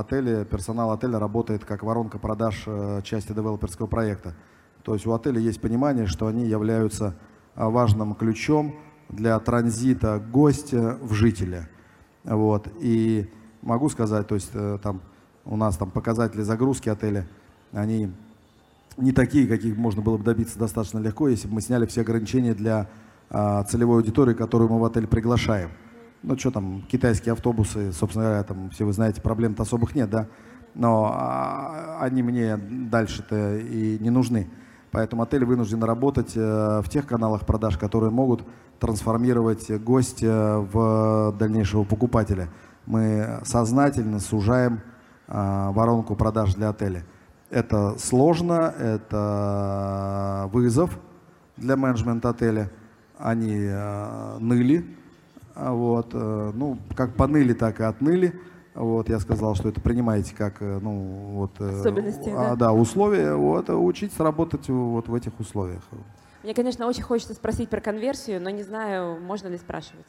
отели, 0.00 0.44
персонал 0.44 0.90
отеля 0.90 1.18
работает 1.18 1.64
как 1.64 1.82
воронка 1.82 2.18
продаж 2.18 2.62
э, 2.66 3.02
части 3.04 3.32
девелоперского 3.32 3.86
проекта. 3.86 4.34
То 4.82 4.94
есть 4.94 5.06
у 5.06 5.12
отеля 5.12 5.38
есть 5.38 5.60
понимание, 5.60 6.06
что 6.06 6.26
они 6.26 6.46
являются 6.46 7.14
а, 7.54 7.68
важным 7.68 8.14
ключом 8.14 8.74
для 9.10 9.38
транзита 9.38 10.18
гостя 10.18 10.98
в 11.02 11.12
жителя. 11.12 11.68
Вот. 12.24 12.68
И 12.80 13.30
могу 13.60 13.90
сказать, 13.90 14.26
то 14.26 14.34
есть 14.34 14.50
э, 14.54 14.78
там 14.82 15.02
у 15.44 15.56
нас 15.56 15.76
там 15.76 15.90
показатели 15.90 16.40
загрузки 16.40 16.88
отеля, 16.88 17.28
они 17.72 18.10
не 18.96 19.12
такие, 19.12 19.46
каких 19.46 19.76
можно 19.76 20.00
было 20.00 20.16
бы 20.16 20.24
добиться 20.24 20.58
достаточно 20.58 20.98
легко, 20.98 21.28
если 21.28 21.48
бы 21.48 21.54
мы 21.54 21.60
сняли 21.60 21.86
все 21.86 22.00
ограничения 22.00 22.54
для 22.54 22.88
а, 23.28 23.62
целевой 23.64 23.98
аудитории, 23.98 24.34
которую 24.34 24.70
мы 24.70 24.78
в 24.78 24.84
отель 24.84 25.06
приглашаем. 25.06 25.70
Ну, 26.22 26.38
что 26.38 26.52
там, 26.52 26.82
китайские 26.82 27.32
автобусы, 27.32 27.92
собственно 27.92 28.26
говоря, 28.26 28.42
там, 28.44 28.70
все 28.70 28.84
вы 28.84 28.92
знаете, 28.92 29.20
проблем-то 29.20 29.64
особых 29.64 29.96
нет, 29.96 30.08
да? 30.08 30.28
Но 30.74 31.10
а, 31.12 31.98
они 32.00 32.22
мне 32.22 32.56
дальше-то 32.56 33.56
и 33.56 33.98
не 33.98 34.10
нужны. 34.10 34.48
Поэтому 34.92 35.22
отель 35.22 35.44
вынужден 35.44 35.82
работать 35.82 36.36
э, 36.36 36.80
в 36.84 36.88
тех 36.88 37.06
каналах 37.06 37.44
продаж, 37.44 37.76
которые 37.76 38.10
могут 38.10 38.46
трансформировать 38.78 39.70
гостя 39.82 40.58
в 40.72 41.34
дальнейшего 41.38 41.82
покупателя. 41.84 42.50
Мы 42.86 43.40
сознательно 43.42 44.20
сужаем 44.20 44.80
э, 45.26 45.70
воронку 45.72 46.14
продаж 46.14 46.54
для 46.54 46.68
отеля. 46.68 47.04
Это 47.50 47.98
сложно, 47.98 48.72
это 48.78 50.48
вызов 50.52 50.98
для 51.56 51.76
менеджмента 51.76 52.28
отеля. 52.28 52.70
Они 53.18 53.56
э, 53.60 54.38
ныли, 54.40 54.86
вот, 55.54 56.10
э, 56.12 56.52
ну, 56.54 56.78
как 56.94 57.14
поныли, 57.14 57.52
так 57.52 57.80
и 57.80 57.84
отныли. 57.84 58.38
Вот, 58.74 59.08
я 59.10 59.20
сказал, 59.20 59.54
что 59.54 59.68
это 59.68 59.80
принимаете 59.80 60.34
как, 60.34 60.62
э, 60.62 60.78
ну, 60.80 60.92
вот, 61.34 61.50
э, 61.60 61.80
Особенности, 61.80 62.30
а, 62.30 62.50
да. 62.50 62.56
да, 62.56 62.72
условия, 62.72 63.34
вот, 63.34 63.68
учитесь 63.68 64.18
работать 64.18 64.68
вот 64.68 65.08
в 65.08 65.14
этих 65.14 65.38
условиях. 65.38 65.82
Мне, 66.42 66.54
конечно, 66.54 66.86
очень 66.86 67.02
хочется 67.02 67.34
спросить 67.34 67.68
про 67.68 67.80
конверсию, 67.80 68.40
но 68.40 68.50
не 68.50 68.62
знаю, 68.62 69.20
можно 69.20 69.48
ли 69.48 69.58
спрашивать. 69.58 70.06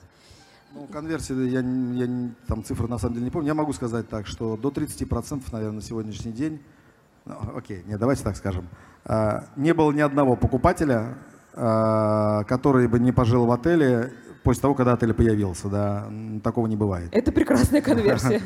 Ну, 0.74 0.88
конверсия, 0.88 1.36
я, 1.46 1.60
я 1.60 2.32
там 2.48 2.64
цифры 2.64 2.88
на 2.88 2.98
самом 2.98 3.16
деле 3.16 3.26
не 3.26 3.32
помню. 3.32 3.48
Я 3.48 3.54
могу 3.54 3.74
сказать 3.74 4.10
так, 4.10 4.26
что 4.26 4.58
до 4.58 4.70
30%, 4.70 5.44
наверное, 5.52 5.76
на 5.76 5.82
сегодняшний 5.82 6.32
день, 6.32 6.62
ну, 7.26 7.36
окей, 7.56 7.84
не, 7.86 7.98
давайте 7.98 8.24
так 8.24 8.36
скажем, 8.36 8.68
а, 9.06 9.46
не 9.56 9.74
было 9.74 9.92
ни 9.92 10.02
одного 10.02 10.36
покупателя, 10.36 11.18
а, 11.54 12.44
который 12.46 12.88
бы 12.88 13.00
не 13.00 13.12
пожил 13.12 13.46
в 13.46 13.52
отеле 13.52 14.14
после 14.44 14.62
того, 14.62 14.76
когда 14.76 14.94
отель 14.94 15.14
появился, 15.14 15.68
да, 15.70 16.08
такого 16.44 16.68
не 16.68 16.76
бывает. 16.76 17.10
Это 17.12 17.32
прекрасная 17.32 17.82
конверсия. 17.90 18.42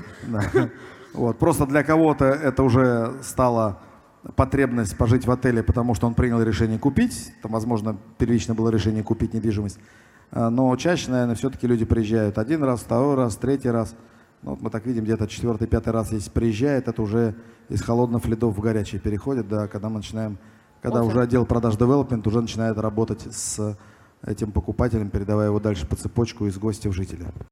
Вот. 1.13 1.37
Просто 1.39 1.65
для 1.65 1.83
кого-то 1.83 2.25
это 2.25 2.63
уже 2.63 3.13
стало 3.23 3.79
потребность 4.35 4.97
пожить 4.97 5.25
в 5.25 5.31
отеле, 5.31 5.63
потому 5.63 5.95
что 5.95 6.07
он 6.07 6.13
принял 6.13 6.41
решение 6.41 6.77
купить. 6.77 7.33
Там, 7.41 7.51
возможно, 7.51 7.97
первично 8.17 8.53
было 8.53 8.69
решение 8.69 9.03
купить 9.03 9.33
недвижимость. 9.33 9.79
А, 10.31 10.49
Но 10.49 10.75
чаще, 10.75 11.11
наверное, 11.11 11.35
все-таки 11.35 11.67
люди 11.67 11.85
приезжают 11.85 12.37
один 12.37 12.63
раз, 12.63 12.81
второй 12.81 13.15
раз, 13.15 13.35
третий 13.37 13.69
раз. 13.69 13.95
Ну, 14.43 14.51
вот 14.51 14.61
мы 14.61 14.69
так 14.69 14.85
видим, 14.85 15.03
где-то 15.03 15.27
четвертый, 15.27 15.67
пятый 15.67 15.89
раз, 15.89 16.11
если 16.11 16.29
приезжает, 16.29 16.87
это 16.87 17.01
уже 17.01 17.35
из 17.69 17.81
холодных 17.81 18.25
ледов 18.25 18.55
в 18.55 18.59
горячие 18.59 19.01
переходит, 19.01 19.47
да, 19.47 19.67
когда 19.67 19.89
мы 19.89 19.97
начинаем, 19.97 20.37
когда 20.81 21.01
Вот 21.01 21.09
уже 21.09 21.21
отдел 21.21 21.45
продаж 21.45 21.75
development 21.75 22.27
уже 22.27 22.41
начинает 22.41 22.77
работать 22.77 23.21
с 23.33 23.77
этим 24.25 24.51
покупателем, 24.51 25.09
передавая 25.09 25.47
его 25.47 25.59
дальше 25.59 25.85
по 25.85 25.95
цепочку 25.95 26.47
из 26.47 26.57
гостя 26.57 26.89
в 26.89 26.93
жителя. 26.93 27.31